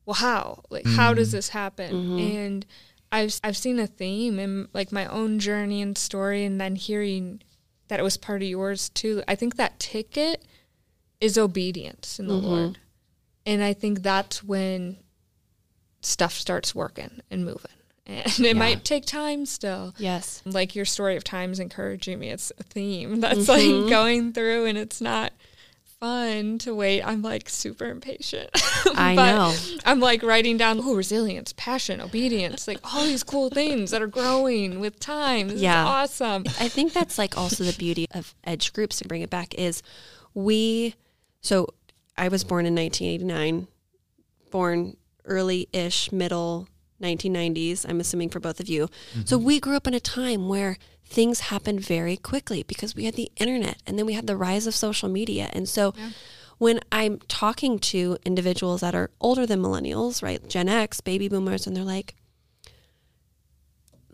"Well, 0.06 0.16
how? 0.16 0.64
Like, 0.70 0.86
how 0.86 1.14
does 1.14 1.30
mm-hmm. 1.30 1.38
this 1.38 1.50
happen?" 1.50 1.94
Mm-hmm. 1.94 2.38
And 2.38 2.66
I've 3.14 3.40
I've 3.46 3.56
seen 3.56 3.80
a 3.80 3.88
theme 3.88 4.40
in 4.40 4.68
like 4.74 4.92
my 4.92 5.06
own 5.06 5.40
journey 5.40 5.82
and 5.82 5.98
story, 5.98 6.44
and 6.44 6.60
then 6.60 6.76
hearing 6.76 7.42
that 7.88 7.98
it 7.98 8.04
was 8.04 8.18
part 8.18 8.42
of 8.42 8.48
yours 8.50 8.90
too. 8.90 9.24
I 9.26 9.36
think 9.36 9.56
that 9.56 9.80
ticket 9.80 10.44
is 11.22 11.38
obedience 11.38 12.20
in 12.20 12.28
the 12.28 12.34
mm-hmm. 12.34 12.46
Lord, 12.46 12.80
and 13.46 13.64
I 13.64 13.72
think 13.72 14.04
that's 14.04 14.44
when 14.44 14.98
stuff 16.02 16.34
starts 16.34 16.76
working 16.76 17.22
and 17.32 17.46
moving, 17.46 17.72
and 18.08 18.46
it 18.46 18.56
might 18.56 18.84
take 18.84 19.06
time 19.06 19.46
still. 19.46 19.94
Yes. 19.98 20.42
like 20.46 20.76
your 20.76 20.86
story 20.86 21.16
of 21.16 21.24
times 21.24 21.60
encouraging 21.60 22.20
me 22.20 22.30
it's 22.30 22.52
a 22.60 22.64
theme 22.64 23.20
that's 23.22 23.48
like 23.48 23.62
mm-hmm. 23.62 23.90
going 23.90 24.34
through 24.34 24.66
and 24.66 24.78
it's 24.78 25.02
not 25.02 25.34
fun 26.00 26.58
to 26.60 26.76
wait. 26.76 27.02
I'm 27.02 27.22
like 27.22 27.50
super 27.50 27.86
impatient. 27.86 28.50
I 28.96 29.16
But 29.16 29.32
know. 29.32 29.56
i'm 29.86 30.00
like 30.00 30.24
writing 30.24 30.58
down 30.58 30.80
oh 30.84 30.94
resilience 30.94 31.54
passion 31.54 32.02
obedience 32.02 32.68
like 32.68 32.80
all 32.94 33.06
these 33.06 33.24
cool 33.24 33.50
things 33.50 33.92
that 33.92 34.02
are 34.02 34.08
growing 34.08 34.80
with 34.80 35.00
time. 35.00 35.48
This 35.48 35.62
Yeah. 35.62 35.86
awesome. 35.86 36.44
I 36.60 36.68
think 36.68 36.94
that's 36.94 37.18
like 37.18 37.38
also 37.38 37.64
the 37.64 37.74
beauty 37.78 38.06
of 38.12 38.36
edge 38.44 38.74
groups 38.74 38.98
to 39.00 39.08
bring 39.08 39.22
it 39.22 39.30
back 39.30 39.54
is 39.56 39.82
we 40.34 40.96
so 41.42 41.68
I 42.18 42.28
was 42.28 42.44
born 42.44 42.66
in 42.66 42.76
1989 42.76 43.68
born 44.52 44.98
early-ish 45.26 46.12
middle 46.12 46.68
1990s 47.06 47.86
I'm 47.88 48.00
assuming 48.00 48.30
for 48.30 48.40
both 48.40 48.60
of 48.60 48.68
you. 48.68 48.90
So 49.26 49.38
mm-hmm. 49.38 49.46
we 49.46 49.60
grew 49.60 49.76
up 49.76 49.88
in 49.88 49.94
a 49.94 50.00
time 50.00 50.48
where 50.48 50.78
things 51.06 51.40
happened 51.42 51.82
very 51.82 52.18
quickly 52.18 52.64
because 52.64 52.96
we 52.96 53.06
had 53.06 53.16
the 53.16 53.32
internet 53.38 53.82
and 53.86 53.98
then 53.98 54.06
we 54.06 54.14
had 54.14 54.28
the 54.28 54.36
rise 54.36 54.68
of 54.68 54.76
social 54.76 55.08
media. 55.10 55.50
And 55.54 55.70
so 55.70 55.94
when 56.58 56.80
I'm 56.92 57.20
talking 57.28 57.80
to 57.80 58.18
individuals 58.26 58.82
that 58.82 58.96
are 58.96 59.12
older 59.20 59.46
than 59.46 59.62
millennials 59.62 60.24
right 60.24 60.48
Gen 60.48 60.70
X 60.70 61.02
baby 61.02 61.28
boomers 61.28 61.68
and 61.68 61.76
they're 61.76 61.84
like 61.84 62.16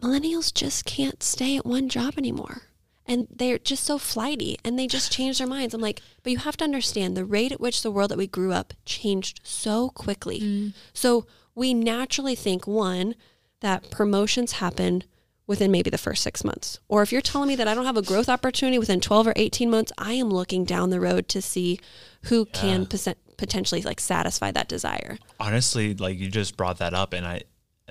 millennials 0.01 0.54
just 0.54 0.86
can't 0.86 1.21
stay 1.23 1.58
at 1.58 1.65
one 1.65 1.88
job 1.88 2.15
anymore. 2.17 2.63
And 3.07 3.27
they're 3.29 3.57
just 3.57 3.83
so 3.83 3.97
flighty 3.97 4.57
and 4.63 4.77
they 4.77 4.87
just 4.87 5.11
change 5.11 5.39
their 5.39 5.47
minds. 5.47 5.73
I'm 5.73 5.81
like, 5.81 6.01
but 6.23 6.31
you 6.31 6.37
have 6.39 6.57
to 6.57 6.63
understand 6.63 7.17
the 7.17 7.25
rate 7.25 7.51
at 7.51 7.59
which 7.59 7.81
the 7.81 7.91
world 7.91 8.11
that 8.11 8.17
we 8.17 8.27
grew 8.27 8.53
up 8.53 8.73
changed 8.85 9.41
so 9.43 9.89
quickly. 9.89 10.39
Mm. 10.39 10.73
So 10.93 11.25
we 11.56 11.73
naturally 11.73 12.35
think, 12.35 12.67
one, 12.67 13.15
that 13.62 13.89
promotions 13.91 14.54
happen 14.54 15.04
within 15.47 15.71
maybe 15.71 15.89
the 15.89 15.97
first 15.97 16.23
six 16.23 16.43
months. 16.43 16.79
Or 16.87 17.02
if 17.02 17.12
you're 17.12 17.21
telling 17.21 17.47
me 17.49 17.56
that 17.56 17.67
I 17.67 17.73
don't 17.73 17.85
have 17.85 17.97
a 17.97 18.02
growth 18.02 18.29
opportunity 18.29 18.79
within 18.79 19.02
12 19.02 19.27
or 19.27 19.33
18 19.35 19.69
months, 19.69 19.91
I 19.97 20.13
am 20.13 20.29
looking 20.29 20.63
down 20.63 20.91
the 20.91 20.99
road 20.99 21.27
to 21.29 21.41
see 21.41 21.79
who 22.23 22.45
can 22.45 22.85
posen- 22.85 23.15
potentially 23.37 23.81
like 23.81 23.99
satisfy 23.99 24.52
that 24.52 24.69
desire. 24.69 25.17
Honestly, 25.39 25.93
like 25.93 26.17
you 26.17 26.29
just 26.29 26.56
brought 26.56 26.77
that 26.77 26.93
up 26.93 27.12
and 27.13 27.25
I 27.25 27.41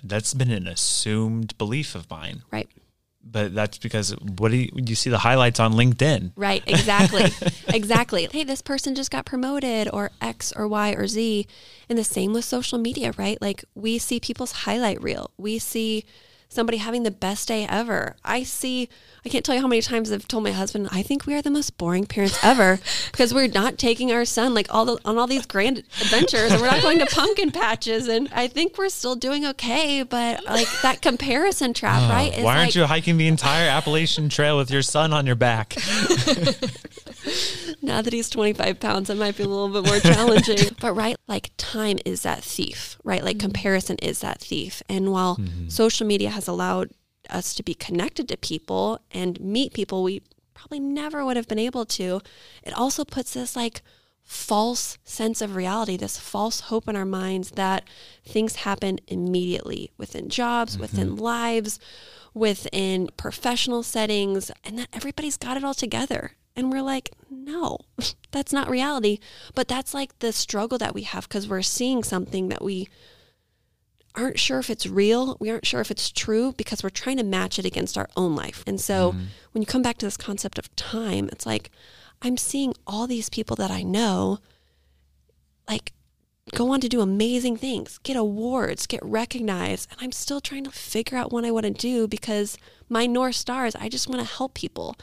that's 0.03 0.33
been 0.33 0.51
an 0.51 0.67
assumed 0.67 1.59
belief 1.59 1.95
of 1.95 2.09
mine. 2.09 2.43
Right. 2.51 2.69
But 3.23 3.55
that's 3.55 3.79
because 3.79 4.11
what 4.13 4.51
do 4.51 4.57
you, 4.57 4.71
you 4.75 4.95
see 4.95 5.11
the 5.11 5.19
highlights 5.19 5.61
on 5.61 5.73
LinkedIn? 5.73 6.33
Right, 6.37 6.63
exactly. 6.67 7.27
exactly. 7.69 8.29
Hey, 8.31 8.45
this 8.45 8.63
person 8.63 8.95
just 8.95 9.11
got 9.11 9.25
promoted 9.25 9.89
or 9.93 10.11
X 10.21 10.53
or 10.53 10.67
Y 10.67 10.93
or 10.93 11.07
Z. 11.07 11.47
And 11.89 11.99
the 11.99 12.05
same 12.05 12.33
with 12.33 12.45
social 12.45 12.79
media, 12.79 13.13
right? 13.17 13.41
Like 13.41 13.65
we 13.75 13.99
see 13.99 14.21
people's 14.21 14.53
highlight 14.53 15.03
reel. 15.03 15.31
We 15.37 15.59
see 15.59 16.05
somebody 16.53 16.79
having 16.79 17.05
the 17.05 17.11
best 17.13 17.47
day 17.49 17.65
ever. 17.71 18.17
I 18.25 18.43
see, 18.43 18.89
I 19.25 19.29
can't 19.29 19.45
tell 19.45 19.55
you 19.55 19.61
how 19.61 19.69
many 19.69 19.81
times 19.83 20.11
I've 20.11 20.27
told 20.27 20.43
my 20.43 20.51
husband, 20.51 20.89
I 20.91 21.01
think 21.03 21.25
we 21.25 21.35
are 21.35 21.41
the 21.43 21.51
most 21.51 21.79
boring 21.79 22.07
parents 22.07 22.39
ever 22.43 22.81
because 23.13 23.33
we're 23.33 23.47
not 23.47 23.79
taking 23.79 24.11
our 24.11 24.25
son 24.25 24.53
like 24.53 24.67
all 24.69 24.85
the, 24.85 24.99
on 25.05 25.17
all 25.17 25.29
these 25.29 25.47
grand 25.47 25.79
adventures 25.79 26.51
and 26.51 26.61
we're 26.61 26.69
not 26.71 26.83
going 26.83 26.99
to 26.99 27.07
pumpkin 27.07 27.53
patches. 27.53 28.09
And 28.09 28.29
I 28.35 28.49
think 28.49 28.77
we're 28.77 28.89
still 28.89 29.15
doing 29.15 29.47
okay. 29.47 30.03
But 30.03 30.45
like 30.45 30.67
that 30.83 31.01
comparison 31.03 31.73
trap, 31.73 32.03
Oh, 32.03 32.09
right? 32.13 32.33
why 32.43 32.57
aren't 32.57 32.69
like- 32.71 32.75
you 32.75 32.85
hiking 32.85 33.17
the 33.17 33.29
entire 33.29 33.69
Appalachian 33.69 34.29
Trail 34.29 34.57
with 34.59 34.71
your 34.73 34.83
son 34.83 35.13
on 35.13 35.27
your 35.27 35.37
back? 35.37 35.77
now 37.83 38.03
that 38.03 38.13
he's 38.13 38.31
25 38.31 38.81
pounds, 38.81 39.11
it 39.11 39.17
might 39.17 39.37
be 39.37 39.43
a 39.43 39.49
little 39.49 39.69
bit 39.69 39.89
more 39.89 40.01
challenging. 40.01 40.77
but 40.81 40.95
right, 40.95 41.17
like 41.29 41.51
time 41.57 41.99
is 42.05 42.23
that 42.23 42.43
thief, 42.43 42.99
right? 43.05 43.25
Like 43.25 43.37
mm-hmm. 43.37 43.47
comparison 43.47 43.97
is 44.03 44.21
that 44.21 44.41
thief. 44.41 44.83
And 44.89 45.13
while 45.13 45.37
mm-hmm. 45.37 45.69
social 45.69 46.07
media 46.07 46.31
has 46.31 46.49
allowed 46.49 46.91
us 47.29 47.55
to 47.55 47.63
be 47.63 47.75
connected 47.75 48.29
to 48.29 48.37
people 48.37 49.01
and 49.11 49.41
meet 49.41 49.73
people 49.73 50.03
we 50.03 50.23
probably 50.55 50.81
never 50.81 51.25
would 51.25 51.37
have 51.37 51.49
been 51.49 51.59
able 51.59 51.85
to, 51.87 52.21
it 52.63 52.75
also 52.75 53.05
puts 53.05 53.35
this 53.35 53.57
like 53.57 53.83
false 54.23 54.97
sense 55.05 55.41
of 55.41 55.57
reality, 55.57 55.97
this 55.97 56.19
false 56.19 56.61
hope 56.61 56.89
in 56.89 56.95
our 56.95 57.05
minds 57.05 57.53
that 57.53 57.85
things 58.25 58.57
happen 58.57 58.99
immediately 59.09 59.91
within 59.97 60.29
jobs, 60.29 60.75
mm-hmm. 60.75 60.83
within 60.83 61.17
lives, 61.17 61.81
within 62.33 63.09
professional 63.17 63.83
settings, 63.83 64.53
and 64.63 64.79
that 64.79 64.89
everybody's 64.93 65.37
got 65.37 65.57
it 65.57 65.65
all 65.65 65.75
together. 65.75 66.33
And 66.57 66.73
we're 66.73 66.83
like, 66.83 67.11
no, 67.31 67.79
that's 68.31 68.53
not 68.53 68.71
reality. 68.71 69.19
But 69.55 69.69
that's 69.69 69.95
like 69.95 70.19
the 70.19 70.33
struggle 70.33 70.79
that 70.79 70.95
we 70.95 71.03
have 71.03 71.29
because 71.29 71.49
we're 71.49 71.63
seeing 71.63 72.03
something 72.03 72.49
that 72.49 72.63
we 72.63 72.89
aren't 74.15 74.39
sure 74.39 74.59
if 74.59 74.71
it's 74.71 74.87
real. 74.87 75.37
We 75.41 75.51
aren't 75.51 75.67
sure 75.67 75.81
if 75.81 75.91
it's 75.91 76.11
true 76.11 76.53
because 76.53 76.83
we're 76.83 76.91
trying 76.91 77.19
to 77.19 77.25
match 77.25 77.59
it 77.59 77.65
against 77.65 77.97
our 77.97 78.09
own 78.17 78.35
life. 78.35 78.65
And 78.67 78.81
so 78.81 79.13
mm-hmm. 79.13 79.25
when 79.53 79.63
you 79.63 79.67
come 79.67 79.83
back 79.83 79.99
to 79.99 80.07
this 80.07 80.17
concept 80.17 80.59
of 80.59 80.75
time, 80.77 81.29
it's 81.33 81.47
like 81.47 81.71
I'm 82.23 82.37
seeing 82.37 82.75
all 82.87 83.07
these 83.07 83.29
people 83.29 83.57
that 83.57 83.71
I 83.71 83.83
know 83.83 84.39
like 85.69 85.93
go 86.53 86.73
on 86.73 86.81
to 86.81 86.89
do 86.89 87.01
amazing 87.01 87.57
things, 87.57 87.99
get 88.03 88.17
awards, 88.17 88.87
get 88.87 89.05
recognized, 89.05 89.89
and 89.91 90.01
I'm 90.03 90.13
still 90.13 90.41
trying 90.41 90.65
to 90.65 90.71
figure 90.71 91.17
out 91.17 91.33
what 91.33 91.45
I 91.45 91.51
want 91.51 91.67
to 91.67 91.71
do 91.71 92.09
because 92.09 92.59
my 92.89 93.07
north 93.07 93.37
star 93.37 93.67
is 93.67 93.77
I 93.77 93.89
just 93.89 94.09
want 94.09 94.21
to 94.21 94.27
help 94.27 94.55
people. 94.55 94.97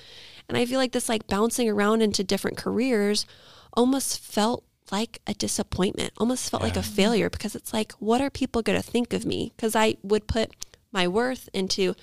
And 0.47 0.57
I 0.57 0.65
feel 0.65 0.79
like 0.79 0.91
this 0.91 1.09
like 1.09 1.27
bouncing 1.27 1.69
around 1.69 2.01
into 2.01 2.23
different 2.23 2.57
careers 2.57 3.25
almost 3.73 4.19
felt 4.19 4.63
like 4.91 5.19
a 5.27 5.33
disappointment, 5.33 6.13
almost 6.17 6.49
felt 6.49 6.63
like 6.63 6.77
a 6.77 6.83
failure 6.83 7.29
because 7.29 7.55
it's 7.55 7.73
like, 7.73 7.91
what 7.93 8.21
are 8.21 8.29
people 8.29 8.61
going 8.61 8.81
to 8.81 8.87
think 8.91 9.13
of 9.13 9.25
me? 9.25 9.51
Because 9.55 9.75
I 9.75 9.97
would 10.01 10.27
put 10.27 10.51
my 10.91 11.07
worth 11.07 11.49
into 11.53 11.93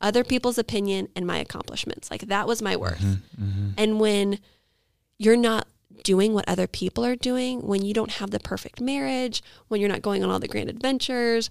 other 0.00 0.22
people's 0.22 0.58
opinion 0.58 1.08
and 1.16 1.26
my 1.26 1.38
accomplishments. 1.38 2.10
Like 2.10 2.22
that 2.28 2.46
was 2.46 2.60
my 2.60 2.76
worth. 2.76 3.00
Mm-hmm, 3.00 3.44
mm-hmm. 3.44 3.70
And 3.78 3.98
when 3.98 4.38
you're 5.16 5.36
not 5.36 5.66
doing 6.02 6.34
what 6.34 6.46
other 6.48 6.66
people 6.66 7.04
are 7.04 7.16
doing, 7.16 7.60
when 7.60 7.82
you 7.82 7.94
don't 7.94 8.12
have 8.12 8.30
the 8.30 8.40
perfect 8.40 8.80
marriage, 8.80 9.42
when 9.68 9.80
you're 9.80 9.88
not 9.88 10.02
going 10.02 10.22
on 10.22 10.30
all 10.30 10.38
the 10.38 10.48
grand 10.48 10.68
adventures, 10.68 11.50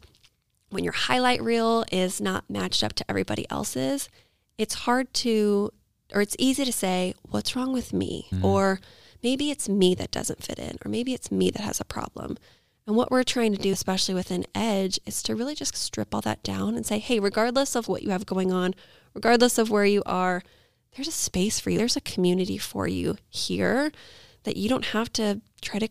when 0.69 0.83
your 0.83 0.93
highlight 0.93 1.41
reel 1.41 1.85
is 1.91 2.21
not 2.21 2.49
matched 2.49 2.83
up 2.83 2.93
to 2.93 3.05
everybody 3.09 3.49
else's, 3.49 4.09
it's 4.57 4.73
hard 4.73 5.11
to, 5.15 5.71
or 6.13 6.21
it's 6.21 6.35
easy 6.39 6.65
to 6.65 6.71
say, 6.71 7.13
what's 7.23 7.55
wrong 7.55 7.73
with 7.73 7.93
me? 7.93 8.27
Mm-hmm. 8.31 8.45
Or 8.45 8.79
maybe 9.21 9.51
it's 9.51 9.67
me 9.67 9.95
that 9.95 10.11
doesn't 10.11 10.43
fit 10.43 10.59
in, 10.59 10.77
or 10.85 10.89
maybe 10.89 11.13
it's 11.13 11.31
me 11.31 11.49
that 11.51 11.61
has 11.61 11.79
a 11.79 11.85
problem. 11.85 12.37
And 12.85 12.95
what 12.95 13.11
we're 13.11 13.23
trying 13.23 13.53
to 13.53 13.61
do, 13.61 13.71
especially 13.71 14.13
with 14.13 14.29
an 14.29 14.45
Edge, 14.53 14.99
is 15.05 15.23
to 15.23 15.35
really 15.35 15.55
just 15.55 15.75
strip 15.75 16.13
all 16.13 16.21
that 16.21 16.43
down 16.43 16.75
and 16.75 16.85
say, 16.85 16.99
hey, 16.99 17.19
regardless 17.19 17.75
of 17.75 17.87
what 17.87 18.03
you 18.03 18.09
have 18.09 18.25
going 18.25 18.51
on, 18.51 18.75
regardless 19.13 19.57
of 19.57 19.69
where 19.69 19.85
you 19.85 20.03
are, 20.05 20.43
there's 20.95 21.07
a 21.07 21.11
space 21.11 21.59
for 21.59 21.69
you. 21.69 21.77
There's 21.77 21.95
a 21.95 22.01
community 22.01 22.57
for 22.57 22.87
you 22.87 23.15
here 23.29 23.91
that 24.43 24.57
you 24.57 24.67
don't 24.67 24.87
have 24.87 25.11
to 25.13 25.41
try 25.61 25.79
to 25.79 25.87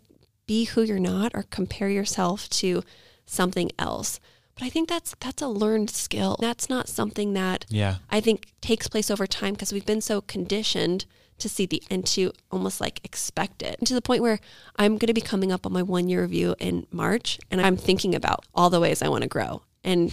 be 0.46 0.64
who 0.64 0.82
you're 0.82 0.98
not 0.98 1.32
or 1.34 1.44
compare 1.44 1.88
yourself 1.88 2.48
to 2.50 2.82
something 3.24 3.70
else. 3.78 4.20
But 4.54 4.64
I 4.64 4.68
think 4.68 4.88
that's 4.88 5.14
that's 5.20 5.42
a 5.42 5.48
learned 5.48 5.90
skill. 5.90 6.36
That's 6.40 6.68
not 6.68 6.88
something 6.88 7.32
that 7.34 7.64
Yeah. 7.68 7.96
I 8.10 8.20
think 8.20 8.48
takes 8.60 8.88
place 8.88 9.10
over 9.10 9.26
time 9.26 9.54
because 9.54 9.72
we've 9.72 9.86
been 9.86 10.00
so 10.00 10.20
conditioned 10.20 11.06
to 11.38 11.48
see 11.48 11.66
the 11.66 11.82
and 11.90 12.06
to 12.06 12.32
almost 12.50 12.80
like 12.80 13.00
expect 13.04 13.62
it. 13.62 13.76
And 13.78 13.86
to 13.88 13.94
the 13.94 14.02
point 14.02 14.22
where 14.22 14.38
I'm 14.76 14.98
going 14.98 15.08
to 15.08 15.14
be 15.14 15.20
coming 15.20 15.50
up 15.50 15.66
on 15.66 15.72
my 15.72 15.82
one 15.82 16.08
year 16.08 16.22
review 16.22 16.54
in 16.58 16.86
March 16.90 17.38
and 17.50 17.60
I'm 17.60 17.76
thinking 17.76 18.14
about 18.14 18.44
all 18.54 18.70
the 18.70 18.80
ways 18.80 19.02
I 19.02 19.08
want 19.08 19.22
to 19.22 19.28
grow. 19.28 19.62
And 19.82 20.12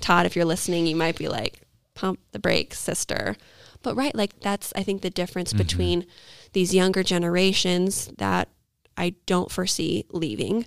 Todd, 0.00 0.26
if 0.26 0.34
you're 0.34 0.44
listening, 0.44 0.86
you 0.86 0.96
might 0.96 1.16
be 1.16 1.28
like, 1.28 1.60
pump 1.94 2.18
the 2.32 2.40
brakes, 2.40 2.78
sister. 2.78 3.36
But 3.82 3.94
right, 3.94 4.14
like 4.14 4.40
that's 4.40 4.72
I 4.74 4.82
think 4.82 5.02
the 5.02 5.10
difference 5.10 5.52
between 5.52 6.06
these 6.54 6.74
younger 6.74 7.02
generations 7.02 8.10
that 8.18 8.48
I 8.96 9.14
don't 9.26 9.50
foresee 9.50 10.06
leaving. 10.10 10.66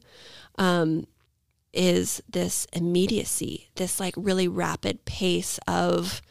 Um, 0.58 1.08
is 1.78 2.22
this 2.28 2.66
immediacy, 2.74 3.70
this 3.76 4.00
like 4.00 4.16
really 4.18 4.48
rapid 4.48 5.06
pace 5.06 5.60
of 5.68 6.22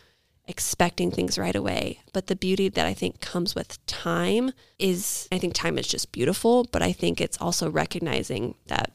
expecting 0.49 1.11
things 1.11 1.38
right 1.38 1.55
away. 1.55 2.01
But 2.12 2.26
the 2.26 2.36
beauty 2.36 2.68
that 2.68 2.84
I 2.84 2.94
think 2.94 3.20
comes 3.20 3.55
with 3.55 3.84
time 3.86 4.51
is 4.78 5.28
I 5.30 5.38
think 5.38 5.55
time 5.55 5.78
is 5.78 5.86
just 5.86 6.12
beautiful, 6.12 6.64
but 6.64 6.82
I 6.82 6.92
think 6.92 7.20
it's 7.20 7.40
also 7.40 7.70
recognizing 7.70 8.57
that 8.66 8.92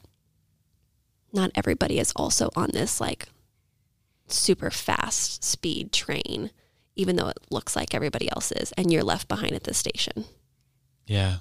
not 1.32 1.50
everybody 1.54 1.98
is 1.98 2.12
also 2.14 2.50
on 2.54 2.70
this 2.72 3.00
like 3.00 3.28
super 4.28 4.70
fast 4.70 5.42
speed 5.42 5.92
train, 5.92 6.50
even 6.96 7.16
though 7.16 7.28
it 7.28 7.38
looks 7.50 7.74
like 7.74 7.94
everybody 7.94 8.30
else 8.30 8.52
is, 8.52 8.72
and 8.72 8.92
you're 8.92 9.02
left 9.02 9.28
behind 9.28 9.52
at 9.52 9.64
the 9.64 9.74
station. 9.74 10.26
Yeah. 11.06 11.38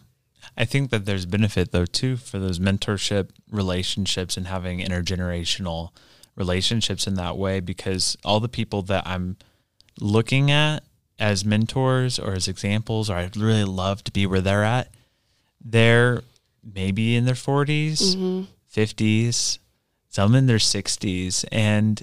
I 0.57 0.65
think 0.65 0.89
that 0.91 1.05
there's 1.05 1.25
benefit 1.25 1.71
though 1.71 1.85
too 1.85 2.17
for 2.17 2.39
those 2.39 2.59
mentorship 2.59 3.29
relationships 3.49 4.37
and 4.37 4.47
having 4.47 4.79
intergenerational 4.79 5.91
relationships 6.35 7.07
in 7.07 7.15
that 7.15 7.37
way 7.37 7.59
because 7.59 8.17
all 8.23 8.39
the 8.39 8.49
people 8.49 8.81
that 8.83 9.05
I'm 9.05 9.37
looking 9.99 10.49
at 10.49 10.83
as 11.19 11.45
mentors 11.45 12.17
or 12.17 12.33
as 12.33 12.47
examples 12.47 13.09
or 13.09 13.15
I'd 13.15 13.37
really 13.37 13.63
love 13.63 14.03
to 14.05 14.11
be 14.11 14.25
where 14.25 14.41
they're 14.41 14.63
at, 14.63 14.89
they're 15.63 16.23
maybe 16.63 17.15
in 17.15 17.25
their 17.25 17.35
40s, 17.35 18.47
50s, 18.73 19.27
mm-hmm. 19.27 19.61
some 20.09 20.35
in 20.35 20.47
their 20.47 20.57
60s 20.57 21.45
and 21.51 22.01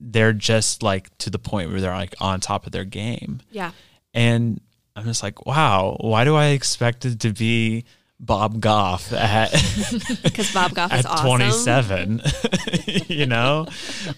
they're 0.00 0.32
just 0.32 0.82
like 0.82 1.16
to 1.18 1.30
the 1.30 1.38
point 1.38 1.70
where 1.70 1.80
they're 1.80 1.92
like 1.92 2.14
on 2.20 2.40
top 2.40 2.66
of 2.66 2.72
their 2.72 2.84
game. 2.84 3.40
Yeah. 3.50 3.72
And 4.14 4.60
I'm 4.96 5.04
just 5.04 5.22
like, 5.22 5.46
wow, 5.46 5.96
why 6.00 6.24
do 6.24 6.34
I 6.36 6.46
expect 6.48 7.04
it 7.04 7.20
to 7.20 7.32
be 7.32 7.84
Bob 8.22 8.60
Goff 8.60 9.14
at 9.14 9.50
Because 10.22 10.52
Bob 10.52 10.74
Goff 10.74 10.92
is 10.92 11.06
at 11.06 11.10
awesome. 11.10 11.26
27? 11.26 12.22
you 13.08 13.24
know, 13.26 13.66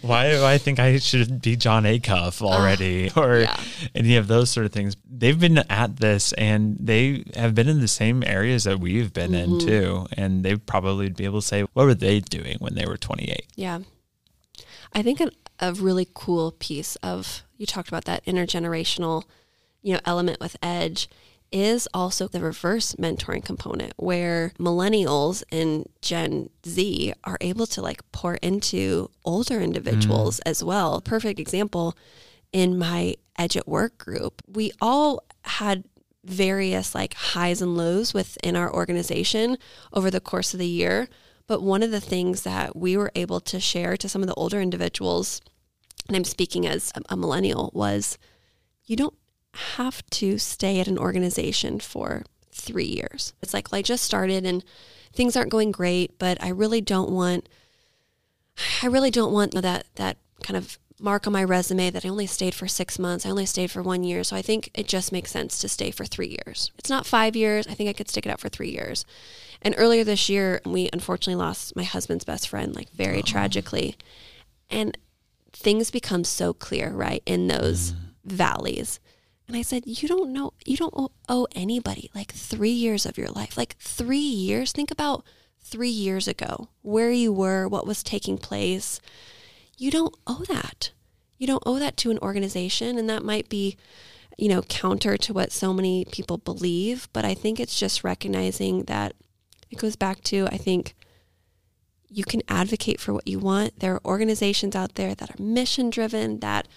why 0.01 0.31
do 0.31 0.45
I 0.45 0.59
think 0.59 0.81
I 0.81 0.99
should 0.99 1.41
be 1.41 1.55
Jon 1.55 1.85
Acuff 1.85 2.43
already 2.43 3.13
or 3.17 3.41
yeah. 3.41 3.61
any 3.95 4.17
of 4.17 4.27
those 4.27 4.51
sort 4.51 4.67
of 4.67 4.73
things? 4.73 4.97
They've 5.09 5.39
been 5.39 5.59
at 5.59 5.99
this 5.99 6.33
and 6.33 6.77
they 6.81 7.25
have 7.37 7.55
been 7.55 7.69
in 7.69 7.81
the 7.81 7.87
same 7.87 8.25
areas 8.25 8.65
that 8.65 8.81
we've 8.81 9.13
been 9.13 9.35
in 9.35 9.43
Mm-hmm. 9.53 9.67
too, 9.67 10.07
and 10.17 10.45
they 10.45 10.57
probably 10.57 11.05
would 11.07 11.17
be 11.17 11.25
able 11.25 11.41
to 11.41 11.47
say 11.47 11.63
what 11.73 11.85
were 11.85 11.95
they 11.95 12.21
doing 12.21 12.57
when 12.59 12.75
they 12.75 12.87
were 12.87 12.97
28? 12.97 13.47
Yeah. 13.55 13.81
I 14.93 15.03
think 15.03 15.21
an, 15.21 15.31
a 15.61 15.73
really 15.75 16.09
cool 16.13 16.53
piece 16.53 16.97
of, 16.97 17.43
you 17.57 17.67
talked 17.67 17.89
about 17.89 18.05
that 18.07 18.25
intergenerational, 18.25 19.25
you 19.83 19.95
know, 19.95 20.01
element 20.05 20.41
with 20.41 20.57
Edge 20.63 21.09
is 21.51 21.87
also 21.93 22.27
the 22.27 22.41
reverse 22.41 22.95
mentoring 22.95 23.45
component 23.45 23.93
where 23.99 24.53
millennials 24.59 25.43
and 25.53 25.87
Gen 26.01 26.49
Z 26.67 27.13
are 27.25 27.37
able 27.43 27.67
to 27.67 27.83
like 27.83 28.01
pour 28.11 28.37
into 28.37 29.11
older 29.25 29.61
individuals 29.61 30.39
mm. 30.39 30.51
as 30.51 30.65
well. 30.65 31.01
Perfect 31.03 31.39
example 31.39 31.95
in 32.53 32.79
my 32.79 33.17
Edge 33.39 33.57
at 33.57 33.69
Work 33.69 33.99
group, 33.99 34.43
we 34.47 34.73
all 34.81 35.23
had 35.45 35.85
various 36.25 36.95
like 36.95 37.15
highs 37.15 37.61
and 37.61 37.77
lows 37.77 38.15
within 38.15 38.57
our 38.57 38.73
organization 38.73 39.59
over 39.93 40.11
the 40.11 40.21
course 40.21 40.55
of 40.55 40.61
the 40.61 40.67
year. 40.67 41.09
But 41.47 41.63
one 41.63 41.83
of 41.83 41.91
the 41.91 42.01
things 42.01 42.43
that 42.43 42.77
we 42.77 42.97
were 42.97 43.11
able 43.15 43.41
to 43.41 43.59
share 43.59 43.97
to 43.97 44.09
some 44.09 44.23
of 44.23 44.29
the 44.29 44.35
older 44.35 44.61
individuals, 44.61 45.41
and 46.07 46.17
I'm 46.17 46.25
speaking 46.25 46.67
as 46.67 46.93
a, 46.95 47.15
a 47.15 47.17
millennial, 47.17 47.71
was 47.75 48.17
you 48.85 48.97
don't 48.97 49.15
have 49.55 50.05
to 50.11 50.39
stay 50.39 50.81
at 50.81 50.89
an 50.89 50.99
organization 50.99 51.81
for 51.81 52.25
three 52.51 52.87
years. 52.87 53.33
It's 53.43 53.55
like, 53.55 53.71
well, 53.71 53.79
I 53.79 53.83
just 53.83 54.05
started 54.05 54.45
and 54.45 54.65
things 55.13 55.37
aren't 55.37 55.51
going 55.51 55.73
great, 55.73 56.19
but 56.19 56.43
I 56.43 56.49
really 56.49 56.81
don't 56.81 57.11
want, 57.11 57.49
I 58.83 58.87
really 58.87 59.11
don't 59.11 59.33
want 59.33 59.53
that, 59.55 59.87
that 59.97 60.17
kind 60.43 60.57
of 60.57 60.79
mark 61.03 61.27
on 61.27 61.33
my 61.33 61.43
resume 61.43 61.91
that 61.91 62.05
I 62.05 62.09
only 62.09 62.27
stayed 62.27 62.55
for 62.55 62.69
six 62.69 62.99
months. 62.99 63.27
I 63.27 63.31
only 63.31 63.47
stayed 63.47 63.71
for 63.71 63.83
one 63.83 64.05
year. 64.05 64.23
So 64.23 64.37
I 64.37 64.43
think 64.43 64.71
it 64.75 64.87
just 64.87 65.13
makes 65.13 65.33
sense 65.33 65.59
to 65.59 65.69
stay 65.69 65.91
for 65.91 66.05
three 66.05 66.39
years. 66.47 66.71
It's 66.79 66.91
not 66.91 67.07
five 67.07 67.35
years. 67.35 67.67
I 67.67 67.75
think 67.75 67.91
I 67.91 67.93
could 67.93 68.09
stick 68.09 68.25
it 68.25 68.31
out 68.31 68.41
for 68.41 68.49
three 68.49 68.71
years. 68.71 69.05
And 69.61 69.75
earlier 69.77 70.05
this 70.05 70.29
year, 70.29 70.61
we 70.65 70.89
unfortunately 70.93 71.43
lost 71.43 71.77
my 71.77 71.83
husband's 71.83 72.25
best 72.25 72.49
friend, 72.49 72.75
like 72.75 72.91
very 72.91 73.19
oh. 73.19 73.23
tragically. 73.23 73.97
And 74.71 74.97
things 75.53 75.91
become 75.91 76.25
so 76.25 76.53
clear, 76.55 76.91
right, 76.91 77.23
in 77.27 77.49
those 77.49 77.93
mm. 77.93 77.97
valleys. 78.25 79.01
And 79.53 79.59
I 79.59 79.63
said, 79.63 79.83
You 79.85 80.09
don't 80.09 80.33
know, 80.33 80.55
you 80.65 80.79
don't 80.79 81.13
owe 81.29 81.47
anybody 81.55 82.11
like 82.15 82.33
three 82.33 82.71
years 82.71 83.05
of 83.05 83.19
your 83.19 83.29
life. 83.29 83.55
Like 83.55 83.77
three 83.79 84.17
years. 84.17 84.73
Think 84.73 84.91
about 84.91 85.27
three 85.61 85.91
years 85.91 86.27
ago, 86.27 86.71
where 86.81 87.11
you 87.11 87.35
were, 87.35 87.69
what 87.69 87.87
was 87.87 88.03
taking 88.03 88.39
place. 88.39 88.99
You 89.77 89.91
don't 89.91 90.17
owe 90.27 90.45
that. 90.49 90.93
You 91.37 91.47
don't 91.47 91.63
owe 91.67 91.79
that 91.79 91.99
to 91.99 92.11
an 92.11 92.19
organization. 92.21 92.97
And 92.97 93.11
that 93.11 93.27
might 93.27 93.51
be, 93.51 93.77
you 94.39 94.49
know, 94.49 94.63
counter 94.63 95.19
to 95.19 95.35
what 95.35 95.53
so 95.53 95.75
many 95.75 96.07
people 96.11 96.39
believe. 96.39 97.11
But 97.13 97.27
I 97.27 97.35
think 97.35 97.61
it's 97.61 97.79
just 97.79 98.03
recognizing 98.03 98.85
that 98.85 99.13
it 99.71 99.77
goes 99.77 99.97
back 99.97 100.23
to, 100.25 100.49
I 100.51 100.57
think, 100.57 100.95
you 102.09 102.25
can 102.25 102.41
advocate 102.49 103.01
for 103.01 103.13
what 103.13 103.29
you 103.29 103.39
want. 103.39 103.81
There 103.81 103.97
are 103.97 104.01
organizations 104.07 104.75
out 104.75 104.95
there 104.95 105.15
that 105.15 105.31
are 105.31 105.43
mission 105.43 105.91
driven, 105.91 106.41
that 106.41 106.69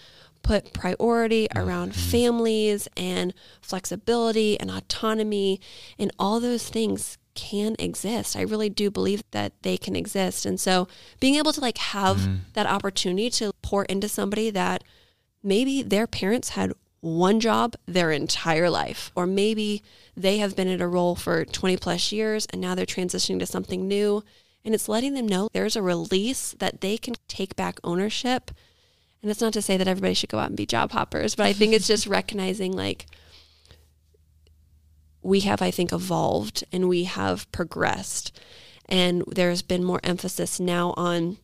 put 0.46 0.74
priority 0.74 1.48
around 1.56 1.92
mm-hmm. 1.92 2.12
families 2.12 2.88
and 2.96 3.34
flexibility 3.62 4.60
and 4.60 4.70
autonomy 4.70 5.60
and 5.98 6.12
all 6.20 6.40
those 6.40 6.70
things 6.70 7.18
can 7.34 7.76
exist. 7.80 8.38
I 8.38 8.42
really 8.42 8.70
do 8.70 8.92
believe 8.92 9.24
that 9.32 9.54
they 9.64 9.76
can 9.76 9.96
exist. 9.96 10.46
And 10.46 10.60
so 10.60 10.88
being 11.20 11.36
able 11.36 11.52
to 11.52 11.62
like 11.62 11.80
have 11.80 12.18
mm-hmm. 12.18 12.36
that 12.54 12.68
opportunity 12.68 13.32
to 13.32 13.54
pour 13.64 13.86
into 13.86 14.08
somebody 14.08 14.52
that 14.52 14.84
maybe 15.42 15.82
their 15.82 16.06
parents 16.06 16.50
had 16.50 16.74
one 17.02 17.40
job 17.40 17.76
their 17.88 18.12
entire 18.12 18.70
life, 18.70 19.12
or 19.16 19.26
maybe 19.26 19.82
they 20.16 20.38
have 20.38 20.56
been 20.56 20.68
in 20.68 20.80
a 20.80 20.88
role 20.88 21.16
for 21.16 21.44
20 21.44 21.76
plus 21.78 22.12
years 22.12 22.46
and 22.52 22.62
now 22.62 22.76
they're 22.76 22.86
transitioning 22.86 23.40
to 23.40 23.48
something 23.48 23.88
new. 23.88 24.24
And 24.64 24.76
it's 24.76 24.88
letting 24.88 25.16
them 25.16 25.28
know 25.28 25.50
there's 25.54 25.76
a 25.76 25.82
release 25.82 26.56
that 26.60 26.82
they 26.82 26.98
can 26.98 27.16
take 27.28 27.56
back 27.56 27.80
ownership. 27.84 28.52
And 29.26 29.32
it's 29.32 29.42
not 29.42 29.54
to 29.54 29.62
say 29.64 29.76
that 29.76 29.88
everybody 29.88 30.14
should 30.14 30.30
go 30.30 30.38
out 30.38 30.50
and 30.50 30.56
be 30.56 30.68
job 30.68 30.92
hoppers, 30.92 31.34
but 31.34 31.48
I 31.48 31.54
think 31.54 31.74
it's 31.74 31.88
just 31.88 32.06
recognizing 32.22 32.74
like, 32.74 33.08
we 35.24 35.40
have, 35.40 35.64
I 35.64 35.72
think, 35.72 35.92
evolved 35.92 36.64
and 36.72 36.88
we 36.88 37.06
have 37.06 37.52
progressed. 37.52 38.40
And 38.88 39.24
there's 39.26 39.64
been 39.64 39.84
more 39.84 40.00
emphasis 40.04 40.60
now 40.60 40.94
on 40.96 41.40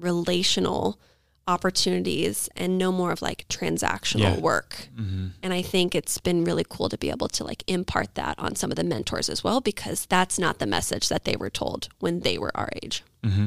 relational 0.00 0.98
opportunities 1.46 2.48
and 2.56 2.78
no 2.78 2.90
more 2.90 3.12
of 3.12 3.20
like 3.20 3.46
transactional 3.48 4.36
yeah. 4.36 4.40
work. 4.40 4.88
Mm-hmm. 4.98 5.26
And 5.42 5.52
I 5.52 5.60
think 5.60 5.94
it's 5.94 6.16
been 6.16 6.42
really 6.42 6.64
cool 6.66 6.88
to 6.88 6.96
be 6.96 7.10
able 7.10 7.28
to 7.28 7.44
like 7.44 7.64
impart 7.66 8.14
that 8.14 8.38
on 8.38 8.54
some 8.54 8.70
of 8.70 8.78
the 8.78 8.84
mentors 8.84 9.28
as 9.28 9.44
well, 9.44 9.60
because 9.60 10.06
that's 10.06 10.38
not 10.38 10.58
the 10.58 10.66
message 10.66 11.10
that 11.10 11.24
they 11.24 11.36
were 11.36 11.50
told 11.50 11.90
when 11.98 12.20
they 12.20 12.38
were 12.38 12.56
our 12.56 12.70
age. 12.82 13.04
Mm-hmm. 13.22 13.46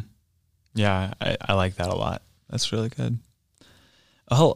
Yeah, 0.76 1.16
I, 1.20 1.38
I 1.42 1.54
like 1.54 1.78
that 1.78 1.90
a 1.90 1.96
lot. 1.96 2.22
That's 2.48 2.72
really 2.72 2.90
good. 2.90 3.18
Oh, 4.32 4.54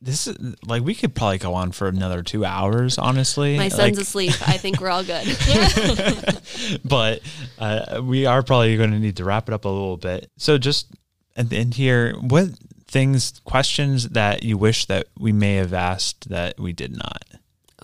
this 0.00 0.26
is 0.26 0.36
like 0.66 0.82
we 0.82 0.94
could 0.94 1.14
probably 1.14 1.38
go 1.38 1.54
on 1.54 1.72
for 1.72 1.88
another 1.88 2.22
two 2.22 2.44
hours. 2.44 2.98
Honestly, 2.98 3.56
my 3.56 3.68
son's 3.68 3.96
like, 3.96 4.02
asleep. 4.02 4.48
I 4.48 4.56
think 4.56 4.80
we're 4.80 4.88
all 4.88 5.04
good. 5.04 5.24
but 6.84 7.20
uh, 7.58 8.00
we 8.02 8.26
are 8.26 8.42
probably 8.42 8.76
going 8.76 8.90
to 8.90 8.98
need 8.98 9.16
to 9.18 9.24
wrap 9.24 9.48
it 9.48 9.54
up 9.54 9.64
a 9.64 9.68
little 9.68 9.96
bit. 9.96 10.30
So 10.36 10.58
just 10.58 10.88
at 11.36 11.50
the 11.50 11.56
end 11.56 11.74
here, 11.74 12.14
what 12.14 12.50
things, 12.86 13.40
questions 13.44 14.10
that 14.10 14.42
you 14.42 14.58
wish 14.58 14.86
that 14.86 15.06
we 15.18 15.32
may 15.32 15.54
have 15.56 15.72
asked 15.72 16.28
that 16.28 16.58
we 16.58 16.72
did 16.72 16.92
not? 16.96 17.24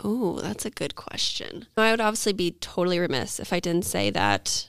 Oh, 0.03 0.39
that's 0.41 0.65
a 0.65 0.71
good 0.71 0.95
question. 0.95 1.67
I 1.77 1.91
would 1.91 2.01
obviously 2.01 2.33
be 2.33 2.53
totally 2.53 2.99
remiss 2.99 3.41
if 3.41 3.53
I 3.53 3.61
didn't 3.61 3.85
say 3.85 4.11
that 4.11 4.69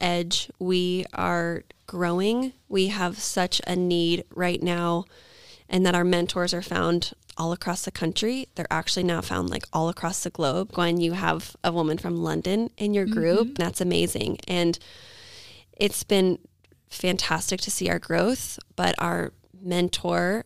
Edge, 0.00 0.50
we 0.58 1.04
are 1.14 1.64
growing. 1.86 2.52
We 2.68 2.88
have 2.88 3.18
such 3.18 3.60
a 3.66 3.76
need 3.76 4.24
right 4.34 4.62
now 4.62 5.04
and 5.74 5.84
that 5.84 5.96
our 5.96 6.04
mentors 6.04 6.54
are 6.54 6.62
found 6.62 7.14
all 7.36 7.52
across 7.52 7.84
the 7.84 7.90
country. 7.90 8.46
They're 8.54 8.64
actually 8.70 9.02
now 9.02 9.20
found 9.20 9.50
like 9.50 9.64
all 9.72 9.88
across 9.88 10.22
the 10.22 10.30
globe. 10.30 10.70
Gwen, 10.70 11.00
you 11.00 11.14
have 11.14 11.56
a 11.64 11.72
woman 11.72 11.98
from 11.98 12.22
London 12.22 12.70
in 12.76 12.94
your 12.94 13.06
group. 13.06 13.48
Mm-hmm. 13.48 13.54
That's 13.54 13.80
amazing. 13.80 14.38
And 14.46 14.78
it's 15.76 16.04
been 16.04 16.38
fantastic 16.88 17.60
to 17.62 17.72
see 17.72 17.90
our 17.90 17.98
growth, 17.98 18.56
but 18.76 18.94
our 19.00 19.32
mentor 19.60 20.44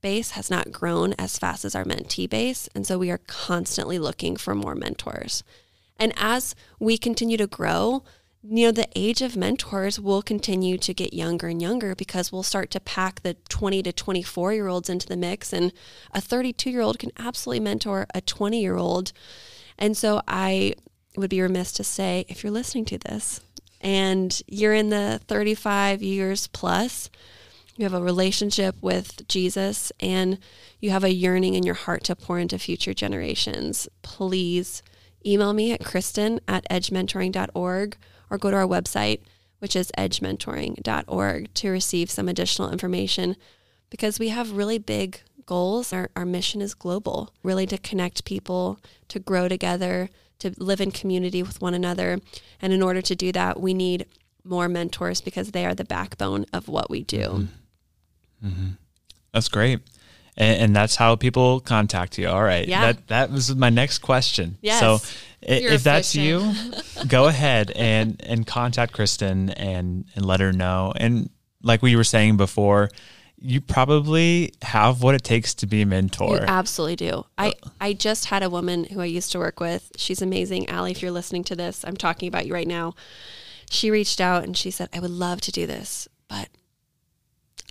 base 0.00 0.30
has 0.30 0.48
not 0.48 0.70
grown 0.70 1.12
as 1.14 1.40
fast 1.40 1.64
as 1.64 1.74
our 1.74 1.84
mentee 1.84 2.30
base. 2.30 2.68
And 2.72 2.86
so 2.86 2.98
we 2.98 3.10
are 3.10 3.18
constantly 3.26 3.98
looking 3.98 4.36
for 4.36 4.54
more 4.54 4.76
mentors. 4.76 5.42
And 5.98 6.12
as 6.16 6.54
we 6.78 6.98
continue 6.98 7.36
to 7.36 7.48
grow, 7.48 8.04
you 8.44 8.66
know, 8.66 8.72
the 8.72 8.88
age 8.96 9.22
of 9.22 9.36
mentors 9.36 10.00
will 10.00 10.20
continue 10.20 10.76
to 10.76 10.92
get 10.92 11.14
younger 11.14 11.46
and 11.46 11.62
younger 11.62 11.94
because 11.94 12.32
we'll 12.32 12.42
start 12.42 12.70
to 12.72 12.80
pack 12.80 13.22
the 13.22 13.34
20 13.48 13.82
to 13.84 13.92
24 13.92 14.52
year 14.52 14.66
olds 14.66 14.88
into 14.90 15.06
the 15.06 15.16
mix. 15.16 15.52
And 15.52 15.72
a 16.12 16.20
32 16.20 16.70
year 16.70 16.80
old 16.80 16.98
can 16.98 17.12
absolutely 17.18 17.60
mentor 17.60 18.06
a 18.14 18.20
20 18.20 18.60
year 18.60 18.76
old. 18.76 19.12
And 19.78 19.96
so 19.96 20.22
I 20.26 20.74
would 21.16 21.30
be 21.30 21.40
remiss 21.40 21.72
to 21.72 21.84
say 21.84 22.24
if 22.28 22.42
you're 22.42 22.52
listening 22.52 22.84
to 22.86 22.98
this 22.98 23.40
and 23.80 24.42
you're 24.48 24.74
in 24.74 24.90
the 24.90 25.20
35 25.28 26.02
years 26.02 26.48
plus, 26.48 27.10
you 27.76 27.84
have 27.84 27.94
a 27.94 28.02
relationship 28.02 28.76
with 28.82 29.26
Jesus 29.28 29.92
and 30.00 30.38
you 30.80 30.90
have 30.90 31.04
a 31.04 31.12
yearning 31.12 31.54
in 31.54 31.62
your 31.62 31.74
heart 31.74 32.02
to 32.04 32.16
pour 32.16 32.40
into 32.40 32.58
future 32.58 32.92
generations, 32.92 33.88
please 34.02 34.82
email 35.24 35.52
me 35.52 35.72
at 35.72 35.84
kristen 35.84 36.40
at 36.48 36.68
edgementoring.org 36.68 37.96
or 38.32 38.38
go 38.38 38.50
to 38.50 38.56
our 38.56 38.66
website, 38.66 39.20
which 39.58 39.76
is 39.76 39.92
edgementoring.org, 39.96 41.54
to 41.54 41.70
receive 41.70 42.10
some 42.10 42.28
additional 42.28 42.72
information 42.72 43.36
because 43.90 44.18
we 44.18 44.30
have 44.30 44.52
really 44.52 44.78
big 44.78 45.20
goals. 45.44 45.92
Our, 45.92 46.08
our 46.16 46.24
mission 46.24 46.62
is 46.62 46.72
global, 46.72 47.34
really 47.42 47.66
to 47.66 47.76
connect 47.76 48.24
people, 48.24 48.80
to 49.08 49.20
grow 49.20 49.48
together, 49.48 50.08
to 50.38 50.54
live 50.56 50.80
in 50.80 50.90
community 50.90 51.42
with 51.42 51.60
one 51.60 51.74
another. 51.74 52.20
And 52.60 52.72
in 52.72 52.82
order 52.82 53.02
to 53.02 53.14
do 53.14 53.32
that, 53.32 53.60
we 53.60 53.74
need 53.74 54.06
more 54.44 54.68
mentors 54.68 55.20
because 55.20 55.50
they 55.50 55.66
are 55.66 55.74
the 55.74 55.84
backbone 55.84 56.46
of 56.52 56.68
what 56.68 56.88
we 56.90 57.02
do. 57.04 57.18
Mm-hmm. 58.42 58.48
Mm-hmm. 58.48 58.68
That's 59.32 59.48
great. 59.48 59.80
And, 60.36 60.62
and, 60.62 60.76
that's 60.76 60.96
how 60.96 61.14
people 61.16 61.60
contact 61.60 62.16
you. 62.16 62.26
All 62.26 62.42
right. 62.42 62.66
Yeah. 62.66 62.92
That, 62.92 63.08
that 63.08 63.30
was 63.30 63.54
my 63.54 63.68
next 63.68 63.98
question. 63.98 64.56
Yes. 64.62 64.80
So 64.80 64.98
if 65.42 65.82
that's 65.82 66.14
you, 66.14 66.54
go 67.08 67.26
ahead 67.26 67.70
and 67.72 68.22
and 68.24 68.46
contact 68.46 68.92
Kristen 68.92 69.50
and 69.50 70.06
and 70.14 70.24
let 70.24 70.40
her 70.40 70.52
know. 70.52 70.92
And 70.96 71.30
like 71.62 71.82
we 71.82 71.96
were 71.96 72.04
saying 72.04 72.36
before, 72.36 72.90
you 73.38 73.60
probably 73.60 74.52
have 74.62 75.02
what 75.02 75.14
it 75.14 75.24
takes 75.24 75.54
to 75.54 75.66
be 75.66 75.82
a 75.82 75.86
mentor. 75.86 76.36
You 76.36 76.44
absolutely 76.46 76.96
do. 76.96 77.26
I 77.36 77.54
oh. 77.64 77.70
I 77.80 77.92
just 77.92 78.26
had 78.26 78.42
a 78.42 78.50
woman 78.50 78.84
who 78.84 79.00
I 79.00 79.06
used 79.06 79.32
to 79.32 79.38
work 79.38 79.60
with. 79.60 79.90
She's 79.96 80.22
amazing, 80.22 80.68
Allie. 80.68 80.92
If 80.92 81.02
you're 81.02 81.10
listening 81.10 81.44
to 81.44 81.56
this, 81.56 81.84
I'm 81.84 81.96
talking 81.96 82.28
about 82.28 82.46
you 82.46 82.54
right 82.54 82.68
now. 82.68 82.94
She 83.70 83.90
reached 83.90 84.20
out 84.20 84.44
and 84.44 84.56
she 84.56 84.70
said, 84.70 84.88
"I 84.92 85.00
would 85.00 85.10
love 85.10 85.40
to 85.42 85.52
do 85.52 85.66
this, 85.66 86.08
but 86.28 86.48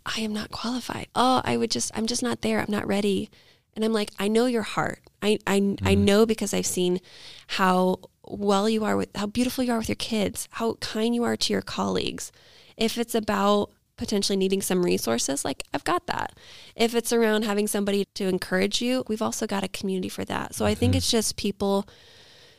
I 0.06 0.22
am 0.22 0.34
not 0.34 0.52
qualified. 0.52 1.08
Oh, 1.16 1.42
I 1.44 1.58
would 1.58 1.72
just 1.72 1.92
I'm 1.96 2.08
just 2.08 2.24
not 2.24 2.42
there. 2.42 2.60
I'm 2.60 2.72
not 2.72 2.88
ready." 2.88 3.30
And 3.74 3.86
I'm 3.86 3.94
like, 3.94 4.12
I 4.20 4.28
know 4.28 4.48
your 4.48 4.64
heart. 4.64 5.00
I 5.22 5.40
I, 5.48 5.60
mm. 5.60 5.80
I 5.84 5.96
know 5.96 6.26
because 6.26 6.54
I've 6.54 6.66
seen 6.66 7.00
how 7.48 8.00
well 8.24 8.70
you 8.70 8.84
are 8.84 8.98
with 8.98 9.10
how 9.16 9.28
beautiful 9.28 9.64
you 9.64 9.72
are 9.72 9.78
with 9.78 9.90
your 9.90 9.96
kids, 9.96 10.48
how 10.52 10.74
kind 10.76 11.16
you 11.16 11.24
are 11.24 11.38
to 11.38 11.54
your 11.54 11.62
colleagues. 11.62 12.32
If 12.78 12.98
it's 12.98 13.16
about 13.16 13.72
potentially 13.98 14.36
needing 14.36 14.62
some 14.62 14.84
resources, 14.84 15.46
like 15.46 15.64
I've 15.74 15.84
got 15.84 16.08
that. 16.08 16.34
If 16.76 16.96
it's 16.96 17.14
around 17.14 17.44
having 17.44 17.68
somebody 17.68 18.06
to 18.16 18.28
encourage 18.28 18.82
you, 18.82 19.04
we've 19.08 19.22
also 19.22 19.46
got 19.46 19.64
a 19.64 19.68
community 19.68 20.10
for 20.10 20.26
that. 20.26 20.56
So 20.56 20.64
mm-hmm. 20.64 20.72
I 20.72 20.76
think 20.76 20.92
mm-hmm. 20.92 20.98
it's 20.98 21.12
just 21.12 21.38
people 21.38 21.88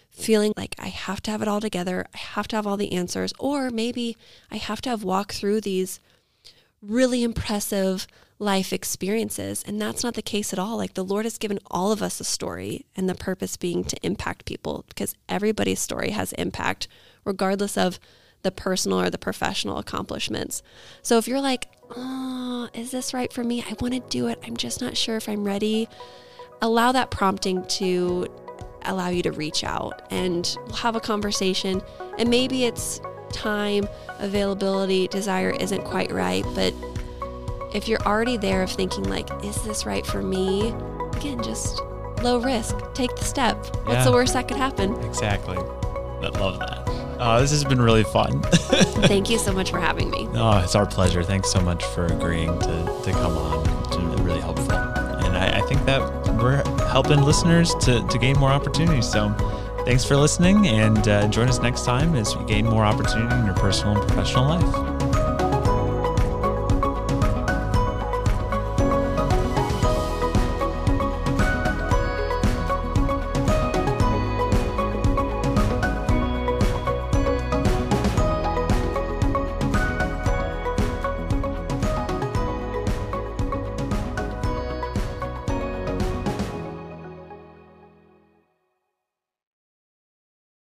feeling 0.08 0.52
like 0.56 0.76
I 0.78 0.88
have 0.88 1.20
to 1.22 1.30
have 1.30 1.42
it 1.42 1.48
all 1.48 1.60
together, 1.60 2.06
I 2.14 2.18
have 2.18 2.46
to 2.48 2.56
have 2.56 2.66
all 2.66 2.76
the 2.76 2.92
answers, 2.92 3.32
or 3.38 3.70
maybe 3.70 4.16
I 4.50 4.56
have 4.58 4.82
to 4.82 4.90
have 4.90 5.04
walked 5.04 5.32
through 5.32 5.62
these 5.62 6.00
really 6.82 7.22
impressive 7.22 8.06
life 8.38 8.72
experiences. 8.72 9.62
And 9.64 9.80
that's 9.80 10.02
not 10.02 10.14
the 10.14 10.22
case 10.22 10.52
at 10.52 10.58
all. 10.58 10.76
Like 10.76 10.94
the 10.94 11.04
Lord 11.04 11.24
has 11.24 11.38
given 11.38 11.60
all 11.70 11.92
of 11.92 12.02
us 12.02 12.18
a 12.20 12.24
story, 12.24 12.86
and 12.96 13.08
the 13.08 13.14
purpose 13.14 13.56
being 13.56 13.84
to 13.84 13.96
impact 14.04 14.44
people 14.44 14.84
because 14.88 15.14
everybody's 15.28 15.80
story 15.80 16.10
has 16.10 16.32
impact, 16.32 16.88
regardless 17.24 17.78
of 17.78 18.00
the 18.42 18.50
personal 18.50 19.00
or 19.00 19.10
the 19.10 19.18
professional 19.18 19.78
accomplishments. 19.78 20.62
So 21.02 21.18
if 21.18 21.28
you're 21.28 21.40
like, 21.40 21.68
oh, 21.96 22.68
is 22.74 22.90
this 22.90 23.14
right 23.14 23.32
for 23.32 23.44
me? 23.44 23.62
I 23.62 23.76
want 23.80 23.94
to 23.94 24.00
do 24.00 24.26
it. 24.26 24.40
I'm 24.44 24.56
just 24.56 24.80
not 24.80 24.96
sure 24.96 25.16
if 25.16 25.28
I'm 25.28 25.44
ready. 25.44 25.88
Allow 26.60 26.90
that 26.92 27.12
prompting 27.12 27.64
to 27.66 28.26
allow 28.84 29.08
you 29.08 29.22
to 29.22 29.30
reach 29.30 29.62
out 29.62 30.02
and 30.10 30.56
have 30.74 30.96
a 30.96 31.00
conversation. 31.00 31.80
And 32.18 32.28
maybe 32.28 32.64
it's 32.64 33.00
time, 33.32 33.88
availability, 34.18 35.08
desire 35.08 35.50
isn't 35.50 35.84
quite 35.84 36.10
right, 36.12 36.44
but 36.54 36.72
if 37.74 37.88
you're 37.88 38.02
already 38.02 38.36
there 38.36 38.62
of 38.62 38.70
thinking 38.70 39.04
like, 39.04 39.28
is 39.44 39.62
this 39.62 39.86
right 39.86 40.04
for 40.06 40.22
me? 40.22 40.68
Again, 41.16 41.42
just 41.42 41.80
low 42.22 42.38
risk. 42.38 42.76
Take 42.94 43.14
the 43.16 43.24
step. 43.24 43.56
What's 43.84 43.92
Yeah. 43.92 44.04
the 44.04 44.12
worst 44.12 44.34
that 44.34 44.46
could 44.48 44.56
happen? 44.58 44.94
Exactly. 45.04 45.56
I 45.56 46.28
love 46.38 46.58
that. 46.60 46.78
Uh, 47.18 47.40
this 47.40 47.50
has 47.50 47.64
been 47.64 47.80
really 47.80 48.02
fun. 48.04 48.42
Thank 49.06 49.30
you 49.30 49.38
so 49.38 49.52
much 49.52 49.70
for 49.70 49.78
having 49.80 50.10
me. 50.10 50.28
oh, 50.34 50.58
it's 50.58 50.74
our 50.74 50.86
pleasure. 50.86 51.22
Thanks 51.22 51.50
so 51.50 51.60
much 51.60 51.84
for 51.84 52.06
agreeing 52.06 52.58
to, 52.60 53.00
to 53.04 53.12
come 53.12 53.36
on. 53.38 53.68
It's 53.86 53.96
been 53.96 54.24
really 54.24 54.40
helpful. 54.40 54.72
And 54.72 55.36
I, 55.36 55.58
I 55.58 55.60
think 55.62 55.84
that 55.86 56.00
we're 56.42 56.62
helping 56.88 57.22
listeners 57.22 57.74
to, 57.82 58.04
to 58.06 58.18
gain 58.18 58.36
more 58.38 58.50
opportunities. 58.50 59.08
So 59.08 59.28
thanks 59.84 60.04
for 60.04 60.16
listening 60.16 60.66
and 60.66 61.08
uh, 61.08 61.28
join 61.28 61.48
us 61.48 61.60
next 61.60 61.84
time 61.84 62.14
as 62.14 62.36
we 62.36 62.44
gain 62.44 62.66
more 62.66 62.84
opportunity 62.84 63.34
in 63.36 63.44
your 63.44 63.54
personal 63.54 63.96
and 63.96 64.08
professional 64.08 64.46
life. 64.46 64.91